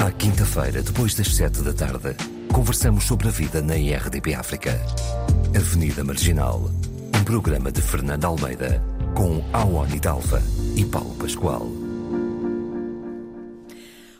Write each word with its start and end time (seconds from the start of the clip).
À 0.00 0.10
quinta-feira, 0.10 0.82
depois 0.82 1.14
das 1.14 1.28
sete 1.28 1.60
da 1.60 1.74
tarde, 1.74 2.16
conversamos 2.54 3.04
sobre 3.04 3.28
a 3.28 3.30
vida 3.30 3.60
na 3.60 3.76
IRDP 3.76 4.32
África. 4.32 4.72
Avenida 5.54 6.02
Marginal, 6.02 6.70
um 7.14 7.22
programa 7.22 7.70
de 7.70 7.82
Fernando 7.82 8.24
Almeida, 8.24 8.82
com 9.14 9.44
Awani 9.52 10.00
Dalva 10.00 10.42
e 10.74 10.86
Paulo 10.86 11.14
Pascoal. 11.16 11.66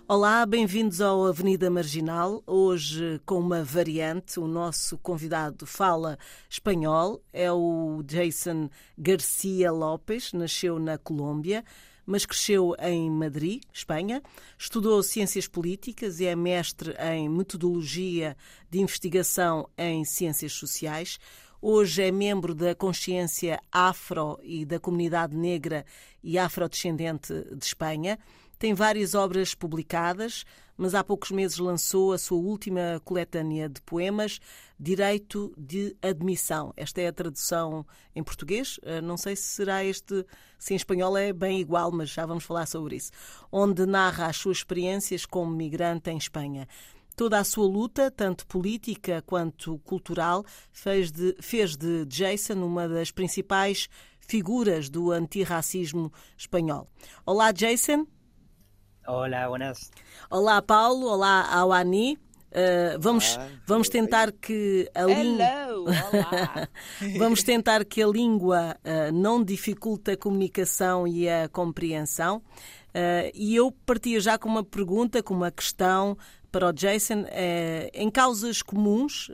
Olá, 0.06 0.44
bem-vindos 0.44 1.00
ao 1.00 1.26
Avenida 1.26 1.70
Marginal. 1.70 2.42
Hoje 2.46 3.18
com 3.24 3.38
uma 3.38 3.64
variante, 3.64 4.38
o 4.38 4.46
nosso 4.46 4.98
convidado 4.98 5.64
fala 5.64 6.18
espanhol, 6.46 7.22
é 7.32 7.50
o 7.50 8.02
Jason 8.04 8.68
Garcia 8.98 9.72
Lopes, 9.72 10.34
nasceu 10.34 10.78
na 10.78 10.98
Colômbia, 10.98 11.64
mas 12.10 12.26
cresceu 12.26 12.74
em 12.80 13.08
Madrid, 13.08 13.62
Espanha. 13.72 14.20
Estudou 14.58 15.00
Ciências 15.00 15.46
Políticas 15.46 16.18
e 16.18 16.26
é 16.26 16.34
mestre 16.34 16.92
em 16.98 17.28
Metodologia 17.28 18.36
de 18.68 18.80
Investigação 18.80 19.68
em 19.78 20.04
Ciências 20.04 20.52
Sociais. 20.54 21.20
Hoje 21.62 22.02
é 22.02 22.10
membro 22.10 22.52
da 22.52 22.74
Consciência 22.74 23.60
Afro 23.70 24.40
e 24.42 24.64
da 24.64 24.80
Comunidade 24.80 25.36
Negra 25.36 25.86
e 26.20 26.36
Afrodescendente 26.36 27.32
de 27.32 27.64
Espanha. 27.64 28.18
Tem 28.58 28.74
várias 28.74 29.14
obras 29.14 29.54
publicadas, 29.54 30.44
mas 30.80 30.94
há 30.94 31.04
poucos 31.04 31.30
meses 31.30 31.58
lançou 31.58 32.10
a 32.10 32.16
sua 32.16 32.38
última 32.38 33.02
coletânea 33.04 33.68
de 33.68 33.82
poemas, 33.82 34.40
Direito 34.78 35.52
de 35.54 35.94
Admissão. 36.00 36.72
Esta 36.74 37.02
é 37.02 37.08
a 37.08 37.12
tradução 37.12 37.84
em 38.16 38.22
português. 38.22 38.80
Eh, 38.82 39.02
não 39.02 39.18
sei 39.18 39.36
se 39.36 39.42
será 39.42 39.84
este, 39.84 40.24
se 40.58 40.72
em 40.72 40.76
espanhol 40.76 41.18
é 41.18 41.34
bem 41.34 41.60
igual, 41.60 41.92
mas 41.92 42.08
já 42.08 42.24
vamos 42.24 42.44
falar 42.44 42.64
sobre 42.64 42.96
isso. 42.96 43.10
Onde 43.52 43.84
narra 43.84 44.24
as 44.24 44.38
suas 44.38 44.56
experiências 44.56 45.26
como 45.26 45.54
migrante 45.54 46.08
em 46.08 46.16
Espanha. 46.16 46.66
Toda 47.14 47.38
a 47.38 47.44
sua 47.44 47.66
luta, 47.66 48.10
tanto 48.10 48.46
política 48.46 49.22
quanto 49.26 49.78
cultural, 49.80 50.46
fez 50.72 51.12
de, 51.12 51.36
fez 51.42 51.76
de 51.76 52.06
Jason 52.06 52.54
uma 52.54 52.88
das 52.88 53.10
principais 53.10 53.86
figuras 54.18 54.88
do 54.88 55.10
antirracismo 55.10 56.10
espanhol. 56.38 56.88
Olá, 57.26 57.52
Jason. 57.52 58.06
Olá, 59.06 59.48
buenas. 59.48 59.90
Olá, 60.30 60.60
Paulo. 60.60 61.06
Olá, 61.06 61.42
Awani. 61.50 62.18
Uh, 62.50 62.98
vamos, 62.98 63.36
Olá. 63.36 63.48
vamos 63.66 63.88
tentar 63.88 64.30
que 64.32 64.90
a 64.94 65.04
língua. 65.04 65.44
Vamos 67.18 67.42
tentar 67.42 67.84
que 67.84 68.02
a 68.02 68.06
língua 68.06 68.76
uh, 68.84 69.12
não 69.12 69.42
dificulte 69.42 70.12
a 70.12 70.16
comunicação 70.16 71.08
e 71.08 71.28
a 71.28 71.48
compreensão. 71.48 72.38
Uh, 72.88 73.30
e 73.34 73.56
eu 73.56 73.72
partia 73.86 74.20
já 74.20 74.36
com 74.36 74.48
uma 74.48 74.64
pergunta, 74.64 75.22
com 75.22 75.34
uma 75.34 75.50
questão 75.50 76.16
para 76.52 76.68
o 76.68 76.72
Jason. 76.72 77.24
em 77.94 78.10
causas 78.10 78.60
comuns, 78.60 79.30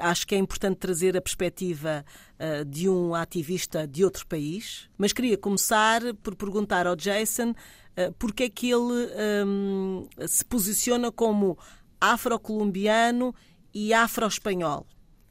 acho 0.00 0.26
que 0.26 0.34
é 0.34 0.38
importante 0.38 0.76
trazer 0.76 1.16
a 1.16 1.20
perspectiva 1.20 2.04
de 2.66 2.88
um 2.88 3.14
ativista 3.14 3.86
de 3.86 4.04
outro 4.04 4.26
país, 4.26 4.88
mas 4.98 5.12
queria 5.12 5.38
começar 5.38 6.02
por 6.22 6.34
perguntar 6.34 6.86
ao 6.86 6.96
Jason 6.96 7.54
porque 8.18 8.44
é 8.44 8.48
que 8.50 8.70
ele 8.70 9.08
um, 9.46 10.06
se 10.26 10.44
posiciona 10.44 11.10
como 11.10 11.58
afro-colombiano 12.00 13.34
e 13.72 13.94
afro-espanhol. 13.94 14.86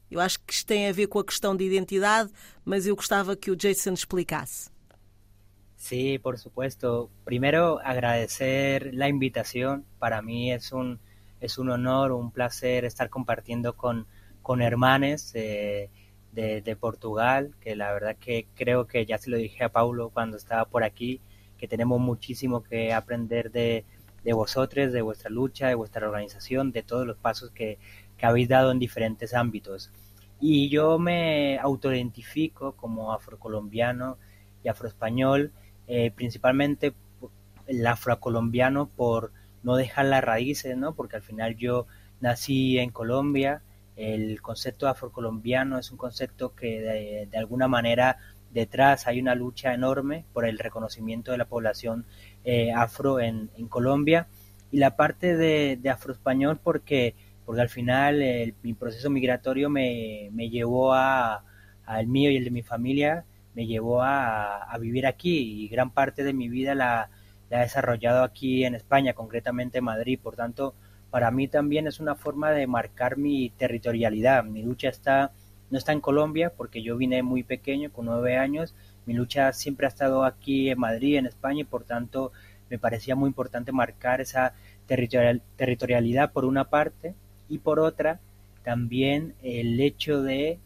Eu 0.10 0.20
acho 0.20 0.40
que 0.40 0.54
isto 0.54 0.68
tem 0.68 0.88
a 0.88 0.92
ver 0.92 1.08
com 1.08 1.20
a 1.20 1.26
questão 1.26 1.56
de 1.56 1.64
identidade, 1.64 2.32
mas 2.64 2.88
eu 2.88 2.96
gostava 2.96 3.36
que 3.36 3.52
o 3.52 3.56
Jason 3.56 3.94
explicasse. 3.94 4.70
Sí, 5.76 6.18
por 6.20 6.38
supuesto. 6.38 7.12
Primero, 7.24 7.80
agradecer 7.84 8.94
la 8.94 9.10
invitación. 9.10 9.86
Para 10.00 10.22
mí 10.22 10.52
es 10.52 10.72
un, 10.72 11.00
es 11.40 11.58
un 11.58 11.70
honor, 11.70 12.12
un 12.12 12.32
placer 12.32 12.86
estar 12.86 13.10
compartiendo 13.10 13.74
con, 13.74 14.08
con 14.42 14.62
hermanes 14.62 15.32
eh, 15.36 15.90
de, 16.32 16.62
de, 16.62 16.76
Portugal, 16.76 17.54
que 17.62 17.76
la 17.76 17.92
verdad 17.94 18.16
que 18.20 18.48
creo 18.56 18.88
que 18.88 19.06
ya 19.06 19.18
se 19.18 19.30
lo 19.30 19.38
dije 19.38 19.64
a 19.64 19.70
Paulo 19.70 20.10
cuando 20.10 20.38
estaba 20.38 20.66
por 20.66 20.84
aquí, 20.84 21.22
que 21.58 21.68
tenemos 21.68 22.00
muchísimo 22.00 22.64
que 22.64 22.94
aprender 22.94 23.52
de, 23.52 23.86
de 24.24 24.34
vosotros, 24.34 24.92
de 24.92 25.02
vuestra 25.02 25.30
lucha, 25.30 25.68
de 25.68 25.76
vuestra 25.76 26.08
organización, 26.08 26.72
de 26.72 26.84
todos 26.84 27.06
los 27.06 27.18
pasos 27.18 27.52
que, 27.52 27.78
que 28.18 28.26
habéis 28.26 28.50
dado 28.50 28.72
en 28.72 28.80
diferentes 28.80 29.34
ámbitos. 29.34 29.92
Y 30.40 30.70
yo 30.70 31.00
me 31.00 31.58
autoidentifico 31.60 32.74
como 32.74 33.14
afrocolombiano 33.14 34.18
y 34.64 34.68
afroespañol, 34.68 35.52
eh, 35.88 36.12
principalmente 36.12 36.94
el 37.68 37.86
afrocolombiano 37.86 38.88
por 38.88 39.32
no 39.66 39.76
dejar 39.76 40.06
las 40.06 40.24
raíces, 40.24 40.78
¿no? 40.78 40.94
Porque 40.94 41.18
al 41.18 41.24
final 41.24 41.58
yo 41.58 41.88
nací 42.22 42.78
en 42.78 42.92
Colombia, 42.92 43.64
el 43.96 44.42
concepto 44.42 44.88
afrocolombiano 44.88 45.80
es 45.80 45.90
un 45.92 45.98
concepto 45.98 46.54
que 46.54 47.28
de, 47.32 47.38
alguna 47.38 47.68
manera 47.68 48.18
detrás 48.52 49.08
hay 49.08 49.20
una 49.20 49.34
lucha 49.34 49.74
enorme 49.74 50.26
por 50.34 50.46
el 50.46 50.60
reconocimiento 50.60 51.32
de 51.32 51.40
la 51.40 51.46
población 51.46 52.06
eh, 52.44 52.72
afro 52.72 53.20
en, 53.20 53.50
Colombia 53.68 54.28
y 54.72 54.78
la 54.78 54.96
parte 54.96 55.36
de, 55.36 55.80
de 55.82 55.90
afroespañol 55.90 56.58
porque, 56.58 57.16
porque 57.46 57.62
al 57.62 57.70
final 57.70 58.22
el, 58.22 58.54
mi 58.62 58.74
proceso 58.74 59.10
migratorio 59.10 59.70
me, 59.70 60.30
me 60.32 60.50
llevó 60.50 60.94
a, 60.94 61.44
al 61.86 62.08
mío 62.08 62.30
y 62.30 62.38
el 62.38 62.44
de 62.44 62.52
mi 62.52 62.62
familia 62.62 63.26
me 63.56 63.66
llevó 63.66 64.04
a, 64.04 64.58
a, 64.64 64.78
vivir 64.78 65.08
aquí 65.08 65.64
y 65.64 65.68
gran 65.70 65.90
parte 65.90 66.24
de 66.24 66.34
mi 66.34 66.50
vida 66.50 66.76
la, 66.76 67.10
la 67.50 67.60
he 67.60 67.64
desarrollado 67.64 68.24
aquí 68.24 68.66
en 68.66 68.76
España, 68.76 69.14
concretamente 69.14 69.80
en 69.80 69.86
Madrid. 69.86 70.20
Por 70.22 70.36
tanto, 70.36 70.74
para 71.12 71.32
mí 71.32 71.48
también 71.48 71.88
es 71.88 72.00
una 72.00 72.16
forma 72.16 72.52
de 72.52 72.68
marcar 72.68 73.18
mi 73.18 73.50
territorialidad. 73.52 74.44
Mi 74.44 74.64
lucha 74.64 74.90
está 74.90 75.32
no 75.70 75.78
está 75.78 75.92
en 75.94 76.02
Colombia 76.02 76.54
porque 76.56 76.82
yo 76.84 76.96
vine 76.98 77.24
muy 77.24 77.44
pequeño, 77.44 77.92
con 77.92 78.06
nueve 78.06 78.38
años. 78.38 78.76
Mi 79.06 79.14
lucha 79.14 79.52
siempre 79.54 79.86
ha 79.86 79.90
estado 79.90 80.24
aquí 80.24 80.70
en 80.70 80.80
Madrid, 80.80 81.18
en 81.18 81.26
España, 81.26 81.62
y 81.62 81.66
por 81.66 81.84
tanto 81.84 82.32
me 82.70 82.80
parecía 82.80 83.16
muy 83.16 83.28
importante 83.28 83.72
marcar 83.72 84.22
esa 84.22 84.54
territorial, 84.88 85.42
territorialidad 85.56 86.32
por 86.32 86.46
una 86.46 86.70
parte 86.70 87.16
y 87.50 87.60
por 87.60 87.80
otra 87.80 88.20
también 88.64 89.36
el 89.44 89.80
hecho 89.80 90.22
de 90.24 90.60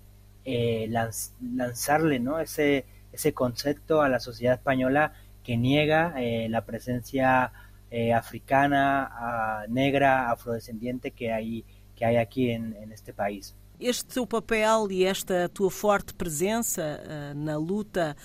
eh, 0.46 0.88
lanz, 0.90 1.34
lanzarle 1.42 2.20
¿no? 2.20 2.40
ese, 2.40 2.86
ese 3.12 3.34
concepto 3.34 4.02
a 4.02 4.10
la 4.10 4.20
sociedad 4.20 4.56
española 4.56 5.14
que 5.50 5.58
niega 5.58 6.14
eh, 6.18 6.48
la 6.48 6.62
presencia 6.62 7.52
eh, 7.90 8.14
africana, 8.14 9.66
negra, 9.68 10.30
afrodescendiente 10.30 11.10
que 11.10 11.32
hay, 11.32 11.66
que 11.96 12.06
hay 12.06 12.18
aquí 12.18 12.52
en, 12.52 12.76
en 12.80 12.92
este 12.92 13.14
país. 13.14 13.56
Este 13.80 14.14
teu 14.14 14.28
papel 14.28 14.92
e 14.92 15.06
esta 15.06 15.50
tua 15.50 15.72
forte 15.72 16.14
presença 16.14 16.84
uh, 16.84 17.34
na 17.34 17.58
luta 17.58 18.16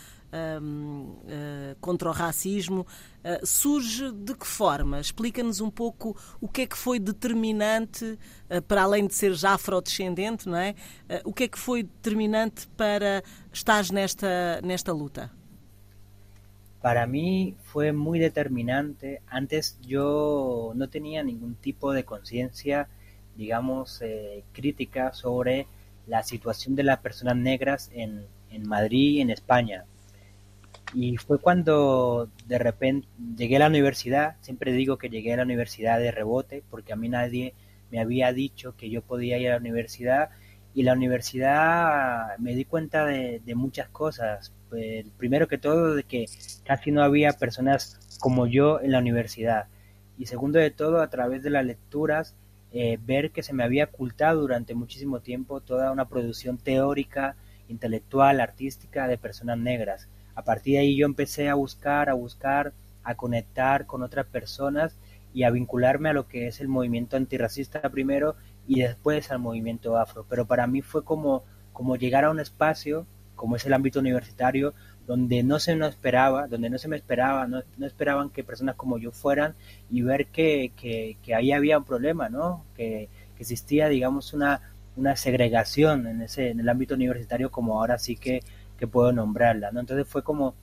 um, 0.60 1.16
uh, 1.24 1.76
contra 1.80 2.10
o 2.10 2.12
racismo 2.12 2.82
uh, 2.82 3.46
surge 3.46 4.12
de 4.12 4.34
que 4.34 4.46
forma? 4.46 5.00
Explica-nos 5.00 5.62
um 5.62 5.70
pouco 5.70 6.14
o 6.42 6.46
que 6.46 6.62
é 6.62 6.66
que 6.66 6.76
foi 6.76 6.98
determinante, 6.98 8.18
para 8.68 8.82
além 8.82 9.06
de 9.06 9.14
seres 9.14 9.44
afrodescendente, 9.44 10.46
não 10.46 10.58
é? 10.58 10.74
o 11.24 11.32
que 11.32 11.44
é 11.44 11.48
que 11.48 11.58
foi 11.58 11.84
determinante 11.84 12.68
para 12.76 13.22
estar 13.50 13.82
nesta, 13.90 14.60
nesta 14.62 14.92
luta? 14.92 15.30
Para 16.84 17.06
mí 17.06 17.56
fue 17.62 17.92
muy 17.92 18.18
determinante. 18.18 19.22
Antes 19.26 19.78
yo 19.80 20.72
no 20.74 20.90
tenía 20.90 21.22
ningún 21.22 21.54
tipo 21.54 21.94
de 21.94 22.04
conciencia 22.04 22.90
digamos, 23.36 24.00
eh, 24.02 24.44
crítica 24.52 25.12
sobre 25.12 25.66
la 26.06 26.22
situación 26.22 26.76
de 26.76 26.82
las 26.82 26.98
personas 26.98 27.36
negras 27.36 27.90
en, 27.94 28.26
en 28.50 28.68
Madrid 28.68 29.20
en 29.20 29.30
España. 29.30 29.84
Y 30.92 31.16
fue 31.16 31.40
cuando 31.40 32.28
de 32.46 32.58
repente 32.58 33.08
llegué 33.36 33.56
a 33.56 33.60
la 33.60 33.68
universidad, 33.68 34.36
siempre 34.42 34.72
digo 34.72 34.98
que 34.98 35.08
llegué 35.08 35.32
a 35.32 35.38
la 35.38 35.42
universidad 35.42 35.98
de 35.98 36.12
rebote, 36.12 36.62
porque 36.70 36.92
a 36.92 36.96
mí 36.96 37.08
nadie 37.08 37.54
me 37.90 38.00
había 38.00 38.32
dicho 38.32 38.76
que 38.76 38.90
yo 38.90 39.02
podía 39.02 39.38
ir 39.38 39.48
a 39.48 39.52
la 39.52 39.60
universidad 39.60 40.30
y 40.74 40.82
la 40.82 40.92
universidad 40.92 42.36
me 42.38 42.54
di 42.54 42.64
cuenta 42.64 43.06
de 43.06 43.54
muchas 43.54 43.88
cosas. 43.88 44.52
Primero 45.16 45.48
que 45.48 45.58
todo, 45.58 45.94
de 45.94 46.04
que 46.04 46.26
casi 46.64 46.90
no 46.90 47.02
había 47.02 47.32
personas 47.32 48.18
como 48.20 48.46
yo 48.46 48.80
en 48.80 48.92
la 48.92 48.98
universidad. 48.98 49.66
Y 50.18 50.26
segundo 50.26 50.58
de 50.58 50.70
todo, 50.70 51.00
a 51.00 51.10
través 51.10 51.42
de 51.42 51.50
las 51.50 51.64
lecturas, 51.64 52.34
eh, 52.72 52.98
ver 53.04 53.30
que 53.30 53.42
se 53.42 53.52
me 53.52 53.62
había 53.62 53.84
ocultado 53.84 54.40
durante 54.40 54.74
muchísimo 54.74 55.20
tiempo 55.20 55.60
toda 55.60 55.92
una 55.92 56.08
producción 56.08 56.58
teórica, 56.58 57.36
intelectual, 57.68 58.40
artística 58.40 59.06
de 59.06 59.18
personas 59.18 59.58
negras. 59.58 60.08
A 60.34 60.42
partir 60.42 60.74
de 60.74 60.80
ahí 60.80 60.96
yo 60.96 61.06
empecé 61.06 61.48
a 61.48 61.54
buscar, 61.54 62.10
a 62.10 62.14
buscar, 62.14 62.72
a 63.04 63.14
conectar 63.14 63.86
con 63.86 64.02
otras 64.02 64.26
personas 64.26 64.96
y 65.32 65.44
a 65.44 65.50
vincularme 65.50 66.08
a 66.08 66.12
lo 66.12 66.26
que 66.26 66.46
es 66.46 66.60
el 66.60 66.68
movimiento 66.68 67.16
antirracista 67.16 67.80
primero 67.90 68.36
y 68.66 68.80
después 68.80 69.30
al 69.30 69.38
movimiento 69.38 69.96
afro. 69.96 70.26
Pero 70.28 70.46
para 70.46 70.66
mí 70.66 70.82
fue 70.82 71.04
como, 71.04 71.44
como 71.72 71.96
llegar 71.96 72.24
a 72.24 72.30
un 72.30 72.40
espacio, 72.40 73.06
como 73.36 73.56
es 73.56 73.66
el 73.66 73.72
ámbito 73.72 74.00
universitario, 74.00 74.74
donde 75.06 75.42
no 75.42 75.58
se 75.58 75.76
nos 75.76 75.90
esperaba, 75.90 76.46
donde 76.46 76.70
no 76.70 76.78
se 76.78 76.88
me 76.88 76.96
esperaba, 76.96 77.46
no, 77.46 77.62
no 77.76 77.86
esperaban 77.86 78.30
que 78.30 78.44
personas 78.44 78.76
como 78.76 78.98
yo 78.98 79.10
fueran 79.12 79.54
y 79.90 80.02
ver 80.02 80.26
que, 80.26 80.72
que, 80.76 81.16
que 81.22 81.34
ahí 81.34 81.52
había 81.52 81.78
un 81.78 81.84
problema, 81.84 82.28
¿no? 82.28 82.64
Que, 82.76 83.08
que, 83.36 83.42
existía, 83.42 83.88
digamos, 83.88 84.32
una, 84.32 84.60
una 84.96 85.16
segregación 85.16 86.06
en, 86.06 86.22
ese, 86.22 86.50
en 86.50 86.60
el 86.60 86.68
ámbito 86.68 86.94
universitario 86.94 87.50
como 87.50 87.78
ahora 87.78 87.98
sí 87.98 88.16
que, 88.16 88.42
que 88.78 88.86
puedo 88.86 89.12
nombrarla, 89.12 89.70
¿no? 89.72 89.80
Entonces 89.80 90.06
fue 90.06 90.22
como 90.22 90.54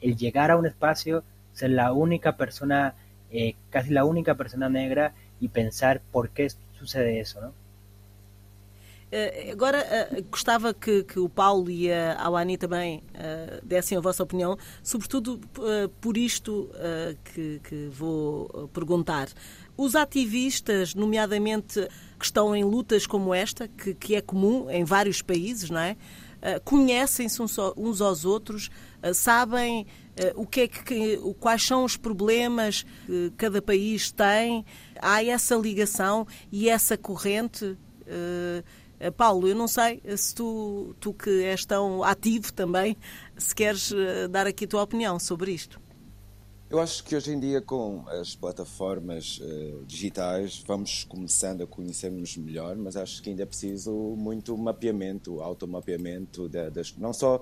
el 0.00 0.16
llegar 0.16 0.50
a 0.50 0.56
un 0.56 0.66
espacio, 0.66 1.24
ser 1.52 1.70
la 1.70 1.92
única 1.92 2.36
persona, 2.36 2.94
eh, 3.30 3.54
casi 3.70 3.90
la 3.90 4.04
única 4.04 4.34
persona 4.36 4.68
negra 4.68 5.12
y 5.40 5.48
pensar 5.48 6.00
por 6.12 6.30
qué 6.30 6.48
sucede 6.78 7.20
eso, 7.20 7.40
¿no? 7.40 7.65
Uh, 9.06 9.52
agora, 9.52 9.86
uh, 10.10 10.24
gostava 10.28 10.74
que, 10.74 11.04
que, 11.04 11.20
o 11.20 11.28
Paulo 11.28 11.70
e 11.70 11.92
a 11.92 12.20
Awani 12.20 12.58
também 12.58 13.04
uh, 13.14 13.64
dessem 13.64 13.96
a 13.96 14.00
vossa 14.00 14.24
opinião, 14.24 14.58
sobretudo 14.82 15.40
por 16.00 16.16
isto 16.16 16.68
que, 17.24 17.60
que, 17.62 17.88
vou 17.88 18.68
perguntar. 18.72 19.28
Os 19.76 19.94
ativistas, 19.94 20.94
nomeadamente 20.94 21.86
que 22.18 22.24
estão 22.24 22.56
em 22.56 22.64
lutas 22.64 23.06
como 23.06 23.32
esta, 23.32 23.68
que, 23.68 23.94
que 23.94 24.16
é 24.16 24.20
comum 24.20 24.68
em 24.70 24.84
vários 24.84 25.22
países, 25.22 25.70
não 25.70 25.80
é? 25.80 25.96
Conhecem-se 26.64 27.40
uns, 27.42 27.56
uns, 27.76 28.00
aos 28.00 28.24
outros, 28.24 28.70
sabem 29.14 29.86
o 30.34 30.46
que 30.46 30.62
é 30.62 30.68
que, 30.68 31.18
quais 31.38 31.62
são 31.62 31.84
os 31.84 31.96
problemas 31.96 32.84
que 33.06 33.32
cada 33.36 33.60
país 33.60 34.10
tem, 34.10 34.64
há 35.00 35.22
essa 35.22 35.54
ligação 35.56 36.26
e 36.50 36.68
essa 36.68 36.96
corrente. 36.96 37.76
Eh, 38.98 39.10
Paulo, 39.10 39.48
eu 39.48 39.54
não 39.54 39.68
sei 39.68 40.02
se 40.16 40.34
tu, 40.34 40.94
tu 41.00 41.12
que 41.12 41.44
és 41.44 41.64
tão 41.64 42.02
ativo 42.02 42.52
também, 42.52 42.96
se 43.36 43.54
queres 43.54 43.92
eh, 43.92 44.28
dar 44.28 44.46
aqui 44.46 44.64
a 44.64 44.68
tua 44.68 44.82
opinião 44.82 45.18
sobre 45.18 45.52
isto. 45.52 45.80
Eu 46.68 46.80
acho 46.80 47.04
que 47.04 47.14
hoje 47.14 47.32
em 47.32 47.38
dia, 47.38 47.60
com 47.60 48.04
as 48.08 48.34
plataformas 48.34 49.38
uh, 49.38 49.84
digitais, 49.86 50.64
vamos 50.66 51.04
começando 51.04 51.62
a 51.62 51.66
conhecer-nos 51.66 52.36
melhor, 52.36 52.74
mas 52.74 52.96
acho 52.96 53.22
que 53.22 53.30
ainda 53.30 53.44
é 53.44 53.46
preciso 53.46 53.92
muito 53.92 54.58
mapeamento, 54.58 55.40
automapeamento, 55.40 56.48
de, 56.48 56.68
das, 56.70 56.92
não 56.96 57.12
só 57.12 57.40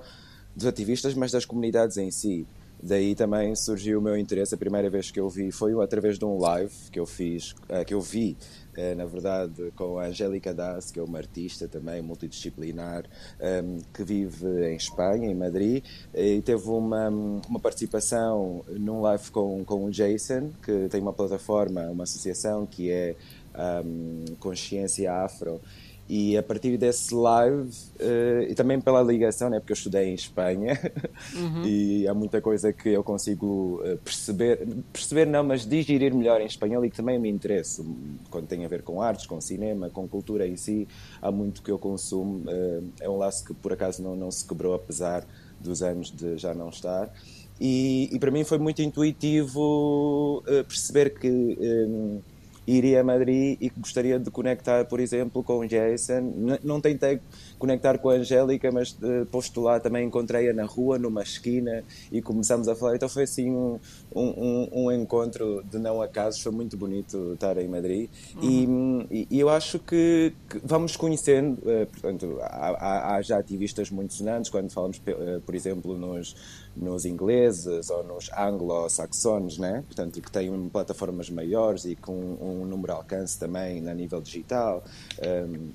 dos 0.55 0.67
ativistas, 0.67 1.15
mas 1.15 1.33
das 1.33 1.47
comunidades 1.47 1.97
em 1.97 2.11
si. 2.11 2.47
Daí 2.83 3.15
também 3.15 3.57
surgiu 3.57 3.99
o 3.99 4.03
meu 4.03 4.15
interesse. 4.15 4.55
A 4.55 4.59
primeira 4.59 4.91
vez 4.91 5.11
que 5.11 5.19
eu 5.19 5.27
vi 5.31 5.51
foi 5.51 5.73
através 5.83 6.19
de 6.19 6.25
um 6.27 6.37
live 6.39 6.75
que 6.93 7.01
eu 7.01 7.07
fiz, 7.07 7.53
uh, 7.53 7.83
que 7.87 7.95
eu 7.95 8.03
vi 8.03 8.37
eh, 8.37 8.64
na 8.97 9.05
verdade, 9.05 9.73
com 9.77 9.99
a 9.99 10.07
Angélica 10.07 10.53
Das, 10.53 10.91
que 10.91 10.99
é 10.99 11.03
uma 11.03 11.19
artista 11.19 11.69
também 11.69 12.03
multidisciplinar, 12.03 13.05
ehm, 13.41 13.79
que 13.93 14.03
vive 14.05 14.47
em 14.69 14.77
Espanha, 14.77 15.31
em 15.31 15.35
Madrid, 15.35 15.85
e 16.15 16.41
teve 16.43 16.69
uma, 16.69 17.09
uma 17.09 17.61
participação 17.61 18.65
num 18.69 19.01
live 19.03 19.31
com, 19.31 19.65
com 19.65 19.85
o 19.85 19.91
Jason, 19.91 20.51
que 20.63 20.89
tem 20.89 21.01
uma 21.01 21.13
plataforma, 21.13 21.83
uma 21.91 22.05
associação 22.05 22.67
que 22.67 22.91
é 22.91 23.15
um, 23.55 24.25
ehm, 24.29 24.35
Consciência 24.39 25.13
Afro, 25.13 25.61
e 26.09 26.37
a 26.37 26.43
partir 26.43 26.77
desse 26.77 27.15
live, 27.15 27.71
uh, 27.99 28.43
e 28.49 28.55
também 28.55 28.79
pela 28.81 29.03
ligação, 29.03 29.49
né, 29.49 29.59
porque 29.59 29.73
eu 29.73 29.77
estudei 29.77 30.11
em 30.11 30.15
Espanha, 30.15 30.79
uhum. 31.35 31.65
e 31.65 32.07
há 32.07 32.13
muita 32.13 32.43
coisa 32.43 32.73
que 32.73 32.91
eu 32.91 33.03
consigo 33.03 33.81
uh, 33.83 33.97
perceber, 33.99 34.67
perceber 34.93 35.27
não, 35.27 35.43
mas 35.43 35.67
digerir 35.67 36.15
melhor 36.15 36.41
em 36.43 36.47
espanhol 36.47 36.85
e 36.85 36.91
que 36.91 36.97
também 36.97 37.19
me 37.19 37.31
interessa, 37.31 37.83
quando 38.31 38.47
tem 38.47 38.65
a 38.65 38.69
ver 38.69 38.83
com 38.83 39.01
artes, 39.01 39.27
com 39.27 39.41
cinema, 39.41 39.89
com 39.89 40.07
cultura 40.07 40.47
em 40.47 40.57
si, 40.57 40.87
há 41.23 41.31
muito 41.31 41.63
que 41.63 41.71
eu 41.71 41.79
consumo. 41.79 42.45
Uh, 42.51 42.85
é 43.01 43.09
um 43.09 43.17
laço 43.17 43.45
que 43.45 43.55
por 43.55 43.73
acaso 43.73 44.03
não, 44.03 44.15
não 44.15 44.31
se 44.31 44.47
quebrou, 44.47 44.75
apesar 44.75 45.27
dos 45.59 45.83
anos 45.83 46.11
de 46.11 46.37
já 46.37 46.53
não 46.53 46.69
estar. 46.69 47.11
E, 47.59 48.11
e 48.13 48.19
para 48.19 48.31
mim 48.31 48.45
foi 48.45 48.59
muito 48.59 48.83
intuitivo 48.83 50.43
perceber 50.67 51.15
que. 51.19 51.29
Um, 51.29 52.21
iria 52.67 53.01
a 53.01 53.05
Madrid 53.05 53.59
e 53.61 53.71
gostaria 53.77 54.19
de 54.19 54.31
conectar, 54.31 54.85
por 54.87 55.01
exemplo, 55.01 55.43
com 55.43 55.59
o 55.59 55.67
Jason. 55.67 56.59
Não 56.63 56.81
tentei 56.81 57.21
conectar 57.59 57.99
com 57.99 58.11
a 58.11 58.15
Angélica, 58.15 58.71
mas 58.73 58.93
uh, 58.93 59.27
posto 59.31 59.61
lá 59.61 59.79
também 59.79 60.07
encontrei-a 60.07 60.53
na 60.53 60.65
rua, 60.65 60.99
numa 60.99 61.23
esquina, 61.23 61.85
e 62.11 62.23
começamos 62.23 62.69
a 62.69 62.75
falar. 62.75 62.97
Então 62.97 63.09
foi 63.09 63.25
assim 63.25 63.51
um, 63.51 63.79
um, 64.15 64.69
um 64.73 64.93
encontro 64.93 65.63
de 65.71 65.79
não 65.79 66.01
acaso, 66.01 66.43
foi 66.43 66.53
muito 66.53 66.77
bonito 66.77 67.35
estar 67.35 67.57
em 67.59 67.69
Madrid. 67.69 68.09
Uhum. 68.43 69.07
E, 69.11 69.27
e, 69.31 69.41
eu 69.41 69.49
acho 69.49 69.79
que, 69.79 70.33
que 70.49 70.61
vamos 70.65 70.97
conhecendo, 70.97 71.59
uh, 71.59 71.87
portanto, 71.87 72.39
há, 72.41 73.17
há, 73.17 73.23
já 73.23 73.39
ativistas 73.39 73.91
muito 73.91 74.15
sonantes, 74.15 74.51
quando 74.51 74.71
falamos, 74.71 74.99
uh, 74.99 75.41
por 75.43 75.55
exemplo, 75.55 75.97
nos, 75.97 76.35
nos 76.77 77.05
ingleses 77.05 77.91
ou 77.91 78.03
nos 78.05 78.31
anglo-saxones, 78.37 79.59
né? 79.59 79.83
portanto, 79.87 80.21
que 80.21 80.31
têm 80.31 80.69
plataformas 80.69 81.31
maiores 81.31 81.85
e 81.85 81.95
com 81.95 82.13
um 82.13 82.65
número 82.65 82.93
de 82.93 82.99
alcance 82.99 83.39
também 83.39 83.89
a 83.89 83.95
nível 83.95 84.21
digital. 84.21 84.83
Um, 85.23 85.71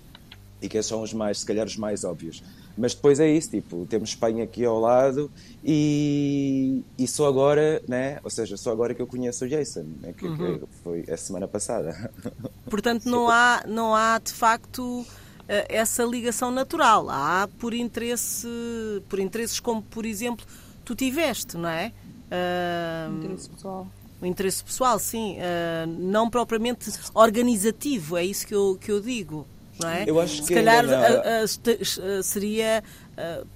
e 0.62 0.68
que 0.68 0.82
são 0.84 1.02
os 1.02 1.14
mais, 1.14 1.40
se 1.40 1.46
calhar, 1.46 1.66
os 1.66 1.78
mais 1.78 2.04
óbvios. 2.04 2.44
Mas 2.78 2.94
depois 2.94 3.20
é 3.20 3.30
isso, 3.30 3.50
tipo, 3.50 3.86
temos 3.86 4.10
Espanha 4.10 4.44
aqui 4.44 4.64
ao 4.64 4.80
lado 4.80 5.30
e, 5.64 6.82
e 6.98 7.08
só 7.08 7.28
agora, 7.28 7.82
né? 7.88 8.20
Ou 8.24 8.30
seja, 8.30 8.56
só 8.56 8.72
agora 8.72 8.94
que 8.94 9.02
eu 9.02 9.08
conheço 9.08 9.44
o 9.44 9.50
Jason, 9.50 9.86
né? 10.02 10.14
que, 10.14 10.26
uhum. 10.26 10.60
que 10.60 10.66
foi 10.84 11.06
a 11.10 11.18
semana 11.18 11.48
passada. 11.48 12.12
Portanto, 12.70 13.06
não 13.06 13.30
há, 13.30 13.64
não 13.68 13.94
há 13.94 14.18
de 14.20 14.32
facto 14.32 15.06
eh, 15.50 15.66
essa 15.68 16.04
ligação 16.04 16.52
natural. 16.52 17.10
Há 17.10 17.50
por 17.60 17.74
interesse, 17.74 18.48
por 19.10 19.20
interesses 19.20 19.60
como, 19.60 19.82
por 19.82 20.06
exemplo, 20.06 20.46
tu 20.90 20.96
tiveste, 20.96 21.56
não 21.56 21.70
é? 21.70 21.92
Uh, 22.32 23.18
interesse 23.18 23.50
pessoal. 23.50 23.88
O 24.20 24.26
interesse 24.26 24.64
pessoal, 24.64 25.00
sim. 25.00 25.38
Uh, 25.38 25.88
não 25.88 26.30
propriamente 26.30 26.92
organizativo, 27.14 28.18
é 28.18 28.26
isso 28.26 28.48
que 28.48 28.56
eu, 28.56 28.78
que 28.82 28.92
eu 28.92 29.00
digo 29.00 29.46
não 29.80 29.90
é? 29.90 30.04
Eu 30.06 30.20
acho 30.20 30.44
Se 30.44 30.54
calhar 30.54 30.84
seria, 32.22 32.84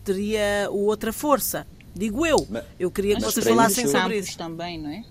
teria 0.06 0.70
outra 0.72 1.12
força, 1.12 1.68
digo 1.94 2.26
eu. 2.26 2.48
Mas, 2.50 2.64
eu 2.80 2.90
queria 2.90 3.18
que 3.18 3.24
vocês 3.24 3.46
falassem 3.46 3.86
sobre 3.88 4.20
isso. 4.20 4.38
também, 4.38 4.80
não 4.80 4.90
é? 4.90 5.04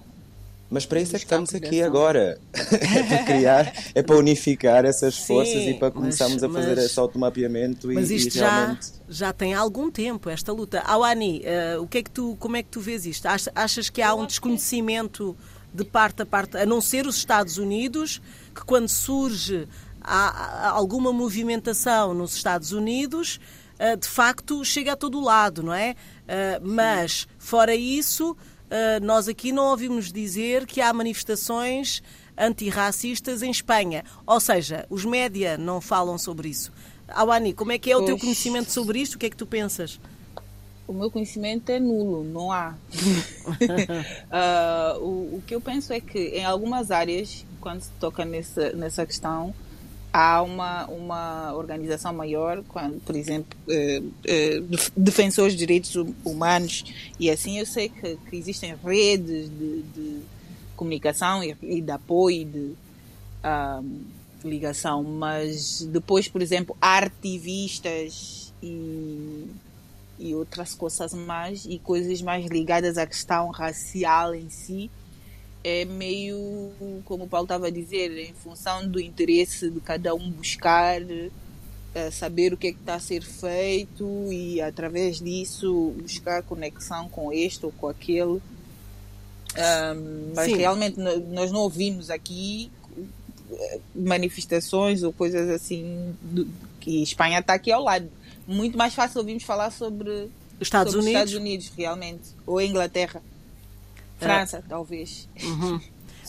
Mas 0.73 0.87
para 0.87 1.01
isso 1.03 1.15
é 1.15 1.19
que 1.19 1.27
estamos 1.27 1.55
aqui 1.55 1.83
agora. 1.83 2.41
é 2.55 3.03
para 3.03 3.25
criar, 3.25 3.73
é 3.95 4.03
para 4.03 4.17
unificar 4.17 4.87
essas 4.87 5.19
forças 5.19 5.53
Sim, 5.53 5.71
e 5.73 5.75
para 5.79 5.91
começarmos 5.91 6.41
mas, 6.41 6.45
a 6.45 6.49
fazer 6.49 6.77
mas, 6.77 6.85
esse 6.87 6.99
automapeamento 6.99 7.89
mas 7.93 8.11
e, 8.11 8.17
isto 8.17 8.37
e 8.37 8.39
realmente... 8.39 8.87
já, 9.07 9.27
já 9.27 9.33
tem 9.35 9.53
algum 9.53 9.91
tempo, 9.91 10.31
esta 10.31 10.51
luta. 10.51 10.81
Awani, 10.81 11.43
uh, 11.77 11.83
o 11.83 11.87
que 11.87 11.99
é 11.99 12.03
que 12.03 12.11
tu, 12.11 12.37
como 12.41 12.57
é 12.57 12.63
que 12.63 12.71
tu 12.71 12.81
vês 12.81 13.05
isto? 13.05 13.27
Achas 13.55 13.91
que 13.91 14.01
há 14.01 14.15
um 14.15 14.25
desconhecimento 14.25 15.37
de 15.75 15.85
parte 15.85 16.23
a 16.23 16.27
parte, 16.27 16.57
a 16.57 16.65
não 16.65 16.81
ser 16.81 17.07
os 17.07 17.17
Estados 17.17 17.59
Unidos, 17.59 18.23
que 18.55 18.65
quando 18.65 18.89
surge 18.89 19.69
há 20.01 20.71
alguma 20.71 21.13
movimentação 21.13 22.15
nos 22.15 22.35
Estados 22.35 22.73
Unidos, 22.73 23.39
eh, 23.79 23.97
de 23.97 24.09
facto 24.09 24.65
chega 24.65 24.93
a 24.93 24.97
todo 24.97 25.21
lado, 25.21 25.63
não 25.63 25.75
é? 25.75 25.95
Eh, 26.27 26.61
mas, 26.63 27.29
fora 27.39 27.75
isso, 27.75 28.37
nós 29.03 29.29
aqui 29.29 29.53
não 29.53 29.67
ouvimos 29.67 30.13
dizer 30.13 30.67
que 30.67 30.81
há 30.81 30.93
manifestações 30.93 32.03
antirracistas 32.37 33.43
em 33.43 33.51
Espanha. 33.51 34.05
Ou 34.27 34.41
seja, 34.41 34.87
os 34.89 35.05
média 35.05 35.59
não 35.59 35.81
falam 35.81 36.19
sobre 36.19 36.49
isso. 36.49 36.73
Awani, 37.09 37.53
como 37.53 37.73
é 37.73 37.79
que 37.79 37.91
é 37.91 37.97
o 37.97 38.05
teu 38.05 38.19
conhecimento 38.19 38.71
sobre 38.71 39.01
isto? 39.01 39.15
O 39.15 39.19
que 39.19 39.27
é 39.27 39.31
que 39.31 39.37
tu 39.37 39.47
pensas? 39.47 40.01
O 40.87 40.93
meu 40.93 41.11
conhecimento 41.11 41.71
é 41.71 41.79
nulo, 41.79 42.25
não 42.25 42.51
há. 42.51 42.75
uh, 44.31 44.99
o, 45.05 45.37
o, 45.37 45.43
que 45.47 45.55
eu 45.55 45.61
penso 45.61 45.93
é 45.93 46.01
que 46.01 46.19
em 46.19 46.45
algumas 46.45 46.91
áreas, 46.91 47.47
quando 47.61 47.83
se 47.83 47.91
toca 48.01 48.25
nessa, 48.25 48.73
nessa 48.73 49.07
questão, 49.07 49.55
há 50.13 50.43
uma, 50.43 50.87
uma 50.87 51.55
organização 51.55 52.13
maior, 52.13 52.63
quando, 52.69 53.01
por 53.01 53.17
exemplo, 53.17 53.57
eh, 53.69 54.03
eh, 54.25 54.63
defensores 54.97 55.55
de 55.55 55.59
direitos 55.59 55.95
humanos, 56.25 56.85
e 57.19 57.31
assim 57.31 57.59
eu 57.59 57.65
sei 57.65 57.89
que, 57.89 58.19
que 58.29 58.37
existem 58.37 58.77
redes 58.85 59.49
de, 59.49 59.83
de 59.83 60.21
comunicação 60.77 61.43
e, 61.43 61.57
e, 61.63 61.81
de 61.81 61.91
apoio 61.91 62.43
e 62.43 62.45
de 62.45 62.75
um, 63.83 64.01
ligação, 64.45 65.03
mas 65.03 65.83
depois, 65.83 66.29
por 66.29 66.43
exemplo, 66.43 66.77
ativistas 66.81 68.53
e, 68.63 69.47
e 70.19 70.35
outras 70.35 70.75
coisas 70.75 71.15
mais, 71.15 71.65
e 71.65 71.79
coisas 71.79 72.21
mais 72.21 72.45
ligadas 72.47 72.99
à 72.99 73.07
questão 73.07 73.49
racial 73.51 74.35
em 74.35 74.51
si, 74.51 74.91
é 75.65 75.85
meio, 75.85 76.73
como 77.05 77.25
o 77.25 77.29
Paulo 77.29 77.45
estava 77.45 77.69
a 77.69 77.71
dizer, 77.71 78.11
em 78.19 78.33
função 78.35 78.87
do 78.89 79.01
interesse 79.01 79.71
de 79.71 79.81
cada 79.81 80.15
um 80.15 80.31
buscar 80.31 81.01
uh, 81.03 82.13
saber 82.13 82.53
o 82.53 82.57
que 82.57 82.69
é 82.69 82.73
que 82.73 82.81
está 82.81 82.95
a 82.95 83.01
ser 83.01 83.23
feito 83.23 84.05
e 84.33 84.61
através 84.61 85.21
disso 85.21 85.95
buscar 86.01 86.43
conexão 86.43 87.09
com 87.09 87.33
este 87.33 87.65
ou 87.65 87.73
com 87.73 87.89
aquele. 87.89 88.41
Um, 89.55 90.33
mas 90.35 90.47
Sim. 90.47 90.57
realmente 90.57 90.99
nós 90.99 91.53
não 91.53 91.61
ouvimos 91.61 92.09
aqui 92.09 92.71
eh, 93.53 93.81
manifestações 93.95 95.03
ou 95.03 95.13
coisas 95.13 95.47
assim 95.51 96.17
do, 96.23 96.49
que 96.81 97.03
Espanha 97.03 97.39
está 97.39 97.55
aqui 97.55 97.71
ao 97.71 97.83
lado. 97.83 98.11
Muito 98.47 98.79
mais 98.79 98.95
fácil 98.95 99.21
ouvirmos 99.21 99.45
falar 99.45 99.71
sobre 99.71 100.31
Estados 100.61 100.93
sobre 100.93 101.07
Unidos? 101.07 101.31
Estados 101.31 101.35
Unidos, 101.35 101.73
realmente. 101.77 102.31
Ou 102.47 102.61
Inglaterra. 102.61 103.23
França, 104.23 104.59
uh, 104.59 104.69
talvez. 104.69 105.29
Uhum. 105.43 105.81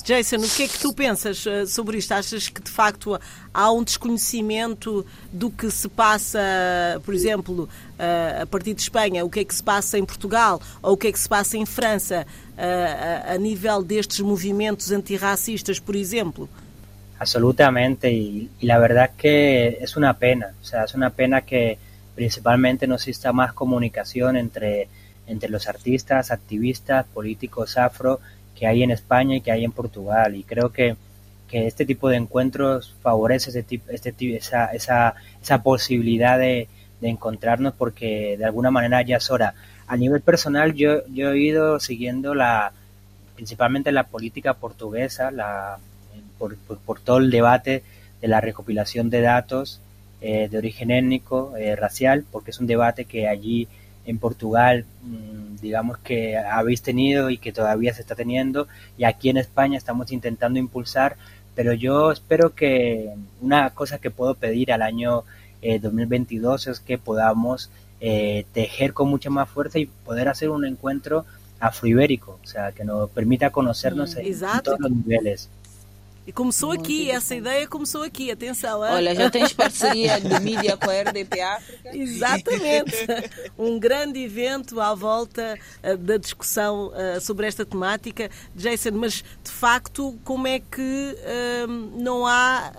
Jason, 0.04 0.38
o 0.38 0.50
que 0.50 0.64
é 0.64 0.68
que 0.68 0.80
tu 0.80 0.94
pensas 0.94 1.46
uh, 1.46 1.66
sobre 1.66 1.98
isto? 1.98 2.12
Achas 2.12 2.50
que 2.50 2.62
de 2.62 2.70
facto 2.70 3.20
há 3.54 3.72
um 3.72 3.84
desconhecimento 3.84 5.06
do 5.32 5.50
que 5.50 5.70
se 5.72 5.88
passa, 5.88 6.40
por 7.06 7.14
exemplo, 7.14 7.64
uh, 7.64 8.42
a 8.42 8.46
partir 8.46 8.74
de 8.74 8.82
Espanha, 8.82 9.24
o 9.24 9.30
que 9.30 9.40
é 9.40 9.46
que 9.46 9.56
se 9.56 9.64
passa 9.64 9.98
em 9.98 10.06
Portugal 10.06 10.62
ou 10.82 10.94
o 10.94 10.98
que 10.98 11.08
é 11.08 11.12
que 11.12 11.20
se 11.20 11.30
passa 11.30 11.58
em 11.58 11.66
França 11.66 12.26
a, 12.58 13.34
a 13.34 13.38
nível 13.38 13.84
destes 13.84 14.20
movimentos 14.20 14.92
antirracistas, 14.92 15.80
por 15.80 15.96
exemplo? 15.96 16.50
Absolutamente, 17.20 18.12
y, 18.12 18.50
y, 18.60 18.66
la 18.66 18.78
verdad 18.80 19.12
que 19.18 19.78
es 19.80 19.96
una 19.96 20.14
pena, 20.18 20.54
o 20.62 20.66
sea, 20.66 20.84
es 20.84 20.94
una 20.94 21.10
pena 21.10 21.42
que 21.42 21.78
principalmente 22.16 22.86
no 22.86 22.96
exista 22.96 23.32
más 23.32 23.54
comunicación 23.54 24.36
entre, 24.36 24.90
entre 25.28 25.50
los 25.50 25.68
artistas, 25.68 26.32
activistas, 26.32 27.06
políticos 27.14 27.78
afro 27.78 28.20
que 28.56 28.68
hay 28.68 28.84
en 28.84 28.92
España 28.92 29.36
y 29.36 29.42
que 29.42 29.52
hay 29.52 29.64
en 29.64 29.72
Portugal. 29.72 30.36
Y 30.36 30.44
creo 30.44 30.72
que, 30.72 30.96
que 31.48 31.68
este 31.68 31.86
tipo 31.86 32.10
de 32.10 32.18
encuentros 32.18 32.96
favorece 33.02 33.50
ese 33.50 33.64
tipo, 33.64 33.92
este, 33.92 34.14
esa, 34.36 34.68
esa, 34.68 35.16
esa 35.42 35.64
posibilidad 35.64 36.38
de, 36.38 36.68
de, 37.02 37.10
encontrarnos 37.10 37.74
porque 37.74 38.36
de 38.38 38.46
alguna 38.46 38.72
manera 38.72 39.02
ya 39.02 39.18
es 39.18 39.30
hora. 39.32 39.56
A 39.88 39.98
nivel 39.98 40.22
personal 40.22 40.74
yo, 40.74 41.06
yo 41.08 41.32
he 41.32 41.40
ido 41.40 41.80
siguiendo 41.80 42.36
la 42.36 42.72
principalmente 43.36 43.92
la 43.92 44.04
política 44.04 44.54
portuguesa, 44.54 45.32
la, 45.32 45.78
por, 46.38 46.56
por, 46.58 47.00
todo 47.00 47.18
el 47.18 47.32
debate 47.32 47.84
de 48.22 48.28
la 48.28 48.42
recopilación 48.42 49.10
de 49.10 49.22
datos 49.22 49.82
eh, 50.22 50.48
de 50.50 50.58
origen 50.58 50.92
étnico, 50.92 51.56
eh, 51.58 51.76
racial, 51.76 52.24
porque 52.32 52.52
es 52.52 52.60
un 52.60 52.68
debate 52.68 53.06
que 53.06 53.28
allí 53.28 53.68
en 54.06 54.18
Portugal, 54.20 54.86
mmm, 55.04 55.58
digamos 55.62 55.98
que 56.00 56.38
habéis 56.38 56.82
tenido 56.82 57.30
y 57.30 57.38
que 57.38 57.54
todavía 57.54 57.94
se 57.94 58.02
está 58.02 58.16
teniendo, 58.16 58.68
y 58.98 59.06
aquí 59.06 59.30
en 59.30 59.38
España 59.38 59.78
estamos 59.78 60.12
intentando 60.12 60.60
impulsar, 60.60 61.16
pero 61.56 61.74
yo 61.74 62.12
espero 62.12 62.54
que 62.54 63.14
una 63.42 63.70
cosa 63.72 64.00
que 64.00 64.12
puedo 64.12 64.36
pedir 64.36 64.72
al 64.72 64.82
año 64.82 65.24
eh, 65.62 65.80
2022 65.80 66.68
es 66.68 66.80
que 66.80 66.98
podamos 66.98 67.70
eh, 68.02 68.46
tejer 68.54 68.94
con 68.94 69.10
mucha 69.10 69.30
más 69.30 69.50
fuerza 69.50 69.80
y 69.80 69.86
poder 69.86 70.28
hacer 70.28 70.50
un 70.50 70.66
encuentro 70.66 71.26
afroibérico, 71.60 72.40
o 72.44 72.48
sea, 72.48 72.74
que 72.74 72.84
nos 72.84 73.10
permita 73.12 73.52
conocernos 73.52 74.16
Mm, 74.16 74.20
en, 74.20 74.26
en 74.28 74.62
todos 74.64 74.80
los 74.80 74.92
niveles. 74.92 75.50
E 76.26 76.32
começou 76.32 76.72
aqui, 76.72 77.12
essa 77.12 77.36
ideia 77.36 77.68
começou 77.68 78.02
aqui, 78.02 78.32
atenção. 78.32 78.84
hein? 78.86 78.94
Olha, 78.94 79.16
já 79.16 79.30
tens 79.30 79.52
parceria 79.52 80.22
de 80.22 80.40
mídia 80.40 80.78
com 80.78 80.90
a 80.90 81.02
RDP 81.02 81.42
África. 81.42 81.98
Exatamente. 81.98 82.96
Um 83.58 83.78
grande 83.78 84.24
evento 84.24 84.80
à 84.80 84.96
volta 84.96 85.60
uh, 85.84 85.98
da 85.98 86.16
discussão 86.16 86.88
uh, 86.88 87.20
sobre 87.20 87.46
esta 87.46 87.66
temática. 87.66 88.32
Jason, 88.56 88.92
mas 88.94 89.24
de 89.44 89.52
facto, 89.52 90.18
como 90.24 90.48
é 90.48 90.60
que 90.60 90.82
uh, 90.82 91.68
não 92.02 92.26
há, 92.26 92.72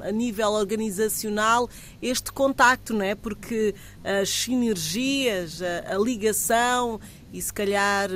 a 0.00 0.12
nível 0.12 0.52
organizacional, 0.52 1.68
este 2.00 2.30
contacto, 2.30 2.94
não 2.94 3.04
é? 3.04 3.14
Porque 3.14 3.74
as 4.04 4.28
sinergias, 4.28 5.60
a, 5.62 5.94
a 5.94 5.98
ligação 5.98 7.00
e 7.32 7.42
se 7.42 7.52
calhar 7.52 8.08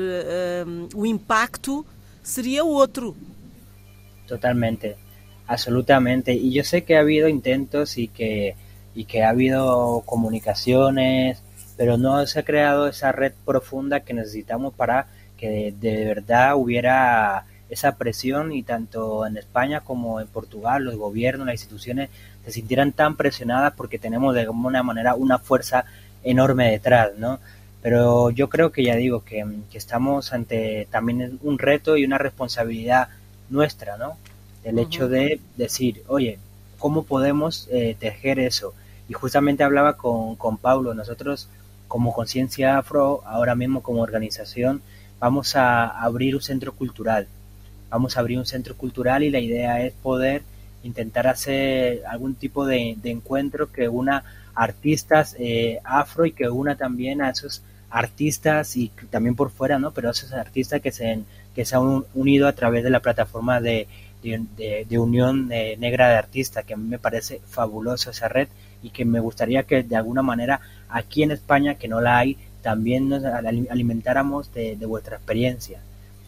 o 0.95 1.05
impacto 1.05 1.85
seria 2.23 2.65
outro. 2.65 3.17
Totalmente, 4.33 4.97
absolutamente. 5.47 6.33
Y 6.33 6.55
yo 6.55 6.65
sé 6.65 6.85
que 6.85 6.97
ha 6.97 7.01
habido 7.01 7.29
intentos 7.29 7.99
y 7.99 8.09
que, 8.09 8.57
y 8.95 9.05
que 9.05 9.25
ha 9.25 9.29
habido 9.29 10.05
comunicaciones, 10.07 11.43
pero 11.77 11.99
no 11.99 12.27
se 12.27 12.39
ha 12.39 12.43
creado 12.43 12.89
esa 12.89 13.13
red 13.13 13.35
profunda 13.45 14.01
que 14.01 14.15
necesitamos 14.15 14.73
para 14.73 15.09
que 15.37 15.75
de, 15.79 16.07
verdad 16.07 16.57
hubiera 16.57 17.45
esa 17.69 17.99
presión 17.99 18.53
y 18.53 18.63
tanto 18.63 19.27
en 19.27 19.37
España 19.37 19.81
como 19.81 20.19
en 20.19 20.29
Portugal 20.29 20.83
los 20.83 20.97
gobiernos, 20.97 21.47
las 21.47 21.57
instituciones 21.57 22.09
se 22.43 22.53
sintieran 22.53 22.93
tan 22.93 23.17
presionadas 23.17 23.75
porque 23.77 23.99
tenemos 23.99 24.35
de 24.35 24.41
alguna 24.41 24.83
manera 24.83 25.15
una 25.15 25.39
fuerza 25.39 25.85
enorme 26.25 26.71
detrás, 26.71 27.11
¿no? 27.19 27.39
Pero 27.83 28.31
yo 28.31 28.49
creo 28.49 28.73
que 28.73 28.83
ya 28.83 28.97
digo 28.97 29.25
que, 29.25 29.45
que 29.71 29.77
estamos 29.77 30.33
ante 30.33 30.89
también 30.91 31.39
un 31.43 31.59
reto 31.59 31.99
y 31.99 32.07
una 32.07 32.17
responsabilidad 32.17 33.09
nuestra, 33.53 33.97
¿no? 33.97 34.17
El 34.65 34.77
uh 34.77 34.79
-huh. 34.79 34.83
hecho 34.87 35.09
de 35.09 35.41
decir, 35.57 36.03
oye, 36.09 36.39
¿cómo 36.79 37.05
podemos 37.05 37.69
eh, 37.71 37.97
tejer 37.99 38.39
eso? 38.39 38.75
Y 39.09 39.13
justamente 39.13 39.65
hablaba 39.65 39.97
con, 39.97 40.37
con 40.37 40.57
Pablo, 40.57 40.95
nosotros 40.95 41.49
como 41.89 42.13
Conciencia 42.13 42.79
Afro, 42.79 43.23
ahora 43.27 43.55
mismo 43.55 43.83
como 43.83 44.01
organización, 44.01 44.83
vamos 45.21 45.57
a 45.57 45.87
abrir 45.87 46.35
un 46.35 46.43
centro 46.43 46.75
cultural. 46.75 47.29
Vamos 47.91 48.17
a 48.17 48.21
abrir 48.21 48.39
un 48.39 48.47
centro 48.47 48.77
cultural 48.77 49.23
y 49.23 49.31
la 49.31 49.41
idea 49.41 49.85
es 49.85 49.93
poder 49.93 50.43
intentar 50.83 51.27
hacer 51.27 52.03
algún 52.07 52.35
tipo 52.35 52.65
de, 52.67 52.97
de 53.03 53.11
encuentro 53.11 53.71
que 53.71 53.89
una 53.89 54.25
artistas 54.55 55.37
eh, 55.39 55.81
afro 55.85 56.27
y 56.27 56.33
que 56.33 56.49
una 56.49 56.77
también 56.77 57.23
a 57.23 57.31
esos 57.31 57.63
artistas 57.91 58.77
y 58.77 58.91
también 59.11 59.35
por 59.35 59.51
fuera, 59.51 59.79
¿no? 59.79 59.91
Pero 59.93 60.11
esos 60.11 60.33
artistas 60.33 60.81
que 60.81 60.93
se, 60.93 61.21
que 61.55 61.65
se 61.65 61.77
han 61.77 62.05
unido 62.15 62.49
a 62.49 62.53
través 62.53 62.83
de 62.85 62.91
la 62.91 63.01
plataforma 63.01 63.61
de, 63.61 63.87
de, 64.23 64.87
de 64.89 64.99
Unión 64.99 65.51
eh, 65.53 65.77
Negra 65.79 66.09
de 66.09 66.17
Artistas, 66.17 66.65
que 66.65 66.75
a 66.75 66.77
mí 66.77 66.89
me 66.89 66.99
parece 66.99 67.41
fabuloso 67.47 68.11
esa 68.11 68.29
red 68.29 68.49
y 68.83 68.91
que 68.91 69.05
me 69.05 69.21
gustaría 69.21 69.63
que 69.65 69.83
de 69.83 69.97
alguna 69.97 70.23
manera 70.23 70.61
aquí 70.89 71.23
en 71.23 71.31
España, 71.31 71.75
que 71.75 71.89
no 71.89 72.01
la 72.01 72.19
hay, 72.19 72.37
también 72.63 73.09
nos 73.09 73.25
alimentáramos 73.25 74.53
de, 74.55 74.77
de 74.77 74.87
vuestra 74.87 75.17
experiencia. 75.17 75.81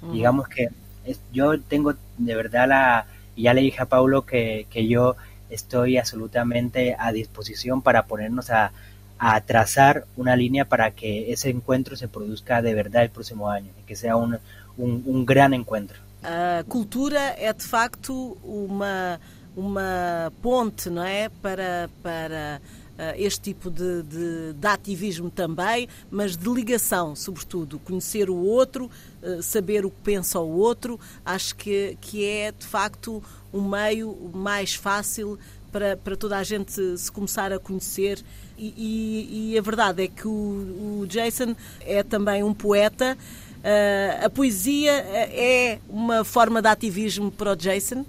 Uh 0.03 0.07
-huh. 0.07 0.13
Digamos 0.13 0.49
que 0.49 0.69
es, 1.05 1.21
yo 1.33 1.61
tengo 1.61 1.95
de 2.19 2.35
verdad 2.35 2.69
la, 2.69 3.07
ya 3.37 3.55
le 3.55 3.63
dije 3.63 3.83
a 3.83 3.87
Paulo 3.87 4.23
que, 4.23 4.67
que 4.71 4.87
yo 4.87 5.17
estoy 5.51 5.99
absolutamente 5.99 6.97
a 6.99 7.13
disposición 7.13 7.83
para 7.83 8.07
ponernos 8.07 8.51
a, 8.51 8.73
a 9.19 9.41
trazar 9.43 10.05
una 10.17 10.35
línea 10.37 10.65
para 10.65 10.91
que 10.91 11.33
ese 11.33 11.51
encuentro 11.51 11.97
se 11.97 12.09
produzca 12.09 12.63
de 12.63 12.75
verdad 12.75 13.03
el 13.05 13.11
próximo 13.11 13.49
año 13.49 13.71
y 13.81 13.87
que 13.87 13.97
sea 13.97 14.17
un, 14.17 14.39
un, 14.79 15.03
um 15.07 15.25
grande 15.25 15.57
encontro. 15.57 15.99
A 16.23 16.65
cultura 16.65 17.35
é 17.39 17.53
de 17.53 17.65
facto 17.65 18.37
uma, 18.43 19.21
uma 19.55 20.33
ponte, 20.41 20.89
não 20.89 21.05
é? 21.05 21.29
Para, 21.29 21.91
para 22.03 22.63
uh, 22.95 23.15
este 23.17 23.41
tipo 23.53 23.71
de, 23.71 24.03
de, 24.03 24.53
de, 24.55 24.67
ativismo 24.67 25.31
também, 25.31 25.89
mas 26.11 26.37
de 26.37 26.49
ligação, 26.49 27.15
sobretudo. 27.15 27.79
Conhecer 27.79 28.31
o 28.31 28.37
outro, 28.37 28.91
uh, 29.23 29.43
saber 29.43 29.85
o 29.85 29.91
que 29.91 30.01
pensa 30.03 30.41
o 30.41 30.57
outro, 30.57 30.99
acho 31.25 31.55
que, 31.57 31.99
que 32.01 32.25
é 32.25 32.53
de 32.53 32.67
facto 32.67 33.23
um 33.53 33.69
meio 33.69 34.31
mais 34.33 34.75
fácil 34.75 35.39
para, 35.71 35.97
para 35.97 36.17
toda 36.17 36.39
a 36.39 36.43
gente 36.43 36.97
se 36.97 37.11
começar 37.11 37.53
a 37.53 37.59
conhecer. 37.59 38.25
E, 38.57 38.73
e, 38.77 39.53
e 39.53 39.59
a 39.59 39.61
verdade 39.61 40.05
é 40.05 40.09
que 40.09 40.29
o, 40.29 41.01
o 41.01 41.07
Jason 41.09 41.57
é 41.81 42.03
também 42.03 42.45
um 42.45 42.55
poeta. 42.55 43.19
Uh, 43.65 44.27
a 44.27 44.29
poesia 44.29 44.93
é 44.93 45.79
uma 45.89 46.23
forma 46.23 46.61
de 46.61 46.69
ativismo 46.69 47.31
para 47.31 47.57
Jason? 47.57 48.05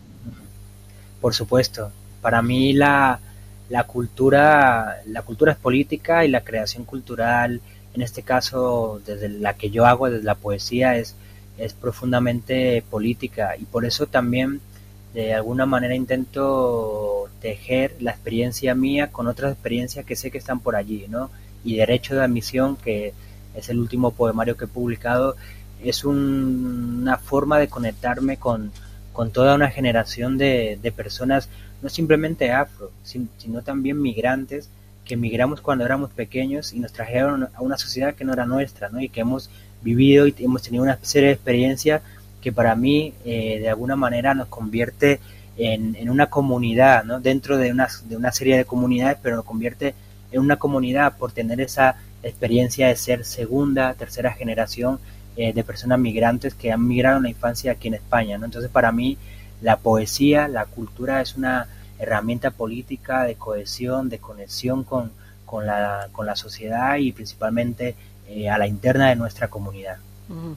Por 1.21 1.33
supuesto. 1.33 1.93
Para 2.21 2.41
mí 2.41 2.74
la, 2.74 3.21
la 3.69 3.85
cultura 3.85 5.01
la 5.05 5.21
cultura 5.21 5.53
es 5.53 5.57
política 5.57 6.25
y 6.25 6.27
la 6.27 6.41
creación 6.41 6.83
cultural, 6.83 7.62
en 7.93 8.01
este 8.01 8.21
caso 8.21 9.00
desde 9.05 9.29
la 9.29 9.53
que 9.53 9.69
yo 9.69 9.85
hago, 9.85 10.09
desde 10.09 10.25
la 10.25 10.35
poesía, 10.35 10.97
es, 10.97 11.15
es 11.57 11.71
profundamente 11.71 12.83
política 12.89 13.55
y 13.57 13.63
por 13.63 13.85
eso 13.85 14.07
también 14.07 14.59
de 15.13 15.33
alguna 15.33 15.65
manera 15.65 15.95
intento 15.95 17.29
tejer 17.39 17.95
la 18.01 18.12
experiencia 18.12 18.75
mía 18.75 19.09
con 19.09 19.27
otras 19.27 19.53
experiencias 19.53 20.03
que 20.05 20.17
sé 20.17 20.31
que 20.31 20.38
están 20.38 20.59
por 20.59 20.75
allí, 20.75 21.05
¿no? 21.07 21.31
Y 21.63 21.77
Derecho 21.77 22.13
de 22.13 22.24
Admisión, 22.24 22.75
que 22.75 23.13
es 23.55 23.69
el 23.69 23.79
último 23.79 24.12
poemario 24.12 24.57
que 24.57 24.65
he 24.65 24.67
publicado, 24.67 25.35
es 25.83 26.03
un, 26.03 27.00
una 27.01 27.17
forma 27.17 27.59
de 27.59 27.67
conectarme 27.67 28.38
con, 28.38 28.71
con 29.13 29.31
toda 29.31 29.55
una 29.55 29.69
generación 29.69 30.38
de, 30.38 30.79
de, 30.81 30.91
personas, 30.91 31.50
no 31.81 31.89
simplemente 31.89 32.51
afro, 32.51 32.91
sino 33.03 33.62
también 33.62 34.01
migrantes, 34.01 34.69
que 35.05 35.13
emigramos 35.13 35.62
cuando 35.62 35.85
éramos 35.85 36.12
pequeños 36.12 36.74
y 36.74 36.79
nos 36.79 36.91
trajeron 36.91 37.47
a 37.53 37.62
una 37.62 37.77
sociedad 37.77 38.15
que 38.15 38.25
no 38.25 38.33
era 38.33 38.45
nuestra, 38.45 38.89
¿no? 38.89 39.00
Y 39.00 39.09
que 39.09 39.21
hemos 39.21 39.50
vivido 39.83 40.27
y 40.27 40.33
hemos 40.39 40.63
tenido 40.63 40.83
una 40.83 40.97
serie 41.03 41.27
de 41.27 41.35
experiencias 41.35 42.01
que 42.41 42.51
para 42.51 42.75
mí 42.75 43.13
eh, 43.24 43.59
de 43.59 43.69
alguna 43.69 43.95
manera 43.95 44.33
nos 44.33 44.47
convierte 44.47 45.19
en, 45.57 45.95
en 45.95 46.09
una 46.09 46.27
comunidad, 46.27 47.03
¿no? 47.03 47.19
Dentro 47.19 47.57
de 47.57 47.71
una, 47.71 47.88
de 48.05 48.17
una 48.17 48.31
serie 48.31 48.57
de 48.57 48.65
comunidades, 48.65 49.17
pero 49.21 49.35
nos 49.35 49.45
convierte 49.45 49.93
en 50.31 50.41
una 50.41 50.57
comunidad 50.57 51.17
por 51.17 51.31
tener 51.31 51.62
esa 51.62 51.95
experiencia 52.27 52.88
de 52.88 52.96
ser 52.96 53.25
segunda, 53.25 53.94
tercera 53.94 54.34
generación 54.34 55.00
eh, 55.38 55.53
de 55.53 55.63
personas 55.63 56.00
migrantes 56.00 56.53
que 56.53 56.72
han 56.72 56.88
migrado 56.88 57.17
en 57.17 57.24
la 57.24 57.29
infancia 57.29 57.74
aquí 57.74 57.88
en 57.88 57.96
España. 57.96 58.38
¿no? 58.38 58.46
Entonces, 58.46 58.72
para 58.72 58.91
mí, 58.91 59.17
la 59.62 59.77
poesía, 59.77 60.48
la 60.48 60.65
cultura 60.65 61.22
es 61.22 61.36
una 61.36 61.67
herramienta 62.00 62.51
política 62.51 63.24
de 63.24 63.36
cohesión, 63.36 64.10
de 64.10 64.20
conexión 64.20 64.84
con, 64.84 65.12
con, 65.46 65.65
la, 65.65 66.10
con 66.12 66.25
la 66.25 66.36
sociedad 66.36 66.98
y 66.98 67.12
principalmente 67.12 67.96
eh, 68.27 68.50
a 68.50 68.58
la 68.58 68.67
interna 68.67 69.10
de 69.10 69.15
nuestra 69.15 69.48
comunidad. 69.48 69.98
Uhum. 70.29 70.55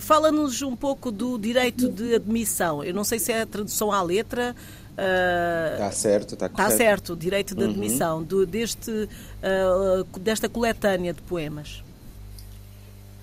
Fala-nos 0.00 0.62
um 0.62 0.74
pouco 0.74 1.12
do 1.12 1.38
direito 1.38 1.90
de 1.90 2.14
admissão. 2.14 2.82
Eu 2.82 2.94
não 2.94 3.04
sei 3.04 3.18
se 3.18 3.32
é 3.32 3.42
a 3.42 3.46
tradução 3.46 3.92
à 3.92 4.00
letra. 4.02 4.56
Está 4.96 5.88
uh, 5.88 5.92
certo, 5.92 6.34
está 6.34 6.48
correto. 6.48 6.72
Está 6.72 6.84
certo, 6.84 7.16
direito 7.16 7.54
de 7.54 7.64
admissão 7.64 8.18
uhum. 8.18 8.22
do, 8.22 8.46
deste, 8.46 8.90
uh, 8.90 10.04
desta 10.20 10.48
coletânea 10.48 11.12
de 11.12 11.20
poemas. 11.20 11.82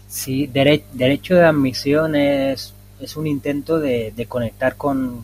Sí, 0.10 0.48
dere 0.48 0.84
derecho 0.92 1.36
de 1.36 1.46
admisión 1.46 2.16
es, 2.16 2.74
es 3.00 3.16
un 3.16 3.26
intento 3.26 3.80
de, 3.80 4.12
de 4.14 4.26
conectar 4.26 4.76
con, 4.76 5.24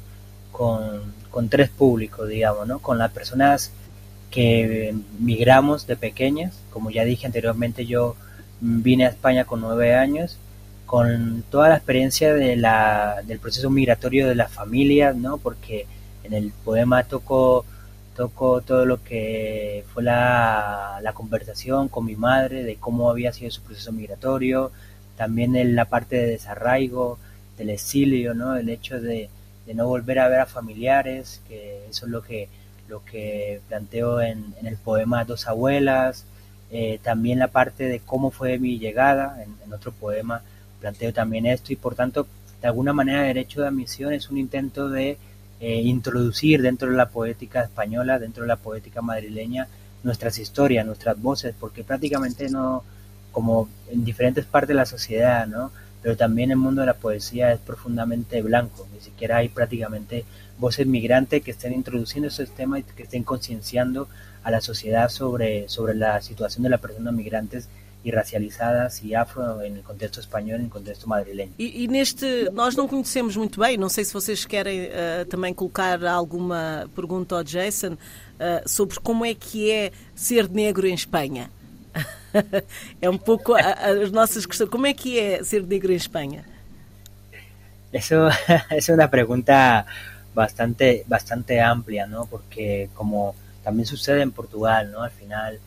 con, 0.53 1.01
con, 1.29 1.49
tres 1.49 1.69
públicos, 1.69 2.29
digamos, 2.29 2.65
¿no? 2.65 2.79
Con 2.79 2.97
las 2.97 3.11
personas 3.11 3.71
que 4.31 4.95
migramos 5.19 5.85
de 5.85 5.97
pequeñas, 5.97 6.53
como 6.71 6.89
ya 6.89 7.03
dije 7.03 7.25
anteriormente, 7.25 7.85
yo 7.85 8.15
vine 8.61 9.05
a 9.05 9.09
España 9.09 9.43
con 9.43 9.59
nueve 9.59 9.93
años, 9.93 10.37
con 10.85 11.43
toda 11.49 11.67
la 11.67 11.75
experiencia 11.75 12.33
de 12.33 12.55
la, 12.55 13.21
del 13.25 13.39
proceso 13.39 13.69
migratorio 13.69 14.29
de 14.29 14.35
las 14.35 14.51
familias, 14.51 15.17
¿no? 15.17 15.37
Porque 15.37 15.85
en 16.23 16.33
el 16.33 16.51
poema 16.63 17.03
tocó, 17.03 17.65
tocó 18.15 18.61
todo 18.61 18.85
lo 18.85 19.03
que 19.03 19.85
fue 19.93 20.03
la, 20.03 20.99
la 21.01 21.13
conversación 21.13 21.87
con 21.87 22.05
mi 22.05 22.15
madre 22.15 22.63
de 22.63 22.75
cómo 22.75 23.09
había 23.09 23.33
sido 23.33 23.51
su 23.51 23.61
proceso 23.61 23.91
migratorio, 23.91 24.71
también 25.15 25.55
en 25.55 25.75
la 25.75 25.85
parte 25.85 26.15
de 26.15 26.27
desarraigo, 26.27 27.17
del 27.57 27.71
exilio, 27.71 28.33
¿no? 28.33 28.55
El 28.55 28.69
hecho 28.69 29.01
de, 29.01 29.29
de 29.65 29.73
no 29.73 29.87
volver 29.87 30.19
a 30.19 30.29
ver 30.29 30.39
a 30.39 30.45
familiares, 30.45 31.41
que 31.47 31.85
eso 31.89 32.05
es 32.05 32.11
lo 32.11 32.21
que, 32.21 32.49
lo 32.87 33.03
que 33.03 33.61
planteo 33.67 34.21
en, 34.21 34.53
en 34.59 34.67
el 34.67 34.77
poema 34.77 35.25
Dos 35.25 35.47
Abuelas, 35.47 36.25
eh, 36.71 36.99
también 37.01 37.39
la 37.39 37.47
parte 37.47 37.85
de 37.85 37.99
cómo 37.99 38.31
fue 38.31 38.59
mi 38.59 38.79
llegada, 38.79 39.43
en, 39.43 39.55
en, 39.63 39.73
otro 39.73 39.91
poema 39.91 40.41
planteo 40.79 41.13
también 41.13 41.45
esto 41.45 41.73
y 41.73 41.75
por 41.75 41.95
tanto, 41.95 42.27
de 42.61 42.67
alguna 42.67 42.93
manera, 42.93 43.23
derecho 43.23 43.61
de 43.61 43.67
admisión 43.67 44.13
es 44.13 44.29
un 44.29 44.37
intento 44.37 44.89
de 44.89 45.17
eh, 45.59 45.81
introducir 45.81 46.61
dentro 46.61 46.89
de 46.89 46.95
la 46.95 47.09
poética 47.09 47.63
española, 47.63 48.19
dentro 48.19 48.43
de 48.43 48.47
la 48.47 48.57
poética 48.57 49.01
madrileña, 49.01 49.67
nuestras 50.03 50.37
historias, 50.37 50.85
nuestras 50.85 51.19
voces, 51.19 51.55
porque 51.59 51.83
prácticamente 51.83 52.49
no, 52.49 52.83
como 53.31 53.67
en 53.89 54.05
diferentes 54.05 54.45
partes 54.45 54.69
de 54.69 54.73
la 54.75 54.85
sociedad, 54.85 55.47
¿no? 55.47 55.71
Pero 56.01 56.15
también 56.15 56.51
el 56.51 56.57
mundo 56.57 56.81
de 56.81 56.87
la 56.87 56.93
poesía 56.93 57.51
es 57.51 57.59
profundamente 57.59 58.41
blanco, 58.41 58.87
ni 58.93 58.99
siquiera 59.01 59.37
hay 59.37 59.49
prácticamente 59.49 60.25
voces 60.59 60.87
migrantes 60.87 61.41
que 61.41 61.51
estén 61.51 61.73
introduciendo 61.73 62.27
esos 62.27 62.49
temas 62.51 62.79
y 62.79 62.83
que 62.83 63.03
estén 63.03 63.23
concienciando 63.23 64.07
a 64.43 64.51
la 64.51 64.61
sociedade 64.61 65.09
sobre, 65.09 65.67
sobre 65.69 65.95
la 65.95 66.21
situación 66.21 66.63
de 66.63 66.69
las 66.69 66.79
personas 66.79 67.13
migrantes 67.13 67.67
e 68.07 68.11
racializadas 68.11 69.01
e 69.03 69.13
afro 69.13 69.43
no 69.69 69.83
contexto 69.83 70.21
espanhol, 70.21 70.57
no 70.59 70.69
contexto 70.69 71.09
madrilenho. 71.09 71.51
E, 71.59 71.83
e, 71.83 71.87
neste, 71.89 72.49
nós 72.51 72.73
não 72.73 72.87
conhecemos 72.87 73.35
muito 73.35 73.59
bem, 73.59 73.75
não 73.75 73.89
sei 73.89 74.05
se 74.05 74.13
vocês 74.13 74.45
querem 74.45 74.85
uh, 74.85 75.25
também 75.29 75.53
colocar 75.53 76.01
alguma 76.05 76.89
pergunta 76.95 77.35
ao 77.35 77.43
Jason 77.43 77.93
uh, 77.93 77.97
sobre 78.65 78.97
como 79.01 79.25
é 79.25 79.33
que 79.33 79.69
é 79.69 79.91
ser 80.15 80.49
negro 80.49 80.87
em 80.87 80.93
Espanha. 80.93 81.51
é 83.01 83.09
um 83.09 83.17
pouco 83.17 83.53
a, 83.53 83.59
a, 83.59 83.89
as 83.89 84.09
nossas 84.09 84.45
questões. 84.45 84.69
Como 84.69 84.87
é 84.87 84.93
que 84.93 85.19
é 85.19 85.43
ser 85.43 85.63
negro 85.63 85.91
em 85.91 85.97
Espanha? 85.97 86.45
Eso 87.91 88.29
es 88.71 88.87
una 88.87 89.09
pregunta 89.09 89.85
bastante, 90.33 91.03
bastante 91.07 91.59
amplia, 91.59 92.07
¿no? 92.07 92.25
Porque 92.25 92.89
como 92.93 93.35
también 93.65 93.85
sucede 93.85 94.21
en 94.21 94.31
Portugal, 94.31 94.91
¿no? 94.93 95.01
Al 95.01 95.11
final 95.11 95.59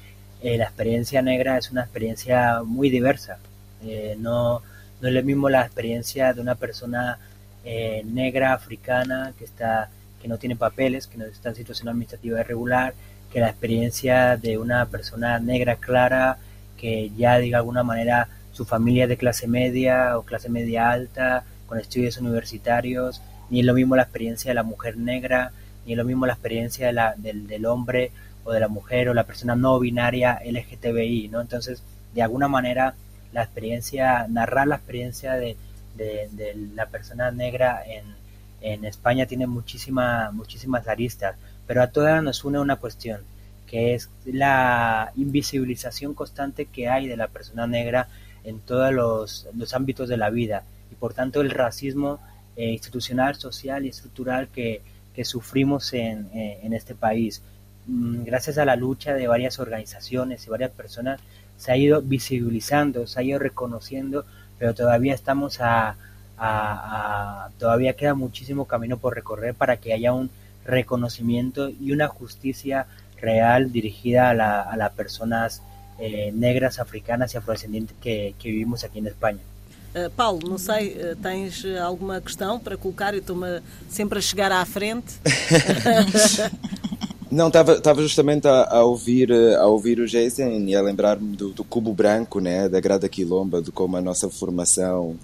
eh, 0.43 0.57
la 0.57 0.65
experiencia 0.65 1.23
negra 1.23 1.59
es 1.59 1.71
una 1.71 1.83
experiencia 1.83 2.63
muy 2.65 2.91
diversa. 2.91 3.39
Eh, 3.83 4.17
no, 4.19 4.63
no 5.01 5.09
es 5.09 5.15
lo 5.15 5.23
mismo 5.23 5.49
la 5.49 5.63
experiencia 5.63 6.33
de 6.33 6.41
una 6.41 6.55
persona 6.55 7.19
eh, 7.65 8.03
negra 8.05 8.53
africana 8.55 9.33
que 9.39 9.45
está 9.45 9.91
que 10.21 10.29
no 10.29 10.37
tiene 10.37 10.55
papeles, 10.55 11.07
que 11.07 11.17
no 11.17 11.25
está 11.25 11.49
en 11.49 11.55
situación 11.55 11.89
administrativa 11.89 12.41
irregular, 12.41 12.93
que 13.33 13.41
la 13.41 13.49
experiencia 13.49 14.37
de 14.37 14.59
una 14.59 14.85
persona 14.87 15.39
negra 15.39 15.77
clara 15.77 16.37
que 16.77 17.11
ya 17.17 17.39
de 17.39 17.55
alguna 17.55 17.83
manera 17.83 18.29
su 18.53 18.67
familia 18.67 19.07
de 19.07 19.17
clase 19.17 19.47
media 19.47 20.19
o 20.19 20.23
clase 20.23 20.51
media 20.51 20.91
alta, 20.91 21.45
con 21.67 21.79
estudios 21.79 22.19
universitarios, 22.19 23.23
ni 23.49 23.61
es 23.61 23.67
lo 23.67 23.73
mismo 23.73 23.97
la 23.97 24.03
experiencia 24.03 24.51
de 24.51 24.57
la 24.57 24.63
mujer 24.63 24.99
negra 24.99 25.53
ni 25.87 25.93
es 25.93 25.99
lo 25.99 26.05
mismo 26.05 26.27
la 26.27 26.35
experiencia 26.35 26.89
de 26.89 26.93
la, 26.93 27.15
del, 27.17 27.47
del 27.47 27.65
hombre 27.67 28.13
de 28.53 28.61
la 28.61 28.69
mujer 28.69 29.09
o 29.09 29.15
la 29.15 29.25
persona 29.25 29.57
no 29.57 29.79
binaria 29.79 30.41
LGTBI, 30.45 31.29
¿no? 31.29 31.41
Entonces, 31.41 31.83
de 32.15 32.23
alguna 32.23 32.49
manera, 32.49 32.95
la 33.33 33.43
experiencia, 33.43 34.27
narrar 34.29 34.67
la 34.67 34.77
experiencia 34.77 35.35
de, 35.35 35.57
la 36.75 36.87
persona 36.87 37.31
negra 37.31 37.83
en, 37.87 38.85
España 38.85 39.25
tiene 39.27 39.47
muchísima, 39.47 40.31
muchísimas 40.33 40.87
aristas, 40.87 41.37
pero 41.67 41.83
a 41.83 41.87
todas 41.87 42.23
nos 42.23 42.45
une 42.45 42.59
una 42.59 42.77
cuestión, 42.77 43.23
que 43.67 43.95
es 43.95 44.11
la 44.27 45.13
invisibilización 45.17 46.13
constante 46.13 46.67
que 46.67 46.89
hay 46.89 47.09
de 47.09 47.17
la 47.17 47.29
persona 47.29 47.67
negra 47.67 48.09
en 48.45 48.61
todos 48.61 48.93
los, 48.93 49.73
ámbitos 49.73 50.09
de 50.11 50.19
la 50.19 50.29
vida 50.29 50.65
y 50.91 50.95
por 50.95 51.15
tanto 51.15 51.41
el 51.41 51.51
racismo 51.51 52.21
eh, 52.57 52.71
institucional, 52.71 53.37
social 53.37 53.87
y 53.87 53.89
estructural 53.89 54.49
que, 54.49 54.83
sufrimos 55.23 55.93
en 55.93 56.73
este 56.73 56.95
país. 56.95 57.43
Mm, 57.91 58.23
gracias 58.23 58.57
a 58.59 58.65
la 58.65 58.77
lucha 58.77 59.15
de 59.15 59.27
varias 59.27 59.59
organizaciones 59.59 60.47
y 60.47 60.51
varias 60.51 60.71
personas 60.71 61.21
se 61.57 61.73
ha 61.73 61.77
ido 61.77 62.01
visibilizando, 62.01 63.07
se 63.09 63.19
ha 63.19 63.23
ido 63.25 63.41
reconociendo, 63.41 64.25
pero 64.61 64.75
todavía 64.75 65.13
estamos 65.13 65.61
a, 65.61 65.97
a, 66.39 67.47
a, 67.47 67.51
todavía 67.59 67.95
queda 67.97 68.15
muchísimo 68.15 68.67
camino 68.67 68.99
por 68.99 69.17
recorrer 69.17 69.55
para 69.55 69.79
que 69.79 69.93
haya 69.93 70.13
un 70.13 70.31
reconocimiento 70.65 71.69
y 71.69 71.91
una 71.91 72.07
justicia 72.07 72.87
real 73.21 73.73
dirigida 73.73 74.31
a, 74.31 74.35
la, 74.35 74.61
a 74.61 74.77
las 74.77 74.93
personas 74.93 75.61
eh, 75.99 76.31
negras, 76.33 76.79
africanas 76.79 77.35
y 77.35 77.39
afrodescendientes 77.39 77.97
que, 78.01 78.35
que 78.39 78.51
vivimos 78.51 78.85
aquí 78.85 79.01
en 79.01 79.09
España. 79.09 79.41
Uh, 79.93 80.09
Paulo, 80.11 80.49
não 80.49 80.57
sei, 80.57 80.97
uh, 80.97 81.17
tens 81.17 81.65
alguma 81.83 82.21
questão 82.21 82.61
para 82.61 82.77
colocar? 82.77 83.13
Eu 83.13 83.19
estou-me 83.19 83.61
sempre 83.89 84.21
a 84.21 84.23
chegar 84.23 84.53
à 84.53 84.65
frente. 84.65 85.19
Não, 87.31 87.47
estava 87.47 88.03
justamente 88.03 88.49
a, 88.49 88.65
a, 88.65 88.85
ouvir, 88.85 89.33
a 89.33 89.67
ouvir 89.67 90.01
o 90.01 90.07
Jason 90.07 90.49
e 90.67 90.75
a 90.75 90.83
lembrar-me 90.83 91.37
do, 91.37 91.51
do, 91.51 91.63
Cubo 91.63 91.93
Branco, 91.93 92.41
né, 92.41 92.69
da 92.69 92.81
Grada 92.81 93.09
Quilomba, 93.09 93.63
de 93.63 93.71
como 93.71 93.97
a 93.97 94.01
nossa 94.01 94.29
formação 94.29 95.17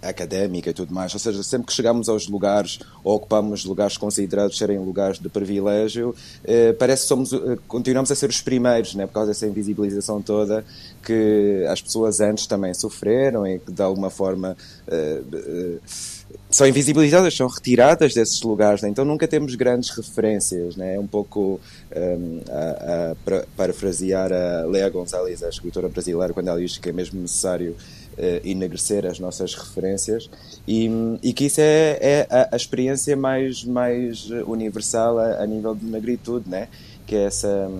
académica 0.00 0.70
e 0.70 0.72
tudo 0.72 0.94
mais. 0.94 1.12
Ou 1.14 1.18
seja, 1.18 1.42
sempre 1.42 1.66
que 1.66 1.72
chegamos 1.72 2.08
aos 2.08 2.28
lugares 2.28 2.78
ou 3.02 3.16
ocupamos 3.16 3.64
lugares 3.64 3.96
considerados 3.96 4.56
serem 4.56 4.78
lugares 4.78 5.18
de 5.18 5.28
privilégio, 5.28 6.14
eh, 6.44 6.72
parece 6.74 7.02
que 7.02 7.08
somos, 7.08 7.32
eh, 7.32 7.58
continuamos 7.66 8.12
a 8.12 8.14
ser 8.14 8.30
os 8.30 8.40
primeiros, 8.40 8.94
né, 8.94 9.04
por 9.06 9.14
causa 9.14 9.28
dessa 9.28 9.48
invisibilização 9.48 10.22
toda 10.22 10.64
que 11.04 11.66
as 11.68 11.82
pessoas 11.82 12.20
antes 12.20 12.46
também 12.46 12.72
sofreram 12.72 13.44
e 13.44 13.58
que 13.58 13.72
de 13.72 13.82
alguma 13.82 14.10
forma. 14.10 14.56
Eh, 14.86 15.22
eh 15.32 16.15
são 16.56 16.66
invisibilizadas, 16.66 17.36
são 17.36 17.46
retiradas 17.48 18.14
desses 18.14 18.40
lugares, 18.40 18.80
né? 18.80 18.88
então 18.88 19.04
nunca 19.04 19.28
temos 19.28 19.54
grandes 19.54 19.90
referências. 19.90 20.74
Né? 20.74 20.94
É 20.94 20.98
um 20.98 21.06
pouco 21.06 21.60
um, 21.94 22.40
a, 22.48 23.12
a, 23.12 23.46
parafrasear 23.54 24.32
a 24.32 24.64
Lea 24.64 24.88
Gonzalez, 24.88 25.42
a 25.42 25.50
escritora 25.50 25.86
brasileira, 25.86 26.32
quando 26.32 26.48
ela 26.48 26.58
diz 26.58 26.78
que 26.78 26.88
é 26.88 26.92
mesmo 26.92 27.20
necessário 27.20 27.76
uh, 28.16 28.40
enegrecer 28.42 29.04
as 29.04 29.18
nossas 29.18 29.54
referências 29.54 30.30
e, 30.66 30.88
e 31.22 31.34
que 31.34 31.44
isso 31.44 31.60
é, 31.60 31.98
é 32.00 32.26
a, 32.30 32.54
a, 32.54 32.56
experiência 32.56 33.14
mais, 33.14 33.62
mais 33.62 34.30
universal 34.46 35.18
a, 35.18 35.42
a, 35.42 35.46
nível 35.46 35.74
de 35.74 35.84
negritude, 35.84 36.48
né? 36.48 36.68
que 37.06 37.16
é 37.16 37.24
essa, 37.24 37.70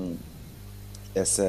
essa, 1.14 1.44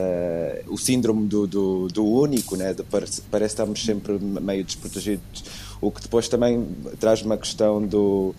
o 0.67 0.77
síndrome 0.77 1.27
do, 1.27 1.45
do, 1.45 1.87
do 1.89 2.05
único, 2.05 2.55
né? 2.55 2.73
De, 2.73 2.83
parece, 2.83 3.21
parece 3.29 3.53
que 3.53 3.61
estamos 3.61 3.83
sempre 3.83 4.17
meio 4.17 4.63
desprotegidos, 4.63 5.43
o 5.81 5.91
que 5.91 6.01
depois 6.01 6.27
também 6.27 6.67
traz 6.99 7.21
uma 7.21 7.37
questão 7.37 7.85
do 7.85 8.33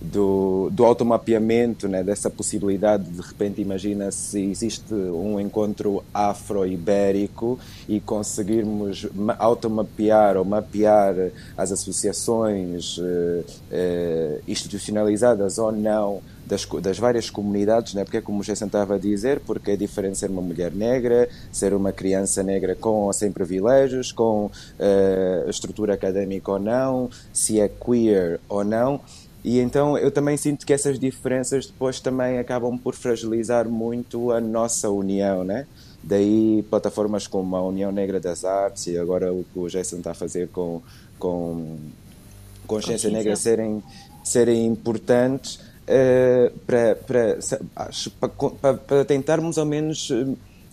do, 0.00 0.70
do 0.72 0.84
automapeamento, 0.84 1.86
né, 1.86 2.02
dessa 2.02 2.30
possibilidade, 2.30 3.04
de 3.04 3.20
repente 3.20 3.60
imagina 3.60 4.10
se 4.10 4.40
existe 4.40 4.94
um 4.94 5.38
encontro 5.38 6.02
afro-ibérico 6.14 7.58
e 7.86 8.00
conseguirmos 8.00 9.06
automapear 9.38 10.38
ou 10.38 10.44
mapear 10.44 11.14
as 11.56 11.70
associações 11.70 12.98
eh, 12.98 13.44
eh, 13.70 14.40
institucionalizadas 14.48 15.58
ou 15.58 15.70
não 15.70 16.22
das, 16.50 16.66
das, 16.82 16.98
várias 16.98 17.30
comunidades, 17.30 17.94
né? 17.94 18.02
porque 18.02 18.16
é 18.16 18.20
como 18.20 18.40
o 18.40 18.42
Jason 18.42 18.66
estava 18.66 18.96
a 18.96 18.98
dizer, 18.98 19.38
porque 19.40 19.70
é 19.70 19.76
diferente 19.76 20.18
ser 20.18 20.30
uma 20.30 20.42
mulher 20.42 20.72
negra, 20.72 21.28
ser 21.52 21.72
uma 21.72 21.92
criança 21.92 22.42
negra 22.42 22.74
com 22.74 23.04
ou 23.04 23.12
sem 23.12 23.30
privilégios, 23.30 24.10
com 24.10 24.46
uh, 24.46 25.48
estrutura 25.48 25.94
académica 25.94 26.50
ou 26.50 26.58
não, 26.58 27.08
se 27.32 27.60
é 27.60 27.68
queer 27.68 28.40
ou 28.48 28.64
não, 28.64 29.00
e 29.44 29.60
então 29.60 29.96
eu 29.96 30.10
também 30.10 30.36
sinto 30.36 30.66
que 30.66 30.72
essas 30.72 30.98
diferenças 30.98 31.66
depois 31.66 32.00
também 32.00 32.38
acabam 32.38 32.76
por 32.76 32.96
fragilizar 32.96 33.68
muito 33.68 34.32
a 34.32 34.40
nossa 34.40 34.90
união, 34.90 35.44
né? 35.44 35.66
Daí 36.02 36.64
plataformas 36.68 37.26
como 37.26 37.54
a 37.56 37.62
União 37.62 37.92
Negra 37.92 38.18
das 38.18 38.44
Artes 38.44 38.88
e 38.88 38.98
agora 38.98 39.32
o 39.32 39.44
que 39.44 39.58
o 39.58 39.68
Jason 39.68 39.98
está 39.98 40.10
a 40.10 40.14
fazer 40.14 40.48
com, 40.48 40.82
com 41.18 41.76
Consciência, 42.66 43.10
Negra 43.10 43.36
serem, 43.36 43.82
serem 44.22 44.66
importantes 44.66 45.69
uh, 45.90 46.58
para, 46.66 46.96
para, 46.96 48.74
para 48.74 49.04
tentarmos 49.04 49.58
ao 49.58 49.66
menos 49.66 50.10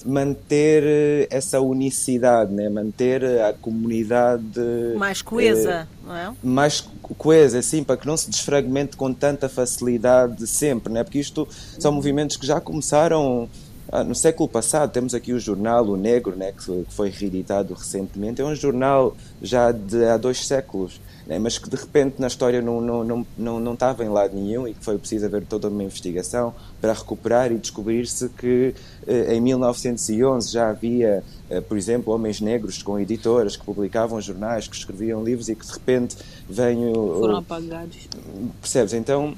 manter 0.05 0.83
eh, 0.85 1.27
essa 1.29 1.59
unicidade, 1.59 2.53
né? 2.53 2.69
manter 2.69 3.23
a 3.41 3.53
comunidade 3.53 4.61
mais 4.95 5.21
coesa, 5.21 5.87
não 6.05 6.15
é? 6.15 6.33
Mais 6.43 6.81
coesa, 7.17 7.61
sim, 7.61 7.83
para 7.83 7.97
que 7.97 8.05
não 8.05 8.15
se 8.15 8.29
desfragmente 8.29 8.95
com 8.95 9.13
tanta 9.13 9.49
facilidade 9.49 10.45
sempre, 10.45 10.93
né? 10.93 11.03
porque 11.03 11.19
isto 11.19 11.47
são 11.79 11.91
movimentos 11.91 12.37
que 12.37 12.45
já 12.45 12.61
começaram 12.61 13.49
ah, 13.91 14.03
no 14.03 14.13
século 14.13 14.47
passado. 14.47 14.91
Temos 14.91 15.13
aqui 15.13 15.33
o 15.33 15.39
jornal 15.39 15.85
O 15.85 15.97
Negro, 15.97 16.35
né? 16.35 16.51
que 16.51 16.85
foi 16.89 17.09
reeditado 17.09 17.73
recentemente, 17.73 18.41
é 18.41 18.45
um 18.45 18.55
jornal 18.55 19.15
já 19.41 19.71
de 19.71 20.05
há 20.05 20.17
dois 20.17 20.45
séculos 20.45 21.01
né, 21.27 21.37
mas 21.37 21.57
que 21.57 21.69
de 21.69 21.75
repente 21.75 22.19
na 22.19 22.27
história 22.27 22.61
não, 22.61 22.79
não, 22.79 23.03
não, 23.03 23.27
não, 23.37 23.59
não 23.59 23.73
estava 23.73 24.03
em 24.03 24.07
lado 24.07 24.33
nenhum 24.33 24.65
e 24.65 24.73
que 24.73 24.83
foi 24.83 24.97
preciso 24.97 25.25
haver 25.25 25.45
toda 25.45 25.67
uma 25.67 25.83
investigação 25.83 26.55
para 26.79 26.93
recuperar 26.93 27.51
e 27.51 27.57
descobrir-se 27.57 28.29
que 28.29 28.73
eh, 29.05 29.35
em 29.35 29.41
1911 29.41 30.49
já 30.49 30.69
havia, 30.69 31.21
eh, 31.49 31.59
por 31.59 31.77
exemplo, 31.77 32.13
homens 32.13 32.39
negros 32.39 32.81
com 32.81 32.97
editoras 32.97 33.57
que 33.57 33.65
publicavam 33.65 34.21
jornais, 34.21 34.69
que 34.69 34.75
escreviam 34.75 35.21
livros 35.21 35.49
e 35.49 35.55
que 35.55 35.65
de 35.65 35.73
repente 35.73 36.15
vem 36.49 36.85
o. 36.91 37.19
Foram 37.19 37.37
apagados. 37.37 38.07
Percebes? 38.61 38.93
Então 38.93 39.35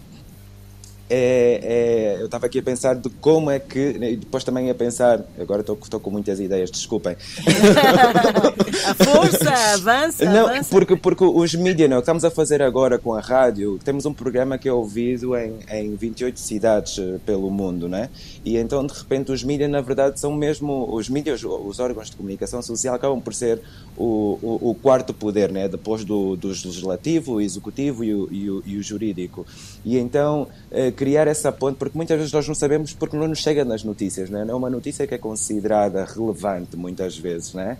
é, 1.09 1.59
é, 1.63 2.21
eu 2.21 2.25
estava 2.25 2.45
aqui 2.45 2.59
a 2.59 2.63
pensar 2.63 2.95
de 2.95 3.09
como 3.09 3.49
é 3.49 3.59
que, 3.59 3.79
e 3.79 4.15
depois 4.15 4.43
também 4.43 4.69
a 4.69 4.75
pensar, 4.75 5.25
agora 5.39 5.61
estou 5.61 5.99
com 5.99 6.11
muitas 6.11 6.39
ideias, 6.39 6.69
desculpem. 6.69 7.15
a 8.85 8.93
força, 8.93 9.49
avança, 9.73 10.25
não, 10.25 10.47
avança. 10.47 10.69
Porque, 10.69 10.95
porque 10.95 11.23
os 11.23 11.55
mídias, 11.55 11.89
não, 11.89 11.97
o 11.97 11.99
que 12.01 12.03
estamos 12.03 12.23
a 12.23 12.29
fazer 12.29 12.61
agora 12.61 12.99
com 12.99 13.13
a 13.13 13.19
rádio, 13.19 13.79
temos 13.83 14.05
um 14.05 14.13
programa 14.13 14.57
que 14.57 14.69
é 14.69 14.73
ouvido 14.73 15.35
em, 15.35 15.55
em 15.71 15.95
28 15.95 16.39
cidades 16.39 16.99
eh, 16.99 17.17
pelo 17.25 17.49
mundo, 17.49 17.89
né? 17.89 18.09
E 18.45 18.57
então, 18.57 18.85
de 18.85 18.93
repente, 18.93 19.31
os 19.31 19.43
mídias, 19.43 19.69
na 19.69 19.81
verdade, 19.81 20.19
são 20.19 20.33
mesmo, 20.33 20.87
os 20.93 21.09
mídias, 21.09 21.43
os 21.43 21.79
órgãos 21.79 22.11
de 22.11 22.17
comunicação 22.17 22.61
social 22.61 22.93
acabam 22.93 23.19
por 23.19 23.33
ser 23.33 23.61
o, 23.97 24.37
o, 24.41 24.69
o 24.69 24.75
quarto 24.75 25.13
poder, 25.13 25.51
né? 25.51 25.67
Depois 25.67 26.05
do, 26.05 26.35
do 26.35 26.49
legislativo, 26.49 27.33
o 27.33 27.41
executivo 27.41 28.03
e 28.03 28.13
o, 28.13 28.29
e 28.31 28.49
o, 28.49 28.63
e 28.65 28.77
o 28.77 28.83
jurídico. 28.83 29.45
E 29.83 29.97
então, 29.97 30.47
eh, 30.71 30.91
criar 30.99 31.29
essa 31.29 31.49
ponte, 31.49 31.77
porque 31.77 31.97
muitas 31.97 32.17
vezes 32.17 32.33
nós 32.33 32.45
não 32.45 32.53
sabemos 32.53 32.91
porque 32.91 33.15
não 33.15 33.25
nos 33.25 33.39
chega 33.39 33.63
nas 33.63 33.85
notícias, 33.85 34.29
não 34.29 34.41
é? 34.41 34.43
Não 34.43 34.55
é 34.55 34.57
uma 34.57 34.69
notícia 34.69 35.07
que 35.07 35.15
é 35.15 35.17
considerada 35.17 36.03
relevante 36.03 36.75
muitas 36.75 37.17
vezes, 37.17 37.53
não 37.53 37.61
é? 37.61 37.77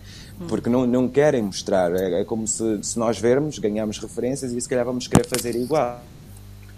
Porque 0.47 0.69
não, 0.69 0.87
não 0.87 1.05
querem 1.05 1.41
mostrar. 1.41 1.93
É, 1.93 2.21
é 2.21 2.23
como 2.23 2.47
se, 2.47 2.81
se 2.81 2.97
nós 2.97 3.19
vermos, 3.19 3.59
ganhamos 3.59 3.99
referências 3.99 4.53
e 4.53 4.61
se 4.61 4.69
calhar 4.69 4.85
vamos 4.85 5.05
querer 5.05 5.27
fazer 5.27 5.53
igual. 5.53 6.01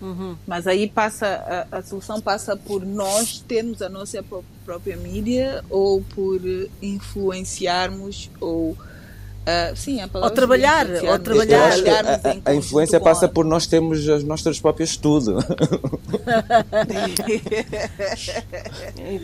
Uhum. 0.02 0.36
Mas 0.48 0.66
aí 0.66 0.90
passa 0.90 1.68
a, 1.72 1.78
a, 1.78 1.82
solução 1.84 2.20
passa 2.20 2.58
por 2.58 2.84
nós 2.84 3.40
termos 3.48 3.84
a 3.84 3.88
nossa 3.88 4.26
própria 4.66 4.98
mídia 4.98 5.64
ou 5.70 6.02
por 6.02 6.42
influenciarmos 6.82 8.32
ou 8.40 8.76
Uh, 9.42 9.76
sim, 9.76 10.00
a 10.00 10.08
ou 10.14 10.30
trabalhar, 10.30 10.86
ou 10.88 11.18
trabalhar. 11.18 11.72
A, 11.72 12.50
a, 12.50 12.52
a, 12.52 12.56
influência 12.56 13.00
passa 13.00 13.28
por 13.28 13.44
nós 13.44 13.66
termos 13.66 14.08
as 14.08 14.24
nossas 14.24 14.60
próprias 14.60 14.92
estudo. 14.92 15.38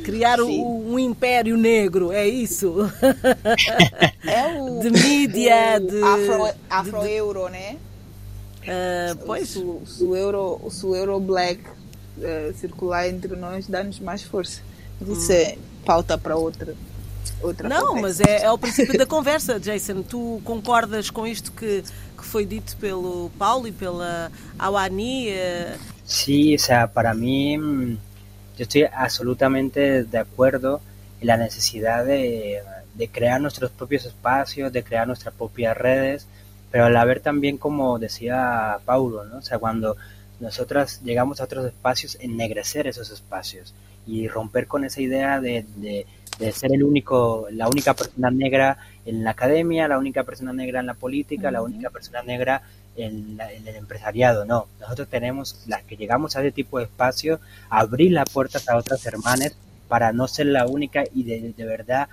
Criar 0.03 0.41
um, 0.41 0.93
um, 0.93 0.99
império 0.99 1.55
negro, 1.55 2.11
é 2.11 2.27
isso? 2.27 2.75
É 4.25 4.59
o, 4.59 4.79
de 4.81 4.89
mídia, 4.89 5.79
de 5.79 6.01
afro-euro, 6.69 7.45
afro 7.45 7.49
né? 7.49 7.77
Uh, 8.63 9.15
pois. 9.25 9.49
Se, 9.49 9.59
o 10.03 10.15
euro, 10.15 10.59
o 10.83 10.95
euro 10.95 11.19
black 11.19 11.61
uh, 12.17 12.53
circular 12.57 13.07
entre 13.07 13.35
nós, 13.35 13.67
dá-nos 13.67 13.99
mais 13.99 14.23
força. 14.23 14.61
Isso 15.01 15.31
hum. 15.31 15.35
é 15.35 15.57
pauta 15.85 16.17
para 16.17 16.35
outra 16.35 16.75
outra 17.41 17.67
Não, 17.69 17.87
conversa. 17.87 18.01
mas 18.01 18.19
é, 18.21 18.43
é, 18.45 18.51
o 18.51 18.57
princípio 18.57 18.97
da 18.97 19.05
conversa, 19.05 19.59
Jason. 19.59 20.01
Tu 20.01 20.41
concordas 20.43 21.09
com 21.09 21.25
isto 21.25 21.51
que, 21.51 21.83
que 22.17 22.23
foi 22.25 22.45
dito 22.45 22.75
pelo 22.77 23.31
Paulo 23.37 23.67
e 23.67 23.71
pela 23.71 24.31
Awani? 24.57 25.29
Sí, 26.05 26.55
o 26.55 26.59
sea, 26.59 26.87
para 26.87 27.13
mí 27.13 27.57
yo 28.57 28.63
estoy 28.63 28.85
absolutamente 28.91 30.03
de 30.03 30.17
acuerdo 30.17 30.81
en 31.21 31.27
la 31.27 31.37
necesidad 31.37 32.05
de, 32.05 32.61
de 32.95 33.07
crear 33.07 33.39
nuestros 33.41 33.71
propios 33.71 34.05
espacios, 34.05 34.71
de 34.71 34.83
crear 34.83 35.05
nuestras 35.05 35.33
propias 35.33 35.75
redes, 35.77 36.27
pero 36.71 36.85
al 36.85 36.97
haber 36.97 37.19
también, 37.19 37.57
como 37.57 37.99
decía 37.99 38.79
Paulo, 38.85 39.23
¿no? 39.25 39.37
O 39.37 39.41
sea, 39.41 39.59
cuando 39.59 39.95
nosotras 40.39 41.01
llegamos 41.03 41.39
a 41.39 41.45
otros 41.45 41.65
espacios, 41.65 42.17
ennegrecer 42.19 42.87
esos 42.87 43.09
espacios 43.11 43.73
y 44.07 44.27
romper 44.27 44.67
con 44.67 44.85
esa 44.85 45.01
idea 45.01 45.39
de, 45.41 45.65
de, 45.75 46.07
de 46.39 46.51
ser 46.51 46.73
el 46.73 46.83
único, 46.83 47.47
la 47.51 47.67
única 47.67 47.93
persona 47.93 48.31
negra 48.31 48.77
en 49.05 49.23
la 49.23 49.31
academia, 49.31 49.87
la 49.87 49.99
única 49.99 50.23
persona 50.23 50.53
negra 50.53 50.79
en 50.79 50.85
la 50.85 50.93
política, 50.93 51.51
la 51.51 51.61
única 51.61 51.89
persona 51.89 52.23
negra 52.23 52.61
en, 52.95 53.39
el 53.39 53.75
empresariado. 53.75 54.45
No, 54.45 54.67
nosotros 54.79 55.07
tenemos, 55.07 55.63
las 55.67 55.83
que 55.83 55.97
llegamos 55.97 56.35
a 56.35 56.41
ese 56.41 56.51
tipo 56.51 56.79
de 56.79 56.85
espacio, 56.85 57.39
abrir 57.69 58.11
las 58.11 58.29
puertas 58.29 58.67
a 58.69 58.77
otras 58.77 59.05
hermanas 59.05 59.55
para 59.87 60.11
no 60.11 60.27
ser 60.27 60.47
la 60.47 60.67
única 60.67 61.03
y 61.13 61.23
de, 61.23 61.53
de 61.55 61.65
verdad 61.65 62.09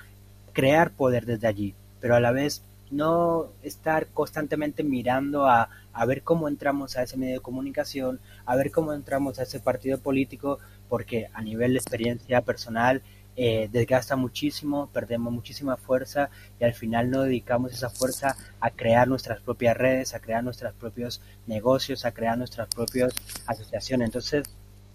crear 0.53 0.91
poder 0.91 1.27
desde 1.27 1.49
allí, 1.49 1.75
pero 2.01 2.15
a 2.15 2.21
la 2.21 2.31
vez 2.31 2.63
no 2.91 3.49
estar 3.63 4.07
constantemente 4.09 4.85
mirando 4.85 5.47
a, 5.47 5.69
a 5.93 6.07
ver 6.07 6.23
cómo 6.23 6.49
entramos 6.49 6.97
a 6.97 7.03
ese 7.03 7.17
medio 7.17 7.35
de 7.35 7.41
comunicación, 7.41 8.21
a 8.47 8.55
ver 8.57 8.71
cómo 8.71 8.93
entramos 8.93 9.39
a 9.39 9.43
ese 9.43 9.59
partido 9.59 9.99
político, 9.99 10.59
porque 10.89 11.29
a 11.33 11.43
nivel 11.43 11.73
de 11.73 11.79
experiencia 11.79 12.41
personal 12.43 13.03
eh, 13.37 13.69
desgasta 13.73 14.15
muchísimo, 14.15 14.89
perdemos 14.93 15.33
muchísima 15.33 15.77
fuerza 15.77 16.31
y 16.61 16.65
al 16.65 16.73
final 16.73 17.11
no 17.11 17.23
dedicamos 17.23 17.73
esa 17.73 17.91
fuerza 17.91 18.37
a 18.61 18.71
crear 18.71 19.09
nuestras 19.09 19.41
propias 19.41 19.77
redes, 19.77 20.15
a 20.15 20.21
crear 20.21 20.45
nuestros 20.45 20.73
propios 20.75 21.21
negocios, 21.47 22.05
a 22.05 22.13
crear 22.13 22.39
nuestras 22.39 22.69
propias 22.69 23.13
asociaciones. 23.47 24.07
Entonces, 24.07 24.45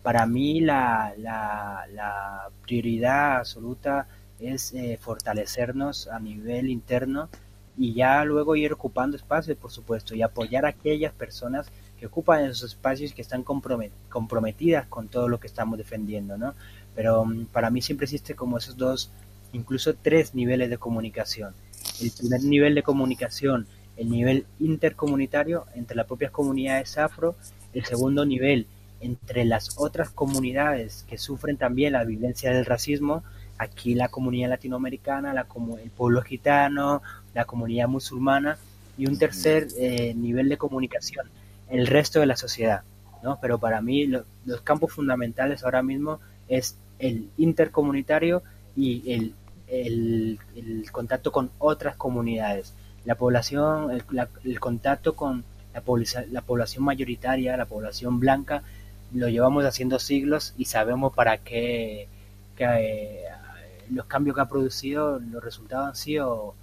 para 0.03 0.25
mí 0.25 0.61
la, 0.61 1.13
la, 1.17 2.49
prioridad 2.61 3.37
absoluta 3.37 4.07
es 4.39 4.73
eh, 4.73 4.97
fortalecernos 5.01 6.07
a 6.07 6.19
nivel 6.19 6.69
interno 6.69 7.29
y 7.77 7.93
ya 7.93 8.23
luego 8.23 8.55
ir 8.55 8.71
ocupando 8.71 9.17
espacios, 9.17 9.57
por 9.57 9.71
supuesto, 9.71 10.15
y 10.15 10.21
apoyar 10.21 10.65
a 10.65 10.69
aquellas 10.69 11.13
personas 11.13 11.67
que 11.99 12.07
ocupan 12.07 12.45
esos 12.45 12.71
espacios 12.71 13.13
que 13.13 13.21
están 13.21 13.43
comprometidas 13.43 14.87
con 14.87 15.09
todo 15.09 15.27
lo 15.27 15.39
que 15.39 15.47
estamos 15.47 15.77
defendiendo, 15.77 16.37
¿no? 16.37 16.55
Pero 16.95 17.25
mm, 17.25 17.45
para 17.47 17.69
mí 17.69 17.81
siempre 17.81 18.05
existe 18.05 18.35
como 18.35 18.57
esos 18.57 18.77
dos, 18.77 19.11
incluso 19.51 19.93
tres 19.95 20.33
niveles 20.33 20.69
de 20.69 20.77
comunicación. 20.77 21.53
El 22.01 22.11
primer 22.11 22.43
nivel 22.43 22.75
de 22.75 22.83
comunicación, 22.83 23.67
el 23.97 24.09
nivel 24.09 24.45
intercomunitario 24.59 25.65
entre 25.75 25.97
las 25.97 26.07
propias 26.07 26.31
comunidades 26.31 26.97
afro, 26.97 27.35
el 27.73 27.85
segundo 27.85 28.25
nivel 28.25 28.67
entre 29.01 29.45
las 29.45 29.77
otras 29.77 30.09
comunidades 30.09 31.05
que 31.07 31.17
sufren 31.17 31.57
también 31.57 31.93
la 31.93 32.03
violencia 32.03 32.51
del 32.51 32.65
racismo, 32.65 33.23
aquí 33.57 33.93
la 33.93 34.09
comunidad 34.09 34.49
latinoamericana, 34.49 35.33
la, 35.33 35.47
el 35.81 35.89
pueblo 35.91 36.21
gitano, 36.21 37.01
la 37.33 37.45
comunidad 37.45 37.87
musulmana, 37.87 38.57
y 38.97 39.07
un 39.07 39.17
tercer 39.17 39.67
eh, 39.77 40.13
nivel 40.13 40.49
de 40.49 40.57
comunicación, 40.57 41.29
el 41.69 41.87
resto 41.87 42.19
de 42.19 42.25
la 42.25 42.35
sociedad. 42.35 42.83
¿no? 43.23 43.39
Pero 43.41 43.59
para 43.59 43.81
mí 43.81 44.07
los 44.07 44.61
campos 44.63 44.93
fundamentales 44.93 45.63
ahora 45.63 45.83
mismo 45.83 46.19
es 46.47 46.77
el 46.99 47.29
intercomunitario 47.37 48.43
y 48.75 49.11
el, 49.13 49.33
el, 49.67 50.91
contacto 50.91 51.31
con 51.31 51.51
otras 51.59 51.95
comunidades. 51.95 52.73
La 53.05 53.15
población, 53.15 53.91
el, 54.43 54.59
contacto 54.59 55.15
con 55.15 55.43
la, 55.73 55.81
la 56.31 56.41
población 56.41 56.83
mayoritaria, 56.83 57.57
la 57.57 57.65
población 57.65 58.19
blanca, 58.19 58.63
lo 59.13 59.27
llevamos 59.27 59.65
haciendo 59.65 59.99
siglos 59.99 60.53
y 60.57 60.65
sabemos 60.65 61.13
para 61.13 61.37
qué 61.37 62.07
eh, 62.59 63.23
los 63.89 64.05
cambios 64.05 64.35
que 64.35 64.41
ha 64.41 64.47
producido, 64.47 65.19
los 65.19 65.43
resultados 65.43 65.87
han 65.89 65.95
sido 65.95 66.53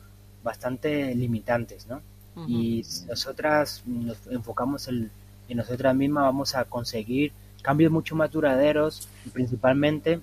bastante 0.44 1.14
limitantes, 1.14 1.86
¿no? 1.86 2.02
Y 2.46 2.84
nosotras 3.08 3.82
nos 3.86 4.18
enfocamos 4.26 4.88
en, 4.88 5.10
en 5.48 5.56
nosotras 5.56 5.94
mismas, 5.94 6.24
vamos 6.24 6.54
a 6.54 6.64
conseguir 6.64 7.32
cambios 7.62 7.90
mucho 7.90 8.14
más 8.14 8.30
duraderos 8.30 9.08
y 9.24 9.30
principalmente 9.30 10.20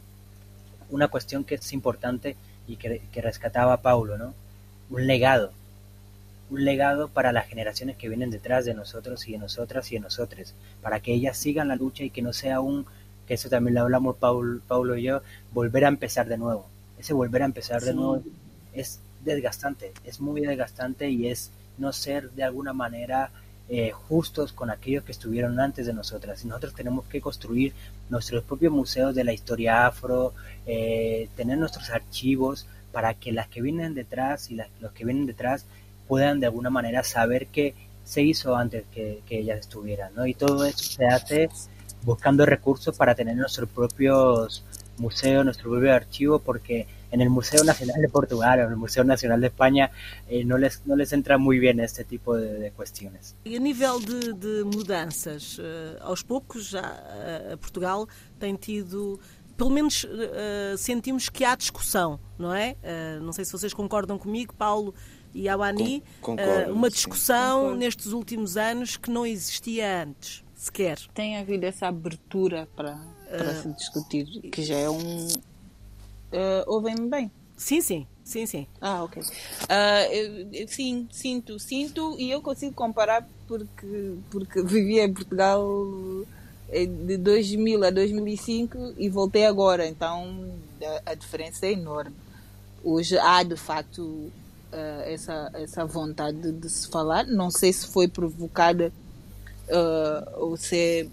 una 0.90 1.08
cuestión 1.08 1.44
que 1.44 1.56
es 1.56 1.74
importante 1.74 2.36
y 2.68 2.78
que, 2.78 3.22
rescataba 3.22 3.82
Paulo, 3.82 4.18
¿no? 4.18 4.34
Un 4.90 5.08
legado, 5.08 5.52
un 6.50 6.64
legado 6.64 7.10
para 7.10 7.32
las 7.32 7.48
generaciones 7.48 7.98
que 7.98 8.08
vienen 8.08 8.32
detrás 8.32 8.66
de 8.66 8.74
nosotros 8.74 9.28
y 9.28 9.34
de 9.34 9.40
nosotras 9.40 9.92
y 9.92 9.96
de 9.96 10.02
nosotros, 10.02 10.54
para 10.82 11.00
que 11.00 11.14
ellas 11.14 11.38
sigan 11.38 11.68
la 11.68 11.76
lucha 11.76 12.04
y 12.04 12.10
que 12.10 12.22
no 12.22 12.32
sea 12.32 12.60
un, 12.62 12.86
que 13.28 13.34
eso 13.34 13.50
también 13.50 13.76
lo 13.76 13.82
hablamos 13.82 14.18
Paulo, 14.18 14.62
Paulo 14.68 14.96
y 14.96 15.04
yo, 15.04 15.22
volver 15.52 15.86
a 15.86 15.90
empezar 15.90 16.28
de 16.28 16.38
nuevo, 16.38 16.66
ese 16.98 17.14
volver 17.14 17.42
a 17.42 17.46
empezar 17.46 17.82
de 17.82 17.94
nuevo 17.94 18.24
es 18.74 19.00
desgastante, 19.24 19.94
es 20.04 20.20
muy 20.20 20.42
desgastante 20.42 21.10
y 21.10 21.28
es 21.28 21.52
no 21.78 21.92
ser 21.92 22.32
de 22.32 22.44
alguna 22.44 22.74
manera 22.74 23.32
eh, 23.70 23.92
justos 23.92 24.52
con 24.52 24.70
aquellos 24.70 25.04
que 25.04 25.14
estuvieron 25.14 25.60
antes 25.60 25.86
de 25.86 25.94
nosotras. 25.94 26.44
Y 26.44 26.48
nosotros 26.48 26.76
tenemos 26.76 27.06
que 27.06 27.22
construir 27.22 27.74
nuestros 28.10 28.44
propios 28.44 28.74
museos 28.74 29.16
de 29.16 29.24
la 29.24 29.34
historia 29.34 29.88
afro, 29.88 30.34
eh, 30.66 31.30
tener 31.36 31.58
nuestros 31.58 31.90
archivos 31.90 32.68
para 32.92 33.14
que 33.14 33.32
las 33.32 33.48
que 33.48 33.62
vienen 33.62 33.96
detrás 33.96 34.52
y 34.52 34.56
los 34.80 34.92
que 34.92 35.06
vienen 35.06 35.26
detrás 35.26 35.66
puedan 36.08 36.40
de 36.40 36.48
alguna 36.48 36.70
manera 36.70 37.04
saber 37.04 37.48
qué 37.48 37.74
se 38.04 38.22
hizo 38.22 38.56
antes 38.56 38.84
que, 38.94 39.22
que 39.26 39.40
ellas 39.40 39.62
estuvieran. 39.62 40.14
¿no? 40.14 40.28
Y 40.28 40.34
todo 40.34 40.66
eso 40.66 40.84
se 40.84 41.06
hace 41.06 41.50
buscando 42.04 42.46
recursos 42.46 42.96
para 42.96 43.16
tener 43.16 43.38
nuestros 43.38 43.70
propios 43.70 44.64
museos, 44.98 45.46
nuestro 45.46 45.72
propio 45.72 45.94
archivo, 45.94 46.40
porque 46.40 46.86
en 47.14 47.22
el 47.22 47.30
Museo 47.30 47.64
Nacional 47.64 48.02
de 48.02 48.10
Portugal 48.10 48.60
o 48.60 48.64
en 48.64 48.72
el 48.72 48.78
Museu 48.78 49.04
Nacional 49.04 49.40
de 49.40 49.48
Espanha 49.48 49.92
eh, 50.28 50.44
não, 50.44 50.58
les, 50.58 50.82
não 50.86 50.96
les 50.96 51.14
entra 51.14 51.38
muito 51.38 51.62
bem 51.62 51.80
este 51.80 52.04
tipo 52.04 52.36
de, 52.36 52.60
de 52.60 52.72
questões. 52.72 53.36
E 53.46 53.56
a 53.56 53.60
nível 53.60 54.00
de, 54.00 54.34
de 54.34 54.64
mudanças, 54.64 55.60
uh, 55.60 55.62
aos 56.02 56.24
poucos 56.24 56.70
já 56.70 56.82
uh, 56.82 57.58
Portugal 57.60 58.08
tem 58.40 58.56
tido 58.56 59.20
pelo 59.56 59.70
menos 59.70 60.04
uh, 60.04 60.78
sentimos 60.78 61.30
que 61.30 61.46
há 61.46 61.56
discussão, 61.56 62.20
não 62.40 62.54
é? 62.54 62.76
Uh, 62.82 63.24
não 63.24 63.32
sei 63.32 63.46
se 63.46 63.52
vocês 63.52 63.74
concordam 63.74 64.18
comigo, 64.18 64.54
Paulo 64.56 64.96
e 65.34 65.48
Awani, 65.48 66.04
uh, 66.24 66.72
uma 66.74 66.90
discussão 66.90 67.76
nestes 67.76 68.08
últimos 68.08 68.58
anos 68.58 68.98
que 68.98 69.12
não 69.12 69.24
existia 69.24 70.04
antes, 70.04 70.44
sequer. 70.56 70.98
Tem 71.14 71.38
havido 71.38 71.66
essa 71.66 71.88
abertura 71.88 72.68
para, 72.76 73.00
para 73.30 73.62
se 73.62 73.72
discutir, 73.74 74.26
que 74.52 74.64
já 74.64 74.76
é 74.76 74.90
um, 74.90 75.28
Uh, 76.34 76.64
Ouvem-me 76.68 77.10
bem? 77.10 77.32
Sim, 77.56 77.82
sim. 77.82 78.08
Sim, 78.24 78.46
sim. 78.46 78.68
Ah, 78.82 79.04
ok. 79.04 79.22
Uh, 79.22 80.52
eu, 80.52 80.68
sim, 80.68 81.08
sinto, 81.12 81.60
sinto 81.60 82.16
e 82.18 82.32
eu 82.32 82.42
consigo 82.42 82.74
comparar 82.74 83.28
porque, 83.48 84.16
porque 84.32 84.62
vivi 84.64 85.00
em 85.00 85.14
Portugal 85.14 85.64
eh, 86.70 86.86
de 86.86 87.18
2000 87.18 87.84
a 87.84 87.90
2005 87.90 88.94
e 88.98 89.10
voltei 89.10 89.46
agora, 89.46 89.86
então 89.86 90.50
a, 91.06 91.12
a 91.12 91.14
diferença 91.14 91.66
é 91.66 91.74
enorme. 91.74 92.16
Hoje 92.84 93.18
há 93.18 93.44
de 93.44 93.56
facto 93.56 94.02
uh, 94.02 94.32
essa, 95.06 95.52
essa 95.54 95.86
vontade 95.86 96.52
de 96.52 96.70
se 96.70 96.88
falar, 96.88 97.26
não 97.28 97.52
sei 97.52 97.72
se 97.74 97.88
foi 97.88 98.08
provocada 98.08 98.92
uh, 99.68 100.40
ou 100.40 100.58
se 100.58 100.78
é 100.78 101.08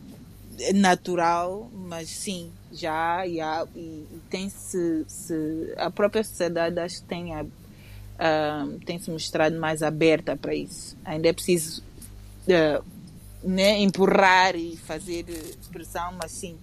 natural, 0.74 1.70
mas 1.72 2.08
sim, 2.08 2.50
já 2.72 3.20
há, 3.20 3.26
e, 3.26 3.40
e 3.80 4.20
tem 4.28 4.48
se, 4.48 5.04
se, 5.08 5.74
a 5.76 5.90
própria 5.90 6.22
sociedade 6.22 6.78
acho 6.78 6.96
que 6.96 7.08
tem, 7.08 7.34
uh, 7.34 7.48
tem 8.84 8.98
se 8.98 9.10
mostrado 9.10 9.58
mais 9.58 9.82
aberta 9.82 10.36
para 10.36 10.54
isso. 10.54 10.96
Ainda 11.04 11.28
é 11.28 11.32
preciso 11.32 11.82
uh, 11.82 12.84
né, 13.42 13.78
empurrar 13.78 14.54
e 14.54 14.76
fazer 14.76 15.24
pressão, 15.72 16.12
mas 16.20 16.30
sim, 16.32 16.56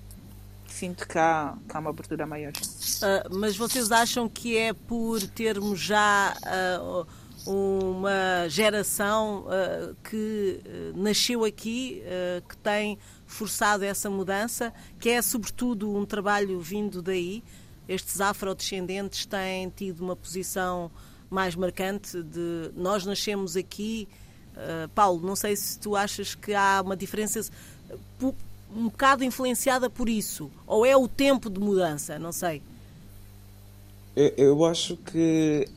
sinto 0.67 1.07
que 1.07 1.17
há, 1.17 1.55
que 1.67 1.75
há 1.75 1.79
uma 1.79 1.89
abertura 1.89 2.25
maior. 2.25 2.53
Uh, 2.53 3.35
mas 3.35 3.57
vocês 3.57 3.91
acham 3.91 4.29
que 4.29 4.57
é 4.57 4.73
por 4.73 5.21
termos 5.27 5.79
já 5.79 6.35
uma 7.45 8.45
geração 8.49 9.45
que 10.03 10.59
nasceu 10.95 11.45
aqui, 11.45 12.03
que 12.49 12.57
tem 12.57 12.99
forçado 13.27 13.83
essa 13.83 14.09
mudança, 14.09 14.73
que 14.99 15.09
é 15.09 15.21
sobretudo 15.21 15.95
um 15.95 16.05
trabalho 16.05 16.59
vindo 16.59 17.01
daí. 17.01 17.43
Estes 17.87 18.19
afrodescendentes 18.19 19.25
têm 19.25 19.69
tido 19.69 20.01
uma 20.01 20.15
posição 20.15 20.89
mais 21.29 21.55
marcante 21.55 22.23
de 22.23 22.71
nós 22.75 23.05
nascemos 23.05 23.55
aqui. 23.55 24.07
Uh, 24.55 24.89
Paulo, 24.89 25.25
não 25.25 25.35
sei 25.35 25.55
se 25.55 25.77
tu 25.77 25.95
achas 25.95 26.33
que 26.33 26.53
há 26.53 26.81
uma 26.83 26.97
diferença 26.97 27.41
um 28.75 28.89
bocado 28.89 29.23
influenciada 29.23 29.89
por 29.89 30.09
isso, 30.09 30.51
ou 30.65 30.85
é 30.85 30.95
o 30.95 31.07
tempo 31.07 31.49
de 31.49 31.59
mudança, 31.59 32.19
não 32.19 32.31
sei. 32.31 32.61
Eu, 34.15 34.65
acho 34.65 34.97
que 34.97 35.69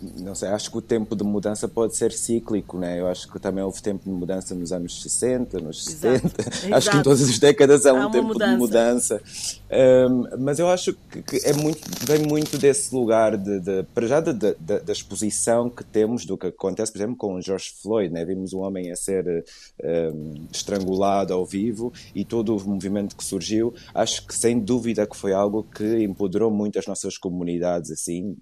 não 0.00 0.34
sei, 0.34 0.48
acho 0.48 0.70
que 0.70 0.76
o 0.76 0.82
tempo 0.82 1.16
de 1.16 1.24
mudança 1.24 1.66
pode 1.66 1.96
ser 1.96 2.12
cíclico, 2.12 2.78
né? 2.78 3.00
Eu 3.00 3.06
acho 3.06 3.30
que 3.30 3.38
também 3.38 3.64
houve 3.64 3.80
tempo 3.80 4.04
de 4.04 4.10
mudança 4.10 4.54
nos 4.54 4.72
anos 4.72 5.02
60, 5.02 5.58
nos 5.60 5.86
Exato. 5.86 6.28
70. 6.28 6.40
Exato. 6.40 6.74
Acho 6.76 6.90
que 6.90 6.96
em 6.96 7.02
todas 7.02 7.22
as 7.22 7.38
décadas 7.38 7.86
há, 7.86 7.90
há 7.90 8.06
um 8.06 8.10
tempo 8.10 8.28
mudança. 8.28 8.52
de 8.52 8.58
mudança. 8.58 9.22
Um, 9.70 10.44
mas 10.44 10.58
eu 10.58 10.68
acho 10.68 10.92
que, 11.10 11.22
que, 11.22 11.36
é 11.44 11.52
muito, 11.52 11.80
vem 12.06 12.20
muito 12.20 12.58
desse 12.58 12.94
lugar 12.94 13.36
de, 13.36 13.60
de 13.60 13.82
para 13.94 14.06
já 14.06 14.20
de, 14.20 14.32
de, 14.32 14.54
da 14.54 14.92
exposição 14.92 15.68
que 15.70 15.82
temos 15.82 16.24
do 16.24 16.36
que 16.36 16.48
acontece, 16.48 16.92
por 16.92 16.98
exemplo, 16.98 17.16
com 17.16 17.34
o 17.34 17.42
George 17.42 17.72
Floyd, 17.82 18.12
né? 18.12 18.24
Vimos 18.24 18.52
um 18.52 18.60
homem 18.60 18.90
a 18.90 18.96
ser 18.96 19.44
um, 19.82 20.46
estrangulado 20.52 21.32
ao 21.32 21.44
vivo 21.44 21.92
e 22.14 22.24
todo 22.24 22.56
o 22.56 22.68
movimento 22.68 23.16
que 23.16 23.24
surgiu, 23.24 23.74
acho 23.94 24.26
que 24.26 24.34
sem 24.34 24.58
dúvida 24.58 25.06
que 25.06 25.16
foi 25.16 25.32
algo 25.32 25.62
que 25.62 26.02
empoderou 26.02 26.50
muito 26.50 26.78
as 26.78 26.86
nossas 26.86 27.16
comunidades, 27.16 27.90
assim, 27.90 28.36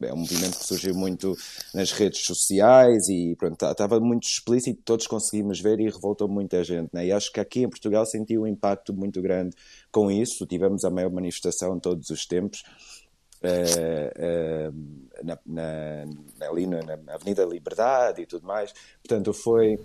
é 0.00 0.12
um 0.12 0.18
movimento 0.18 0.58
que 0.58 0.66
surgiu 0.66 0.83
surgiu 0.84 0.94
muito 0.94 1.34
nas 1.72 1.92
redes 1.92 2.24
sociais 2.24 3.08
e 3.08 3.34
pronto, 3.36 3.64
estava 3.64 3.98
muito 3.98 4.24
explícito, 4.24 4.82
todos 4.84 5.06
conseguimos 5.06 5.60
ver 5.60 5.80
e 5.80 5.84
revoltou 5.84 6.28
muita 6.28 6.62
gente. 6.62 6.90
Né? 6.92 7.06
E 7.06 7.12
acho 7.12 7.32
que 7.32 7.40
aqui 7.40 7.62
em 7.62 7.68
Portugal 7.68 8.04
senti 8.04 8.36
um 8.36 8.46
impacto 8.46 8.92
muito 8.92 9.22
grande 9.22 9.56
com 9.90 10.10
isso. 10.10 10.46
Tivemos 10.46 10.84
a 10.84 10.90
maior 10.90 11.10
manifestação 11.10 11.76
de 11.76 11.80
todos 11.80 12.10
os 12.10 12.26
tempos. 12.26 12.62
Uh, 13.44 14.70
uh, 14.70 14.74
na, 15.22 15.38
na, 15.44 16.48
ali 16.48 16.66
na, 16.66 16.80
na 16.80 17.14
Avenida 17.14 17.44
Liberdade 17.44 18.22
e 18.22 18.26
tudo 18.26 18.46
mais. 18.46 18.72
Portanto, 19.02 19.34
foi 19.34 19.78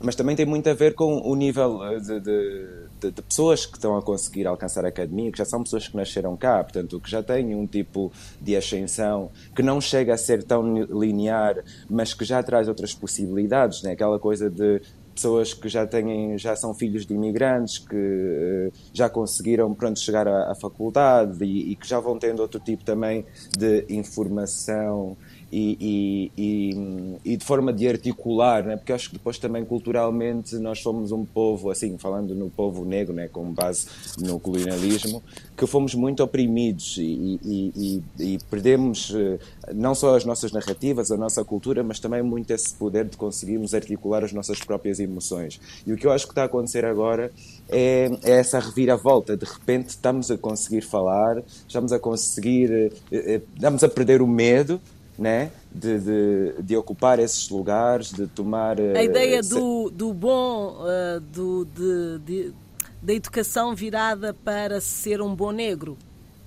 mas 0.00 0.14
também 0.14 0.36
tem 0.36 0.46
muito 0.46 0.68
a 0.68 0.74
ver 0.74 0.94
com 0.94 1.20
o 1.20 1.34
nível 1.34 1.82
eh, 1.84 1.98
de, 1.98 2.20
de, 2.20 3.10
de, 3.10 3.22
pessoas 3.22 3.66
que 3.66 3.76
estão 3.76 3.96
a 3.96 4.02
conseguir 4.02 4.46
alcançar 4.46 4.84
a 4.84 4.88
academia, 4.88 5.30
que 5.32 5.38
já 5.38 5.44
são 5.44 5.62
pessoas 5.62 5.88
que 5.88 5.96
nasceram 5.96 6.36
cá, 6.36 6.62
portanto, 6.62 7.00
que 7.00 7.10
já 7.10 7.22
têm 7.22 7.54
um 7.54 7.66
tipo 7.66 8.12
de 8.40 8.56
ascensão 8.56 9.30
que 9.54 9.62
não 9.62 9.80
chega 9.80 10.14
a 10.14 10.16
ser 10.16 10.42
tão 10.42 10.82
linear, 10.84 11.62
mas 11.88 12.14
que 12.14 12.24
já 12.24 12.42
traz 12.42 12.68
outras 12.68 12.94
possibilidades, 12.94 13.82
né? 13.82 13.92
aquela 13.92 14.18
coisa 14.18 14.48
de 14.48 14.80
pessoas 15.18 15.52
que 15.52 15.68
já 15.68 15.84
têm 15.84 16.38
já 16.38 16.54
são 16.54 16.72
filhos 16.72 17.04
de 17.04 17.12
imigrantes 17.12 17.78
que 17.78 17.96
uh, 17.96 18.72
já 18.92 19.10
conseguiram 19.10 19.74
pronto 19.74 19.98
chegar 19.98 20.28
à, 20.28 20.52
à 20.52 20.54
faculdade 20.54 21.44
e, 21.44 21.72
e, 21.72 21.76
que 21.76 21.88
já 21.88 21.98
vão 21.98 22.16
tendo 22.16 22.40
outro 22.40 22.60
tipo 22.60 22.84
também 22.84 23.26
de 23.56 23.84
informação 23.88 25.16
e, 25.50 26.30
e, 26.36 27.18
e, 27.24 27.36
de 27.36 27.44
forma 27.44 27.72
de 27.72 27.88
articular, 27.88 28.64
né? 28.64 28.76
porque 28.76 28.92
acho 28.92 29.10
que 29.10 29.16
depois 29.16 29.38
também 29.38 29.64
culturalmente 29.64 30.56
nós 30.56 30.80
somos 30.80 31.12
um 31.12 31.24
povo, 31.24 31.70
assim, 31.70 31.96
falando 31.98 32.34
no 32.34 32.50
povo 32.50 32.84
negro, 32.84 33.14
né? 33.14 33.28
com 33.28 33.52
base 33.52 33.86
no 34.18 34.38
colonialismo, 34.38 35.22
que 35.56 35.66
fomos 35.66 35.94
muito 35.94 36.22
oprimidos 36.22 36.96
e, 36.98 38.02
e 38.18 38.38
perdemos 38.50 39.12
eh, 39.14 39.38
não 39.74 39.94
só 39.94 40.16
as 40.16 40.24
nossas 40.24 40.52
narrativas, 40.52 41.10
a 41.10 41.16
nossa 41.16 41.44
cultura, 41.44 41.82
mas 41.82 41.98
também 41.98 42.22
muito 42.22 42.50
esse 42.50 42.74
poder 42.74 43.04
de 43.04 43.16
conseguirmos 43.16 43.74
articular 43.74 44.24
as 44.24 44.32
nossas 44.32 44.58
próprias 44.60 44.98
emoções. 45.00 45.60
E 45.86 45.92
o 45.92 45.96
que 45.96 46.06
eu 46.06 46.12
acho 46.12 46.26
que 46.26 46.32
está 46.32 46.42
a 46.42 46.46
acontecer 46.46 46.84
agora 46.84 47.30
é, 47.68 48.10
é 48.22 48.32
essa 48.38 48.58
reviravolta. 48.58 49.36
De 49.36 49.44
repente 49.44 49.90
estamos 49.90 50.30
a 50.30 50.38
conseguir 50.38 50.82
falar, 50.82 51.42
estamos 51.66 51.92
a 51.92 51.98
conseguir, 51.98 52.70
eh, 52.72 52.90
eh, 53.12 53.40
estamos 53.54 53.84
a 53.84 53.88
perder 53.88 54.22
o 54.22 54.26
medo 54.26 54.80
né? 55.18 55.50
De, 55.70 55.98
de, 55.98 56.62
de, 56.62 56.76
ocupar 56.76 57.18
esses 57.18 57.48
lugares, 57.50 58.12
de 58.12 58.26
tomar. 58.28 58.80
A 58.80 59.02
ideia 59.02 59.40
uh, 59.40 59.48
do, 59.48 59.90
do 59.90 60.14
bom, 60.14 60.78
uh, 60.80 61.20
do, 61.20 61.64
de, 61.64 62.18
de, 62.20 62.54
da 63.02 63.12
educação 63.12 63.74
virada 63.74 64.32
para 64.32 64.80
ser 64.80 65.20
um 65.20 65.34
bom 65.34 65.50
negro, 65.50 65.98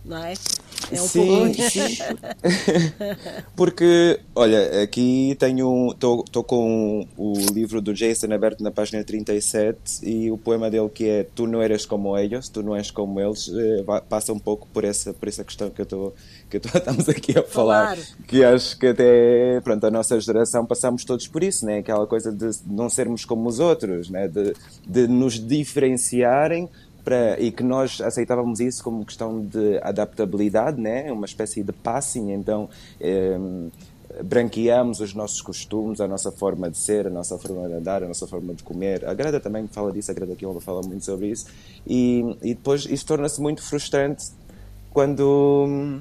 não 0.03 0.17
é? 0.17 0.33
É 0.91 1.01
um 1.01 1.07
sim, 1.07 1.27
pouco... 1.27 1.69
sim. 1.69 1.97
Porque, 3.55 4.19
olha, 4.35 4.83
aqui 4.83 5.35
tenho. 5.39 5.91
Estou 5.91 6.43
com 6.43 7.07
o 7.15 7.33
livro 7.53 7.81
do 7.81 7.93
Jason 7.93 8.33
aberto 8.33 8.63
na 8.63 8.71
página 8.71 9.03
37 9.03 10.03
e 10.03 10.31
o 10.31 10.37
poema 10.37 10.69
dele 10.69 10.89
que 10.89 11.07
é 11.07 11.23
Tu 11.35 11.47
não 11.47 11.61
eras 11.61 11.85
como 11.85 12.17
eles, 12.17 12.49
tu 12.49 12.63
não 12.63 12.75
és 12.75 12.91
como 12.91 13.19
eles, 13.19 13.49
eh, 13.49 14.01
passa 14.09 14.33
um 14.33 14.39
pouco 14.39 14.67
por 14.73 14.83
essa, 14.83 15.13
por 15.13 15.27
essa 15.27 15.43
questão 15.43 15.69
que 15.69 15.81
eu 15.81 15.83
estou 15.83 16.13
que 16.51 16.57
estamos 16.77 17.07
aqui 17.07 17.37
a 17.37 17.43
falar, 17.43 17.95
falar, 17.95 18.07
que 18.27 18.43
acho 18.43 18.77
que 18.77 18.87
até 18.87 19.61
pronto, 19.61 19.85
a 19.85 19.91
nossa 19.91 20.19
geração 20.19 20.65
passamos 20.65 21.05
todos 21.05 21.27
por 21.27 21.41
isso, 21.41 21.65
né? 21.65 21.77
aquela 21.77 22.05
coisa 22.05 22.31
de 22.31 22.49
não 22.65 22.89
sermos 22.89 23.23
como 23.23 23.47
os 23.47 23.59
outros, 23.59 24.09
né? 24.09 24.27
de, 24.27 24.53
de 24.85 25.07
nos 25.07 25.35
diferenciarem 25.39 26.69
para, 27.03 27.39
e 27.39 27.51
que 27.51 27.63
nós 27.63 28.01
aceitávamos 28.01 28.59
isso 28.59 28.83
como 28.83 29.05
questão 29.05 29.43
de 29.43 29.79
adaptabilidade, 29.81 30.79
né? 30.79 31.11
uma 31.11 31.25
espécie 31.25 31.63
de 31.63 31.71
passing, 31.71 32.31
então 32.31 32.69
eh, 32.99 33.37
branqueamos 34.23 34.99
os 34.99 35.13
nossos 35.13 35.41
costumes, 35.41 36.01
a 36.01 36.07
nossa 36.07 36.31
forma 36.31 36.69
de 36.69 36.77
ser, 36.77 37.07
a 37.07 37.09
nossa 37.09 37.37
forma 37.37 37.67
de 37.67 37.75
andar, 37.75 38.03
a 38.03 38.07
nossa 38.07 38.27
forma 38.27 38.53
de 38.53 38.63
comer. 38.63 39.05
A 39.05 39.13
Greta 39.13 39.39
também 39.39 39.67
fala 39.67 39.91
disso, 39.91 40.11
a 40.11 40.13
Greta 40.13 40.35
Kilma 40.35 40.59
fala 40.59 40.81
muito 40.81 41.05
sobre 41.05 41.27
isso, 41.27 41.45
e, 41.87 42.37
e 42.41 42.53
depois 42.53 42.85
isso 42.85 43.05
torna-se 43.05 43.41
muito 43.41 43.61
frustrante 43.61 44.31
quando 44.91 45.99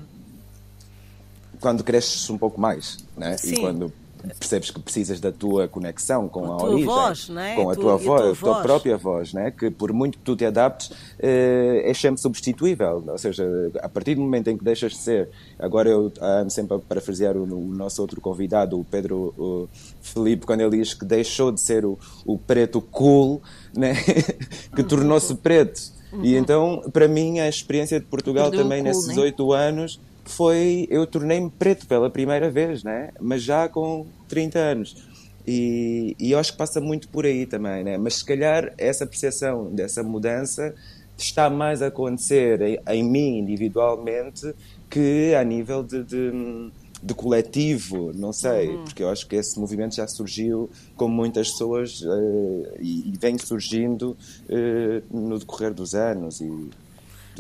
quando 1.60 1.84
cresces 1.84 2.28
um 2.30 2.38
pouco 2.38 2.58
mais, 2.58 3.04
né? 3.16 3.36
Sim. 3.36 3.54
E 3.54 3.60
quando 3.60 3.92
percebes 4.38 4.70
que 4.70 4.80
precisas 4.80 5.20
da 5.20 5.32
tua 5.32 5.66
conexão 5.68 6.28
com 6.28 6.44
a, 6.52 6.62
origem, 6.62 6.84
voz, 6.84 7.28
né? 7.28 7.54
com 7.56 7.70
a 7.70 7.74
Tu- 7.74 7.80
tua, 7.80 7.92
e 7.92 7.94
a 7.94 7.96
voz, 7.96 8.04
tua 8.04 8.16
a 8.32 8.34
tua 8.36 8.52
voz. 8.52 8.62
própria 8.62 8.96
voz, 8.96 9.32
né? 9.32 9.50
que 9.50 9.70
por 9.70 9.92
muito 9.92 10.18
que 10.18 10.24
tu 10.24 10.36
te 10.36 10.44
adaptes, 10.44 10.90
eh, 11.18 11.82
é 11.84 11.94
sempre 11.94 12.20
substituível. 12.20 13.02
Ou 13.06 13.18
seja, 13.18 13.44
a 13.82 13.88
partir 13.88 14.14
do 14.14 14.20
momento 14.20 14.48
em 14.48 14.56
que 14.58 14.64
deixas 14.64 14.92
de 14.92 14.98
ser, 14.98 15.28
agora 15.58 15.88
eu 15.88 16.12
ando 16.20 16.50
sempre 16.50 16.76
a 16.76 16.78
parafrasear 16.78 17.36
o, 17.36 17.42
o 17.42 17.74
nosso 17.74 18.00
outro 18.02 18.20
convidado, 18.20 18.78
o 18.78 18.84
Pedro 18.84 19.34
o 19.38 19.68
Felipe, 20.00 20.46
quando 20.46 20.60
ele 20.60 20.76
diz 20.78 20.94
que 20.94 21.04
deixou 21.04 21.50
de 21.52 21.60
ser 21.60 21.84
o, 21.84 21.98
o 22.24 22.38
preto 22.38 22.80
cool, 22.80 23.40
né? 23.74 23.94
que 24.74 24.82
tornou-se 24.82 25.34
preto. 25.36 25.80
E 26.22 26.34
então, 26.34 26.82
para 26.92 27.06
mim, 27.06 27.38
a 27.38 27.48
experiência 27.48 28.00
de 28.00 28.06
Portugal 28.06 28.46
Perdeu 28.50 28.62
também 28.64 28.82
cool, 28.82 28.88
nesses 28.88 29.16
né? 29.16 29.22
oito 29.22 29.52
anos 29.52 30.00
foi 30.30 30.86
eu 30.90 31.06
tornei-me 31.06 31.50
preto 31.50 31.86
pela 31.86 32.08
primeira 32.08 32.50
vez, 32.50 32.82
né? 32.82 33.10
Mas 33.20 33.42
já 33.42 33.68
com 33.68 34.06
30 34.28 34.58
anos. 34.58 35.10
E, 35.46 36.14
e 36.18 36.32
eu 36.32 36.38
acho 36.38 36.52
que 36.52 36.58
passa 36.58 36.80
muito 36.80 37.08
por 37.08 37.26
aí 37.26 37.46
também, 37.46 37.82
né? 37.82 37.98
Mas 37.98 38.16
se 38.16 38.24
calhar 38.24 38.72
essa 38.78 39.06
percepção 39.06 39.70
dessa 39.74 40.02
mudança 40.02 40.74
está 41.16 41.50
mais 41.50 41.82
a 41.82 41.88
acontecer 41.88 42.60
em, 42.62 42.78
em 42.88 43.02
mim 43.02 43.38
individualmente 43.38 44.54
que 44.88 45.34
a 45.34 45.44
nível 45.44 45.82
de, 45.82 46.02
de, 46.04 46.70
de 47.02 47.14
coletivo, 47.14 48.12
não 48.14 48.32
sei, 48.32 48.76
porque 48.78 49.02
eu 49.02 49.08
acho 49.08 49.26
que 49.26 49.36
esse 49.36 49.58
movimento 49.58 49.94
já 49.94 50.06
surgiu 50.06 50.68
com 50.96 51.08
muitas 51.08 51.50
pessoas 51.50 52.02
eh, 52.02 52.78
e, 52.80 53.08
e 53.08 53.18
vem 53.18 53.38
surgindo 53.38 54.16
eh, 54.48 55.02
no 55.10 55.38
decorrer 55.38 55.72
dos 55.72 55.94
anos 55.94 56.40
e 56.40 56.70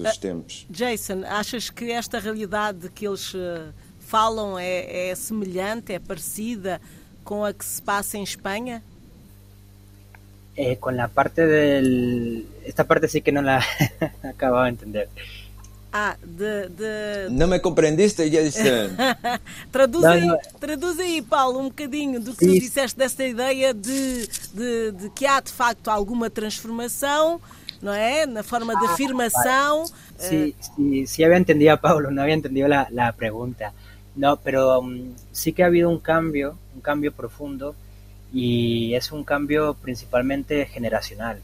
dos 0.02 0.16
tempos. 0.18 0.66
Jason, 0.70 1.22
achas 1.26 1.70
que 1.70 1.90
esta 1.92 2.18
realidade 2.18 2.88
que 2.90 3.06
eles 3.06 3.32
eh, 3.34 3.68
falam 4.00 4.58
é, 4.58 5.10
é 5.10 5.14
semelhante, 5.14 5.92
é 5.92 5.98
parecida 5.98 6.80
com 7.24 7.44
a 7.44 7.52
que 7.52 7.64
se 7.64 7.80
passa 7.82 8.16
em 8.18 8.22
Espanha? 8.22 8.82
Eh, 10.56 10.76
con 10.76 10.96
la 10.96 11.08
parte 11.08 11.46
del... 11.46 12.46
Esta 12.64 12.84
parte 12.84 13.08
sí 13.08 13.22
que 13.22 13.32
no 13.32 13.40
la 13.40 13.62
acababa 14.22 14.64
de 14.64 14.70
entender. 14.70 15.08
Ah, 15.92 16.16
de, 16.22 16.68
de- 16.68 17.28
Não 17.30 17.48
me 17.48 17.58
compreendiste, 17.60 18.28
Jason? 18.30 18.94
Traduz, 19.72 20.04
Não, 20.04 20.10
aí, 20.12 20.28
traduz 20.60 20.98
aí, 21.00 21.20
Paulo, 21.22 21.58
um 21.60 21.64
bocadinho 21.64 22.20
do 22.20 22.32
que 22.34 22.46
tu 22.46 22.52
disseste 22.52 22.96
desta 22.96 23.24
ideia 23.26 23.74
de, 23.74 24.26
de, 24.54 24.92
de 24.92 25.10
que 25.10 25.26
há 25.26 25.40
de 25.40 25.50
facto 25.50 25.88
alguma 25.88 26.30
transformação, 26.30 27.40
não 27.80 27.92
é? 27.92 28.26
Na 28.26 28.42
forma 28.42 28.74
de 28.78 28.86
afirmação. 28.86 29.84
Eh, 29.84 29.90
Sí, 30.20 30.54
sí, 30.60 31.06
sí 31.06 31.24
había 31.24 31.38
entendido 31.38 31.72
a 31.72 31.76
Pablo, 31.80 32.10
no 32.10 32.22
había 32.22 32.34
entendido 32.34 32.68
la, 32.68 32.88
la 32.90 33.12
pregunta. 33.12 33.72
No, 34.16 34.36
pero 34.36 34.82
mm, 34.82 35.14
sí 35.32 35.52
que 35.52 35.62
ha 35.62 35.66
habido 35.66 35.88
un 35.88 35.98
cambio, 35.98 36.58
un 36.74 36.80
cambio 36.80 37.12
profundo 37.12 37.74
y 38.32 38.94
es 38.94 39.12
un 39.12 39.24
cambio 39.24 39.74
principalmente 39.74 40.66
generacional. 40.66 41.38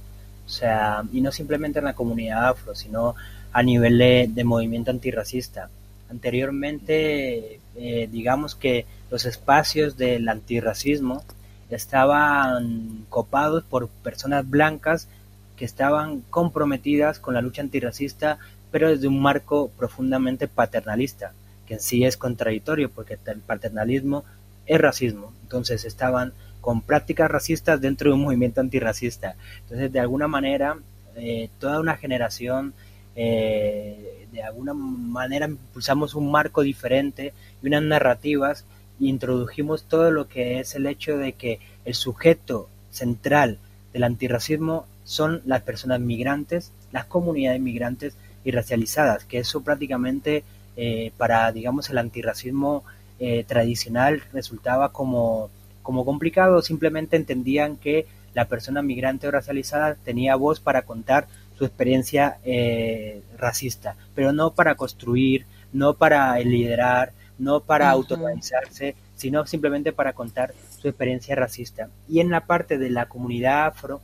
O 0.46 0.49
sea, 0.49 1.03
y 1.12 1.20
no 1.20 1.33
simplemente 1.33 1.79
en 1.79 1.87
la 1.87 1.94
comunidad 1.94 2.49
afro, 2.49 2.75
sino 2.75 3.14
a 3.53 3.62
nivel 3.62 3.99
de, 3.99 4.29
de 4.31 4.44
movimiento 4.44 4.90
antirracista. 4.90 5.70
Anteriormente, 6.11 7.61
eh, 7.75 8.09
digamos 8.12 8.55
que 8.55 8.87
los 9.11 9.25
espacios 9.25 9.96
del 9.96 10.29
antirracismo 10.29 11.25
estaban 11.70 13.07
copados 13.09 13.64
por 13.64 13.88
personas 13.88 14.49
blancas 14.49 15.09
que 15.57 15.64
estaban 15.64 16.21
comprometidas 16.31 17.19
con 17.19 17.35
la 17.35 17.40
lucha 17.40 17.62
antirracista, 17.62 18.38
pero 18.71 18.90
desde 18.90 19.09
un 19.09 19.21
marco 19.21 19.71
profundamente 19.77 20.49
paternalista, 20.49 21.33
que 21.66 21.75
en 21.75 21.81
sí 21.81 22.05
es 22.05 22.16
contradictorio, 22.16 22.90
porque 22.90 23.19
el 23.27 23.40
paternalismo 23.40 24.25
es 24.66 24.81
racismo. 24.81 25.33
Entonces 25.42 25.85
estaban 25.85 26.33
con 26.61 26.83
prácticas 26.83 27.31
racistas 27.31 27.81
dentro 27.81 28.11
de 28.11 28.16
un 28.16 28.23
movimiento 28.23 28.61
antirracista. 28.61 29.37
Entonces, 29.62 29.92
de 29.92 30.01
alguna 30.01 30.27
manera, 30.27 30.79
eh, 31.14 31.49
toda 31.61 31.81
una 31.81 31.97
generación, 31.97 32.75
eh, 33.14 34.27
de 34.33 34.42
alguna 34.42 34.75
manera 34.75 35.47
impulsamos 35.47 36.14
un 36.14 36.31
marco 36.31 36.62
diferente 36.62 37.33
y 37.62 37.69
unas 37.69 37.83
narrativas 37.83 38.64
y 38.99 39.09
introdujimos 39.09 39.85
todo 39.85 40.11
lo 40.11 40.29
que 40.29 40.59
es 40.61 40.75
el 40.75 40.87
hecho 40.87 41.16
de 41.16 41.35
que 41.35 41.61
el 41.85 41.95
sujeto 41.95 42.69
central 42.90 43.59
del 43.92 44.05
antirracismo 44.05 44.87
son 45.07 45.40
las 45.47 45.62
personas 45.62 46.01
migrantes, 46.01 46.73
las 46.92 47.07
comunidades 47.07 47.61
migrantes 47.61 48.16
y 48.45 48.51
racializadas, 48.51 49.25
que 49.25 49.38
eso 49.38 49.62
prácticamente 49.62 50.45
eh, 50.77 51.12
para, 51.16 51.51
digamos, 51.53 51.88
el 51.88 51.99
antirracismo 51.99 52.85
eh, 53.19 53.45
tradicional 53.45 54.23
resultaba 54.33 54.92
como, 54.92 55.49
como 55.83 56.05
complicado, 56.05 56.61
simplemente 56.61 57.16
entendían 57.16 57.77
que 57.77 58.07
la 58.35 58.47
persona 58.47 58.83
migrante 58.83 59.29
o 59.29 59.31
racializada 59.31 59.95
tenía 59.95 60.37
voz 60.37 60.61
para 60.61 60.83
contar 60.83 61.29
su 61.57 61.64
experiencia 61.64 62.38
eh, 62.45 63.23
racista, 63.38 63.97
pero 64.14 64.33
no 64.33 64.51
para 64.51 64.75
construir, 64.75 65.47
no 65.73 65.95
para 65.95 66.38
liderar, 66.40 67.12
no 67.38 67.61
para 67.61 67.87
Ujú. 67.87 68.03
autoorganizarse, 68.03 68.97
sino 69.14 69.47
simplemente 69.47 69.92
para 69.92 70.12
contar 70.12 70.53
su 70.81 70.88
experiencia 70.88 71.37
racista. 71.37 71.88
Y 72.09 72.21
en 72.21 72.31
la 72.31 72.42
parte 72.42 72.77
de 72.77 72.90
la 72.90 73.07
comunidad 73.07 73.66
afro, 73.66 74.01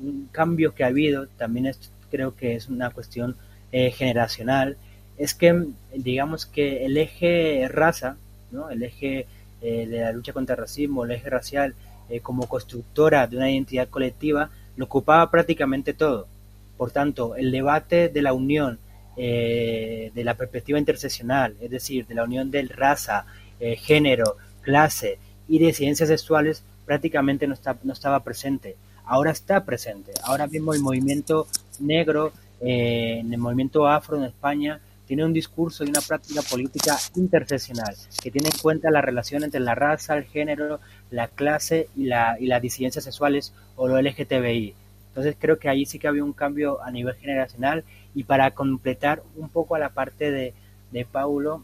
un 0.00 0.28
cambio 0.32 0.74
que 0.74 0.84
ha 0.84 0.88
habido, 0.88 1.26
también 1.38 1.66
es- 1.66 1.90
creo 2.10 2.34
que 2.36 2.54
es 2.54 2.68
una 2.68 2.90
cuestión 2.90 3.36
eh, 3.72 3.90
generacional, 3.90 4.76
es 5.18 5.34
que 5.34 5.66
digamos 5.94 6.46
que 6.46 6.84
el 6.86 6.96
eje 6.96 7.66
raza, 7.68 8.16
¿no? 8.50 8.70
el 8.70 8.82
eje 8.82 9.26
eh, 9.62 9.86
de 9.86 10.00
la 10.00 10.12
lucha 10.12 10.32
contra 10.32 10.54
el 10.54 10.60
racismo, 10.60 11.04
el 11.04 11.10
eje 11.12 11.30
racial, 11.30 11.74
eh, 12.08 12.20
como 12.20 12.46
constructora 12.48 13.26
de 13.26 13.36
una 13.36 13.50
identidad 13.50 13.88
colectiva, 13.88 14.50
lo 14.76 14.84
ocupaba 14.84 15.30
prácticamente 15.30 15.94
todo. 15.94 16.26
Por 16.76 16.90
tanto, 16.90 17.34
el 17.36 17.50
debate 17.50 18.08
de 18.08 18.22
la 18.22 18.32
unión, 18.34 18.78
eh, 19.16 20.12
de 20.14 20.24
la 20.24 20.34
perspectiva 20.34 20.78
interseccional, 20.78 21.56
es 21.60 21.70
decir, 21.70 22.06
de 22.06 22.14
la 22.14 22.24
unión 22.24 22.50
del 22.50 22.68
raza, 22.68 23.26
género, 23.78 24.36
clase 24.60 25.18
y 25.48 25.58
de 25.58 25.72
ciencias 25.72 26.10
sexuales, 26.10 26.62
prácticamente 26.84 27.46
no, 27.46 27.54
está, 27.54 27.76
no 27.84 27.94
estaba 27.94 28.22
presente. 28.22 28.76
Ahora 29.06 29.30
está 29.30 29.64
presente. 29.64 30.12
Ahora 30.24 30.46
mismo 30.46 30.74
el 30.74 30.80
movimiento 30.80 31.46
negro, 31.78 32.32
eh, 32.60 33.20
el 33.20 33.38
movimiento 33.38 33.86
afro 33.86 34.16
en 34.16 34.24
España, 34.24 34.80
tiene 35.06 35.24
un 35.24 35.32
discurso 35.32 35.84
y 35.84 35.88
una 35.88 36.00
práctica 36.00 36.42
política 36.42 36.96
interseccional 37.14 37.94
que 38.20 38.30
tiene 38.32 38.48
en 38.48 38.58
cuenta 38.58 38.90
la 38.90 39.00
relación 39.00 39.44
entre 39.44 39.60
la 39.60 39.76
raza, 39.76 40.16
el 40.16 40.24
género, 40.24 40.80
la 41.10 41.28
clase 41.28 41.88
y, 41.94 42.06
la, 42.06 42.36
y 42.40 42.46
las 42.46 42.60
disidencias 42.60 43.04
sexuales 43.04 43.52
o 43.76 43.86
lo 43.86 43.98
LGTBI. 43.98 44.74
Entonces 45.08 45.36
creo 45.38 45.58
que 45.60 45.68
ahí 45.68 45.86
sí 45.86 45.98
que 46.00 46.08
había 46.08 46.24
un 46.24 46.32
cambio 46.32 46.82
a 46.82 46.90
nivel 46.90 47.14
generacional 47.14 47.84
y 48.14 48.24
para 48.24 48.50
completar 48.50 49.22
un 49.36 49.48
poco 49.48 49.76
a 49.76 49.78
la 49.78 49.90
parte 49.90 50.32
de, 50.32 50.52
de 50.90 51.04
Paulo 51.04 51.62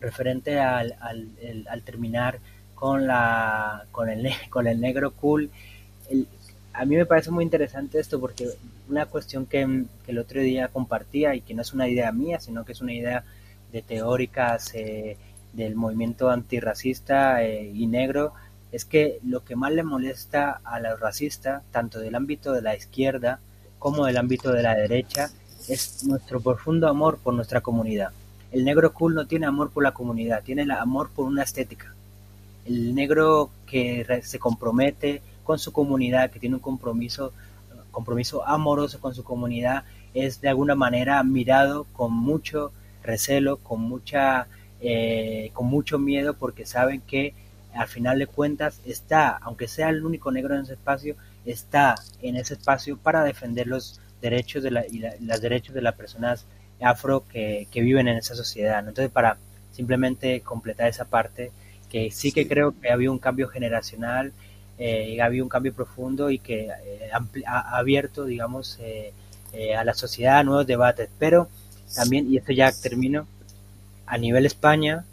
referente 0.00 0.58
al, 0.60 0.94
al, 1.00 1.82
terminar 1.82 2.38
con, 2.74 3.06
la, 3.06 3.84
con, 3.90 4.08
el, 4.08 4.28
con 4.50 4.66
el 4.66 4.80
negro 4.80 5.12
cool, 5.12 5.50
el- 6.10 6.28
a 6.78 6.84
mí 6.84 6.94
me 6.94 7.06
parece 7.06 7.32
muy 7.32 7.42
interesante 7.42 7.98
esto 7.98 8.20
porque 8.20 8.48
una 8.88 9.06
cuestión 9.06 9.46
que, 9.46 9.84
el 10.06 10.18
otro 10.18 10.40
día 10.40 10.68
compartía 10.68 11.34
y 11.34 11.40
que 11.40 11.52
no 11.52 11.62
es 11.62 11.72
una 11.72 11.88
idea 11.88 12.12
mía, 12.12 12.38
sino 12.38 12.64
que 12.64 12.70
es 12.72 12.80
una 12.80 12.92
idea 12.92 13.24
de 13.72 13.82
teóricas 13.82 14.70
eh, 14.74 15.16
del 15.52 15.74
movimiento 15.74 16.30
antirracista 16.30 17.42
eh, 17.42 17.68
y 17.74 17.88
negro, 17.88 18.32
es 18.70 18.84
que 18.84 19.18
lo 19.24 19.42
que 19.44 19.56
más 19.56 19.72
le 19.72 19.82
molesta 19.82 20.60
a 20.62 20.78
los 20.78 21.00
racistas, 21.00 21.64
tanto 21.72 21.98
del 21.98 22.14
ámbito 22.14 22.52
de 22.52 22.62
la 22.62 22.76
izquierda 22.76 23.40
como 23.80 24.06
del 24.06 24.16
ámbito 24.16 24.52
de 24.52 24.62
la 24.62 24.76
derecha, 24.76 25.30
es 25.68 26.04
nuestro 26.04 26.40
profundo 26.40 26.86
amor 26.86 27.18
por 27.18 27.34
nuestra 27.34 27.60
comunidad. 27.60 28.12
El 28.52 28.64
negro 28.64 28.94
cool 28.94 29.16
no 29.16 29.26
tiene 29.26 29.46
amor 29.46 29.70
por 29.70 29.82
la 29.82 29.92
comunidad, 29.92 30.44
tiene 30.44 30.62
el 30.62 30.70
amor 30.70 31.10
por 31.10 31.26
una 31.26 31.42
estética. 31.42 31.92
El 32.66 32.94
negro 32.94 33.50
que 33.66 34.22
se 34.22 34.38
compromete 34.38 35.22
con 35.48 35.58
su 35.58 35.72
comunidad, 35.72 36.30
que 36.30 36.40
tiene 36.40 36.56
un 36.56 36.60
compromiso, 36.70 37.32
compromiso 37.90 38.46
amoroso 38.46 39.00
con 39.00 39.14
su 39.14 39.24
comunidad, 39.24 39.84
es 40.14 40.40
de 40.40 40.48
alguna 40.48 40.74
manera 40.74 41.22
mirado 41.24 41.84
con 41.92 42.12
mucho 42.12 42.72
recelo, 43.02 43.58
con 43.58 43.80
mucha, 43.82 44.46
eh, 44.80 45.50
con 45.54 45.66
mucho 45.66 45.98
miedo, 45.98 46.34
porque 46.34 46.66
saben 46.66 47.00
que 47.00 47.34
al 47.74 47.88
final 47.88 48.18
de 48.18 48.26
cuentas 48.26 48.80
está, 48.84 49.36
aunque 49.38 49.68
sea 49.68 49.88
el 49.90 50.04
único 50.04 50.30
negro 50.32 50.54
en 50.54 50.62
ese 50.62 50.74
espacio, 50.74 51.16
está 51.44 51.94
en 52.22 52.36
ese 52.36 52.54
espacio 52.54 52.96
para 52.98 53.24
defender 53.24 53.66
los 53.66 54.00
derechos 54.20 54.62
de 54.62 54.70
la, 54.70 54.86
y 54.86 54.98
la- 54.98 55.14
los 55.20 55.40
derechos 55.40 55.74
de 55.74 55.82
las 55.82 55.94
personas 55.94 56.44
afro 56.80 57.24
que, 57.28 57.66
que 57.70 57.80
viven 57.80 58.08
en 58.08 58.16
esa 58.18 58.34
sociedad. 58.34 58.82
¿no? 58.82 58.90
Entonces, 58.90 59.12
para 59.12 59.38
simplemente 59.72 60.40
completar 60.42 60.88
esa 60.88 61.04
parte, 61.06 61.50
que 61.88 62.10
sí 62.10 62.32
que 62.32 62.46
creo 62.48 62.74
que 62.78 62.90
ha 62.90 62.94
habido 62.94 63.12
un 63.12 63.18
cambio 63.18 63.48
generacional, 63.48 64.32
eh, 64.78 65.20
ha 65.20 65.26
habido 65.26 65.44
un 65.44 65.48
cambio 65.48 65.74
profundo 65.74 66.30
y 66.30 66.38
que 66.38 66.68
eh, 66.68 67.10
ha 67.46 67.78
abierto, 67.78 68.24
digamos, 68.24 68.78
eh, 68.80 69.12
eh, 69.52 69.74
a 69.74 69.84
la 69.84 69.94
sociedad 69.94 70.38
a 70.38 70.44
nuevos 70.44 70.66
debates. 70.66 71.08
Pero 71.18 71.48
también, 71.94 72.32
y 72.32 72.36
esto 72.36 72.52
ya 72.52 72.72
termino, 72.72 73.26
a 74.06 74.16
nivel 74.18 74.46
España, 74.46 75.04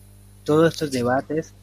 todos 0.43 0.73
estos 0.73 0.91
debates 0.91 1.53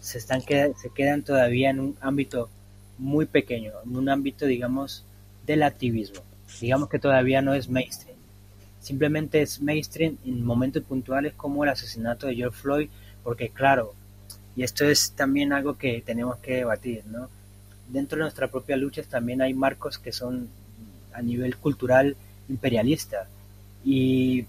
se, 0.00 0.18
están, 0.18 0.42
se 0.42 0.90
quedan 0.94 1.22
todavía 1.22 1.70
en 1.70 1.80
un 1.80 1.96
ámbito 2.00 2.50
muy 2.98 3.26
pequeño, 3.26 3.72
en 3.84 3.96
un 3.96 4.08
ámbito, 4.08 4.46
digamos, 4.46 5.04
del 5.46 5.62
activismo. 5.62 6.20
Digamos 6.60 6.88
que 6.88 6.98
todavía 6.98 7.42
no 7.42 7.54
es 7.54 7.68
mainstream. 7.68 8.16
Simplemente 8.80 9.40
es 9.40 9.62
mainstream 9.62 10.18
en 10.24 10.44
momentos 10.44 10.82
puntuales 10.82 11.32
como 11.34 11.64
el 11.64 11.70
asesinato 11.70 12.26
de 12.26 12.36
George 12.36 12.60
Floyd, 12.60 12.88
porque 13.22 13.48
claro, 13.48 13.94
y 14.56 14.62
esto 14.62 14.84
es 14.84 15.12
también 15.12 15.52
algo 15.52 15.78
que 15.78 16.02
tenemos 16.04 16.36
que 16.38 16.56
debatir, 16.56 17.04
¿no? 17.06 17.28
Dentro 17.88 18.16
de 18.16 18.22
nuestra 18.22 18.48
propia 18.48 18.76
lucha 18.76 19.02
también 19.02 19.42
hay 19.42 19.54
marcos 19.54 19.98
que 19.98 20.12
son 20.12 20.48
a 21.12 21.22
nivel 21.22 21.56
cultural 21.56 22.16
imperialista. 22.48 23.26
Y 23.84 24.46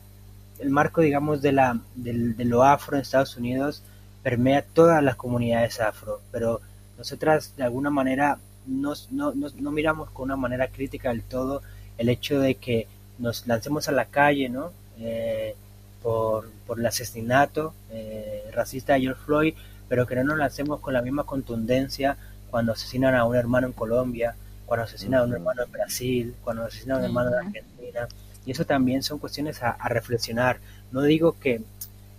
el 0.60 0.70
marco, 0.70 1.02
digamos, 1.02 1.42
de, 1.42 1.52
la, 1.52 1.80
de, 1.96 2.46
lo 2.46 2.64
afro 2.64 2.96
en 2.96 3.02
Estados 3.02 3.38
Unidos 3.38 3.82
permea 4.24 4.64
todas 4.64 5.04
las 5.04 5.16
comunidades 5.16 5.80
afro, 5.80 6.22
pero 6.32 6.62
nosotras 6.98 7.54
de 7.58 7.64
alguna 7.64 7.90
manera 7.90 8.40
no, 8.66 8.94
no, 9.12 9.34
no, 9.34 9.72
miramos 9.72 10.10
con 10.10 10.26
una 10.26 10.36
manera 10.36 10.70
crítica 10.70 11.10
del 11.10 11.22
todo 11.22 11.62
el 11.98 12.10
hecho 12.10 12.40
de 12.40 12.56
que 12.56 12.88
nos 13.20 13.46
lancemos 13.46 13.88
a 13.88 13.92
la 13.92 14.06
calle, 14.06 14.50
¿no? 14.50 14.72
Eh, 15.00 15.56
por, 16.02 16.50
por, 16.66 16.80
el 16.80 16.86
asesinato 16.86 17.74
eh, 17.92 18.50
racista 18.54 18.94
de 18.94 19.02
George 19.02 19.22
Floyd, 19.26 19.54
pero 19.88 20.08
que 20.08 20.16
no 20.16 20.24
nos 20.24 20.38
lancemos 20.38 20.80
con 20.80 20.94
la 20.94 21.02
misma 21.02 21.24
contundencia 21.24 22.18
cuando 22.56 22.72
asesinan 22.72 23.16
a 23.16 23.26
un 23.26 23.36
hermano 23.36 23.68
en 23.68 23.74
Colombia, 23.74 24.34
cuando 24.66 24.86
asesinan 24.86 25.20
a 25.20 25.24
un 25.26 25.34
hermano 25.34 25.64
en 25.64 25.72
Brasil, 25.74 26.36
cuando 26.42 26.64
asesinan 26.64 26.96
a 26.96 27.00
un 27.00 27.06
hermano 27.08 27.32
en 27.32 27.48
Argentina. 27.48 28.08
Y 28.46 28.52
eso 28.52 28.64
también 28.64 29.04
son 29.04 29.20
cuestiones 29.20 29.62
a, 29.62 29.76
reflexionar. 29.90 30.62
No 30.90 31.02
digo 31.02 31.38
que, 31.38 31.62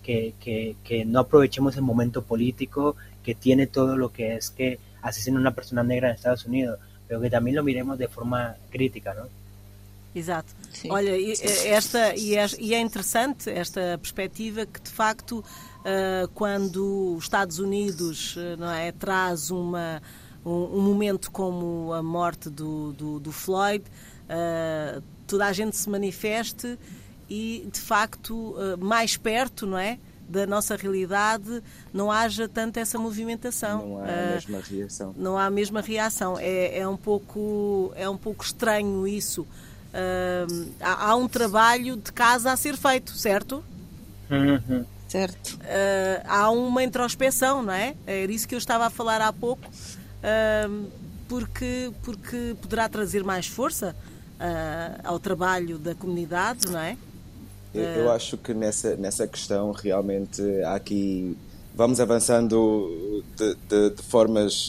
que, 0.02 0.34
que, 0.84 1.04
no 1.06 1.20
aprovechemos 1.20 1.74
el 1.76 1.84
momento 1.84 2.20
político 2.20 2.96
que 3.24 3.34
tiene 3.34 3.66
todo 3.66 3.96
lo 3.96 4.12
que 4.12 4.36
es 4.36 4.50
que 4.50 4.78
asesina 5.00 5.38
a 5.38 5.40
una 5.40 5.54
persona 5.54 5.82
negra 5.82 6.10
en 6.10 6.16
Estados 6.16 6.44
Unidos, 6.44 6.80
pero 7.08 7.18
que 7.18 7.30
también 7.30 7.56
lo 7.56 7.64
miremos 7.64 7.96
de 7.96 8.08
forma 8.08 8.56
crítica, 8.68 9.14
¿no? 9.14 9.28
Exato. 10.14 10.52
Sim. 10.70 10.90
Olha, 10.90 11.12
esta, 11.18 12.14
e 12.14 12.36
é, 12.36 12.46
e 12.58 12.74
é 12.74 12.80
interessante 12.80 13.48
esta 13.48 13.96
perspectiva 13.96 14.66
que, 14.66 14.80
de 14.80 14.90
facto, 14.90 15.38
uh, 15.40 16.28
quando 16.34 17.14
os 17.16 17.24
Estados 17.24 17.58
Unidos 17.58 18.36
uh, 18.36 18.56
não 18.58 18.70
é, 18.70 18.92
traz 18.92 19.50
uma, 19.50 20.02
um, 20.46 20.78
um, 20.78 20.80
momento 20.80 21.30
como 21.30 21.92
a 21.92 22.02
morte 22.02 22.48
do, 22.48 22.92
do, 22.92 23.20
do 23.20 23.32
Floyd, 23.32 23.84
uh, 23.84 25.02
toda 25.26 25.46
a 25.46 25.52
gente 25.52 25.76
se 25.76 25.90
manifeste 25.90 26.78
e, 27.28 27.68
de 27.72 27.80
facto, 27.80 28.54
mais 28.78 29.16
perto, 29.16 29.66
não 29.66 29.76
é? 29.76 29.98
da 30.28 30.46
nossa 30.46 30.76
realidade 30.76 31.62
não 31.92 32.10
haja 32.10 32.48
tanto 32.48 32.78
essa 32.78 32.98
movimentação. 32.98 33.86
Não 33.86 33.98
há 34.00 34.08
a 34.08 34.32
mesma 34.32 34.60
reação. 34.60 35.14
Não 35.16 35.38
há 35.38 35.46
a 35.46 35.50
mesma 35.50 35.80
reação. 35.80 36.38
É, 36.38 36.78
é, 36.78 36.88
um, 36.88 36.96
pouco, 36.96 37.92
é 37.94 38.08
um 38.08 38.16
pouco 38.16 38.44
estranho 38.44 39.06
isso. 39.06 39.42
Uh, 39.42 40.72
há, 40.80 41.10
há, 41.10 41.16
um 41.16 41.28
trabalho 41.28 41.96
de 41.96 42.12
casa 42.12 42.52
a 42.52 42.56
ser 42.56 42.76
feito, 42.76 43.12
certo? 43.12 43.64
Uhum. 44.30 44.84
Certo. 45.08 45.54
Uh, 45.54 46.22
há 46.26 46.50
uma 46.50 46.82
introspeção, 46.82 47.62
não 47.62 47.72
é? 47.72 47.94
Era 48.06 48.30
isso 48.30 48.46
que 48.46 48.54
eu 48.54 48.58
estava 48.58 48.86
a 48.86 48.90
falar 48.90 49.20
há 49.22 49.32
pouco, 49.32 49.64
uh, 49.64 49.95
porque, 51.28 51.90
porque 52.02 52.56
poderá 52.60 52.88
trazer 52.88 53.24
mais 53.24 53.46
força 53.46 53.94
uh, 54.40 55.00
ao 55.04 55.18
trabalho 55.18 55.78
da 55.78 55.94
comunidade, 55.94 56.68
não 56.68 56.80
é? 56.80 56.96
Eu, 57.74 57.82
eu 57.82 58.12
acho 58.12 58.36
que 58.38 58.54
nessa, 58.54 58.96
nessa 58.96 59.26
questão 59.26 59.70
realmente 59.72 60.42
há 60.62 60.74
aqui 60.74 61.36
vamos 61.76 62.00
avançando 62.00 63.22
de, 63.36 63.54
de, 63.68 63.90
de 63.90 64.02
formas, 64.02 64.68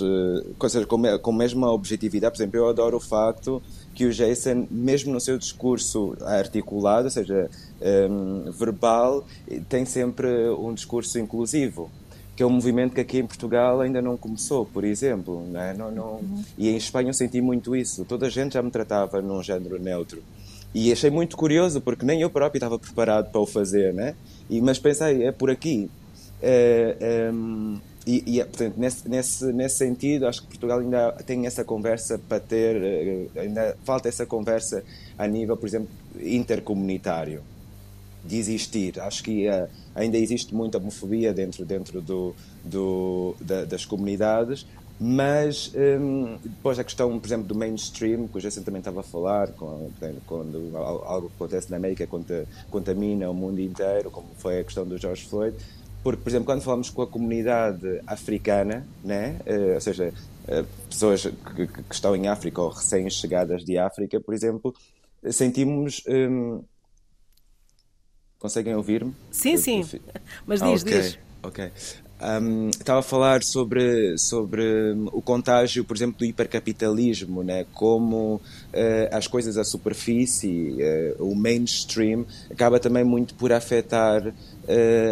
coisas 0.57 0.83
com, 0.85 1.01
com 1.19 1.31
a 1.31 1.33
mesma 1.33 1.71
objetividade. 1.71 2.33
Por 2.33 2.41
exemplo, 2.41 2.59
eu 2.59 2.67
adoro 2.67 2.97
o 2.97 2.99
facto 2.99 3.63
que 3.95 4.05
o 4.05 4.11
Jason, 4.11 4.67
mesmo 4.69 5.13
no 5.13 5.19
seu 5.21 5.37
discurso 5.37 6.17
articulado, 6.21 7.05
ou 7.05 7.09
seja, 7.09 7.49
um, 8.11 8.51
verbal, 8.51 9.25
tem 9.69 9.85
sempre 9.85 10.49
um 10.49 10.73
discurso 10.73 11.17
inclusivo 11.17 11.89
que 12.37 12.43
é 12.43 12.45
um 12.45 12.51
movimento 12.51 12.93
que 12.93 13.01
aqui 13.01 13.17
em 13.17 13.25
Portugal 13.25 13.81
ainda 13.81 13.99
não 13.99 14.15
começou, 14.15 14.63
por 14.63 14.83
exemplo. 14.83 15.43
Não, 15.51 15.59
é? 15.59 15.73
não, 15.73 15.91
não... 15.91 16.11
Uhum. 16.17 16.43
E 16.55 16.69
em 16.69 16.77
Espanha 16.77 17.09
eu 17.09 17.13
senti 17.13 17.41
muito 17.41 17.75
isso. 17.75 18.05
Toda 18.05 18.27
a 18.27 18.29
gente 18.29 18.53
já 18.53 18.61
me 18.61 18.69
tratava 18.69 19.23
num 19.23 19.41
género 19.41 19.81
neutro. 19.81 20.21
E 20.71 20.91
achei 20.91 21.09
muito 21.09 21.35
curioso, 21.35 21.81
porque 21.81 22.05
nem 22.05 22.21
eu 22.21 22.29
próprio 22.29 22.59
estava 22.59 22.77
preparado 22.77 23.31
para 23.31 23.41
o 23.41 23.47
fazer, 23.47 23.91
né? 23.91 24.13
E, 24.47 24.61
mas 24.61 24.77
pensei, 24.77 25.23
é 25.23 25.31
por 25.31 25.49
aqui. 25.49 25.89
É, 26.39 27.31
e, 28.05 28.37
e, 28.37 28.45
portanto, 28.45 28.75
nesse, 28.77 29.09
nesse, 29.09 29.45
nesse 29.51 29.75
sentido, 29.75 30.27
acho 30.27 30.43
que 30.43 30.47
Portugal 30.47 30.79
ainda 30.79 31.13
tem 31.25 31.47
essa 31.47 31.63
conversa 31.65 32.17
para 32.17 32.39
ter, 32.39 32.75
eh, 32.81 33.41
ainda 33.41 33.75
falta 33.83 34.07
essa 34.07 34.25
conversa 34.25 34.81
a 35.17 35.27
nível, 35.27 35.57
por 35.57 35.67
exemplo, 35.67 35.89
intercomunitário, 36.21 37.41
de 38.27 38.37
existir. 38.37 38.99
Acho 38.99 39.23
que 39.23 39.47
uh, 39.47 39.67
ainda 39.95 40.17
existe 40.17 40.53
muita 40.53 40.77
homofobia 40.77 41.33
dentro, 41.33 41.65
dentro 41.65 42.01
do, 42.01 42.35
do, 42.63 43.35
da, 43.39 43.65
das 43.65 43.85
comunidades, 43.85 44.65
mas 44.99 45.71
um, 45.75 46.37
depois 46.43 46.79
a 46.79 46.83
questão, 46.83 47.19
por 47.19 47.27
exemplo, 47.27 47.45
do 47.45 47.55
mainstream, 47.55 48.27
que 48.27 48.37
o 48.37 48.41
Jason 48.41 48.63
também 48.63 48.79
estava 48.79 49.01
a 49.01 49.03
falar, 49.03 49.49
quando, 49.49 49.93
quando 50.25 50.75
algo 50.75 51.31
acontece 51.35 51.69
na 51.69 51.77
América 51.77 52.07
contamina 52.69 53.29
o 53.29 53.33
mundo 53.33 53.61
inteiro, 53.61 54.09
como 54.09 54.27
foi 54.37 54.59
a 54.59 54.63
questão 54.63 54.85
do 54.85 54.97
George 54.97 55.25
Floyd, 55.25 55.55
porque, 56.03 56.23
por 56.23 56.29
exemplo, 56.29 56.45
quando 56.45 56.61
falamos 56.61 56.89
com 56.89 57.01
a 57.01 57.07
comunidade 57.07 58.01
africana, 58.07 58.87
né? 59.03 59.39
Uh, 59.45 59.73
ou 59.75 59.81
seja, 59.81 60.13
uh, 60.47 60.65
pessoas 60.89 61.23
que, 61.23 61.67
que, 61.67 61.81
estão 61.91 62.15
em 62.15 62.27
África 62.27 62.61
ou 62.61 62.69
recém-chegadas 62.69 63.63
de 63.63 63.77
África, 63.77 64.19
por 64.19 64.33
exemplo, 64.33 64.73
sentimos. 65.31 66.01
Um... 66.07 66.63
Conseguem 68.39 68.75
ouvir-me? 68.75 69.13
Sim, 69.31 69.57
sim. 69.57 69.83
Mas 70.45 70.61
diz, 70.61 70.81
okay, 70.83 71.01
diz. 71.01 71.19
Ok. 71.41 71.71
Um, 72.19 72.69
estava 72.69 72.99
a 72.99 73.03
falar 73.03 73.43
sobre, 73.43 74.17
sobre 74.17 74.95
o 75.11 75.21
contágio, 75.21 75.85
por 75.85 75.95
exemplo, 75.95 76.17
do 76.17 76.25
hipercapitalismo, 76.25 77.43
né? 77.43 77.65
como 77.73 78.35
uh, 78.35 78.41
as 79.11 79.27
coisas 79.27 79.55
à 79.55 79.63
superfície, 79.63 80.77
uh, 81.19 81.23
o 81.23 81.35
mainstream, 81.35 82.25
acaba 82.49 82.79
também 82.79 83.03
muito 83.03 83.35
por 83.35 83.51
afetar 83.51 84.27
uh, 84.27 84.33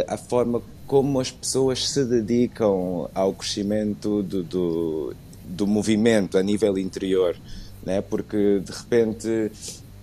a 0.07 0.17
forma 0.17 0.61
como 0.87 1.19
as 1.19 1.29
pessoas 1.29 1.89
se 1.89 2.03
dedicam 2.05 3.09
ao 3.13 3.33
crescimento 3.33 4.23
do, 4.23 4.43
do, 4.43 5.15
do 5.43 5.67
movimento 5.67 6.37
a 6.39 6.43
nível 6.43 6.77
interior. 6.77 7.35
Né? 7.85 8.01
Porque 8.01 8.59
de 8.59 8.71
repente 8.71 9.51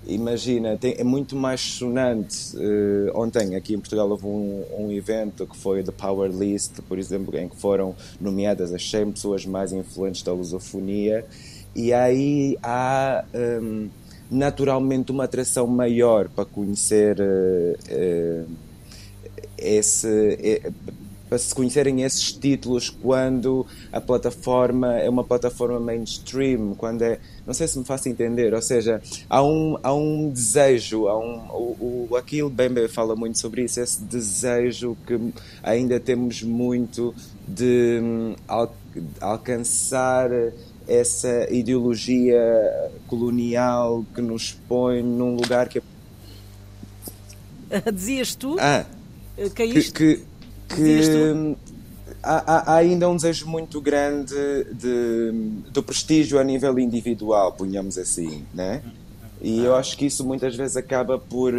imagina, 0.07 0.77
tem, 0.77 0.95
é 0.99 1.05
muito 1.05 1.37
mais 1.37 1.61
sonante. 1.61 2.57
Uh, 2.57 3.11
ontem, 3.15 3.57
aqui 3.57 3.75
em 3.75 3.79
Portugal, 3.79 4.09
houve 4.09 4.27
um, 4.27 4.65
um, 4.79 4.93
evento 4.93 5.47
que 5.47 5.57
foi 5.57 5.83
The 5.83 5.93
Power 5.93 6.31
List, 6.31 6.81
por 6.89 6.99
exemplo, 6.99 7.37
em 7.37 7.49
que 7.49 7.57
foram 7.57 7.95
nomeadas 8.21 8.73
as 8.73 8.89
100 8.89 9.13
pessoas 9.13 9.47
mais 9.47 9.73
influentes 9.73 10.23
da 10.23 10.33
lusofonia, 10.33 11.25
e 11.75 11.93
aí 11.93 12.59
há 12.63 13.25
um, 13.35 13.89
naturalmente 14.31 15.11
uma 15.11 15.25
atração 15.25 15.67
maior 15.67 16.29
para 16.29 16.45
conhecer 16.45 17.19
uh, 17.21 18.45
uh, 18.45 18.51
esse 19.57 20.63
para 21.33 21.39
se 21.39 21.55
conhecerem 21.55 22.03
esses 22.03 22.31
títulos 22.31 22.91
quando 22.91 23.67
a 23.91 24.03
plataforma 24.03 24.99
é 24.99 25.09
uma 25.09 25.25
plataforma 25.25 25.81
mainstream, 25.81 26.75
quando 26.75 27.01
é. 27.01 27.19
Não 27.47 27.55
sei 27.55 27.67
se 27.67 27.79
me 27.79 27.87
faço 27.87 28.07
entender, 28.11 28.53
ou 28.53 28.61
seja, 28.61 29.01
há 29.31 29.43
um, 29.43 29.79
há 29.83 29.95
um 29.95 30.29
desejo, 30.29 31.09
há 31.09 31.19
um, 31.19 31.39
o, 31.49 32.09
o 32.11 32.17
Aquil 32.19 32.51
Bembe 32.51 32.87
fala 32.87 33.17
muito 33.17 33.39
sobre 33.39 33.65
isso, 33.65 33.81
esse 33.81 34.03
desejo 34.03 34.95
que 35.07 35.19
ainda 35.63 35.99
temos 35.99 36.43
muito 36.43 37.15
de 37.49 37.99
um, 38.03 38.35
al, 38.47 38.77
alcançar 39.19 40.29
essa 40.87 41.51
ideologia 41.51 42.43
colonial 43.07 44.05
que 44.15 44.21
nos 44.21 44.53
põe 44.69 45.03
num 45.03 45.35
lugar 45.35 45.67
que. 45.71 45.83
Dizias 47.91 48.35
tu? 48.35 48.59
Ah, 48.61 48.85
Caíste? 49.55 49.93
Que, 49.93 50.17
que, 50.17 50.32
que 50.75 51.57
há, 52.23 52.73
há, 52.73 52.77
ainda 52.77 53.09
um 53.09 53.17
desejo 53.17 53.47
muito 53.47 53.81
grande 53.81 54.35
de, 54.73 55.33
do 55.71 55.83
prestígio 55.83 56.39
a 56.39 56.45
nível 56.45 56.79
individual, 56.79 57.53
ponhamos 57.53 57.99
assim, 57.99 58.45
né? 58.55 58.83
E 59.41 59.65
eu 59.65 59.75
acho 59.75 59.97
que 59.97 60.07
isso 60.07 60.25
muitas 60.25 60.55
vezes 60.55 60.77
acaba 60.77 61.19
por 61.19 61.53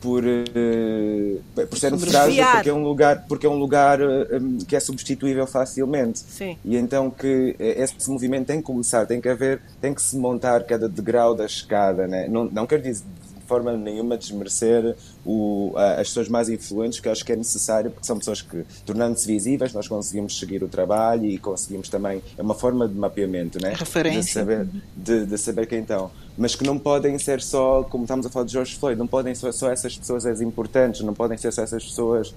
por, 0.00 0.22
uh, 0.22 1.66
por 1.66 1.78
ser 1.78 1.94
um 1.94 1.98
frágil 1.98 2.44
porque 2.52 2.68
é 2.68 2.74
um 2.74 2.82
lugar 2.82 3.24
porque 3.26 3.46
é 3.46 3.48
um 3.48 3.56
lugar 3.56 3.98
um, 4.02 4.58
que 4.58 4.76
é 4.76 4.80
substituível 4.80 5.46
facilmente. 5.46 6.18
Sim. 6.18 6.58
e 6.62 6.76
então 6.76 7.10
que 7.10 7.56
esse 7.58 8.10
movimento 8.10 8.48
tem 8.48 8.58
que 8.58 8.64
começar 8.64 9.06
tem 9.06 9.18
que 9.18 9.30
haver 9.30 9.62
tem 9.80 9.94
que 9.94 10.02
se 10.02 10.18
montar 10.18 10.62
cada 10.64 10.90
degrau 10.90 11.34
da 11.34 11.46
escada 11.46 12.06
né? 12.06 12.28
Não 12.28 12.44
não 12.44 12.66
quero 12.66 12.82
dizer 12.82 13.02
forma 13.46 13.76
nenhuma 13.76 14.16
desmerecer 14.16 14.96
o, 15.24 15.72
as 15.76 16.08
pessoas 16.08 16.28
mais 16.28 16.48
influentes, 16.48 17.00
que 17.00 17.08
acho 17.08 17.24
que 17.24 17.32
é 17.32 17.36
necessário, 17.36 17.90
porque 17.90 18.06
são 18.06 18.18
pessoas 18.18 18.42
que, 18.42 18.64
tornando-se 18.84 19.26
visíveis, 19.26 19.72
nós 19.72 19.88
conseguimos 19.88 20.38
seguir 20.38 20.62
o 20.62 20.68
trabalho 20.68 21.26
e 21.26 21.38
conseguimos 21.38 21.88
também. 21.88 22.22
É 22.36 22.42
uma 22.42 22.54
forma 22.54 22.88
de 22.88 22.94
mapeamento, 22.94 23.60
né? 23.60 23.74
Referência. 23.76 24.44
De 24.44 24.50
saber, 24.50 24.68
de, 24.96 25.26
de 25.26 25.38
saber 25.38 25.66
quem 25.66 25.80
estão. 25.80 26.10
Mas 26.36 26.56
que 26.56 26.64
não 26.64 26.78
podem 26.78 27.16
ser 27.18 27.40
só, 27.40 27.84
como 27.84 28.04
estamos 28.04 28.26
a 28.26 28.28
falar 28.28 28.46
de 28.46 28.52
George 28.52 28.74
Floyd, 28.76 28.98
não 28.98 29.06
podem 29.06 29.34
ser 29.34 29.52
só 29.52 29.70
essas 29.70 29.96
pessoas 29.96 30.26
as 30.26 30.40
importantes, 30.40 31.02
não 31.02 31.14
podem 31.14 31.38
ser 31.38 31.52
só 31.52 31.62
essas 31.62 31.84
pessoas 31.84 32.30
uh, 32.30 32.34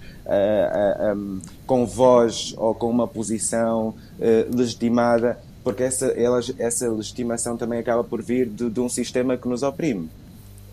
uh, 1.10 1.18
um, 1.18 1.42
com 1.66 1.86
voz 1.86 2.54
ou 2.58 2.76
com 2.76 2.90
uma 2.90 3.08
posição 3.08 3.90
uh, 4.20 4.56
legitimada 4.56 5.40
porque 5.68 5.84
essa, 5.84 6.06
elas, 6.12 6.54
essa 6.58 6.90
legitimação 6.90 7.58
também 7.58 7.78
acaba 7.78 8.02
por 8.02 8.22
vir 8.22 8.48
de, 8.48 8.70
de 8.70 8.80
um 8.80 8.88
sistema 8.88 9.36
que 9.36 9.50
nos 9.50 9.64
oprime. 9.64 10.10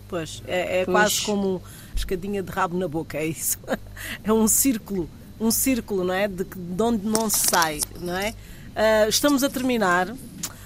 Pois, 0.07 0.43
é, 0.47 0.81
é 0.81 0.85
pois. 0.85 0.95
quase 0.95 1.21
como 1.21 1.61
escadinha 1.95 2.43
de 2.43 2.51
rabo 2.51 2.77
na 2.77 2.87
boca, 2.87 3.17
é 3.17 3.25
isso. 3.25 3.57
É 4.23 4.31
um 4.31 4.47
círculo, 4.47 5.09
um 5.39 5.49
círculo, 5.49 6.03
não 6.03 6.13
é? 6.13 6.27
De, 6.27 6.43
de 6.43 6.83
onde 6.83 7.07
não 7.07 7.29
se 7.29 7.47
sai, 7.47 7.79
não 7.99 8.15
é? 8.15 8.31
Uh, 8.31 9.09
estamos 9.09 9.43
a 9.43 9.49
terminar. 9.49 10.13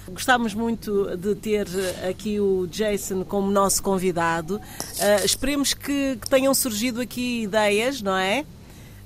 Gostávamos 0.08 0.52
muito 0.52 1.16
de 1.16 1.36
ter 1.36 1.68
aqui 2.08 2.40
o 2.40 2.66
Jason 2.66 3.24
como 3.24 3.50
nosso 3.50 3.82
convidado. 3.82 4.56
Uh, 4.56 5.24
esperemos 5.24 5.72
que, 5.72 6.18
que, 6.20 6.28
tenham 6.28 6.52
surgido 6.52 7.00
aqui 7.00 7.42
ideias, 7.42 8.02
não 8.02 8.16
é? 8.16 8.44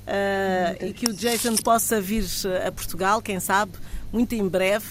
Uh, 0.07 0.87
e 0.87 0.93
que 0.95 1.07
o 1.07 1.13
Jason 1.13 1.57
possa 1.57 2.01
vir 2.01 2.25
a 2.67 2.73
Portugal, 2.73 3.21
quem 3.21 3.39
sabe, 3.41 3.73
muito 4.11 4.35
em 4.35 4.49
breve, 4.49 4.87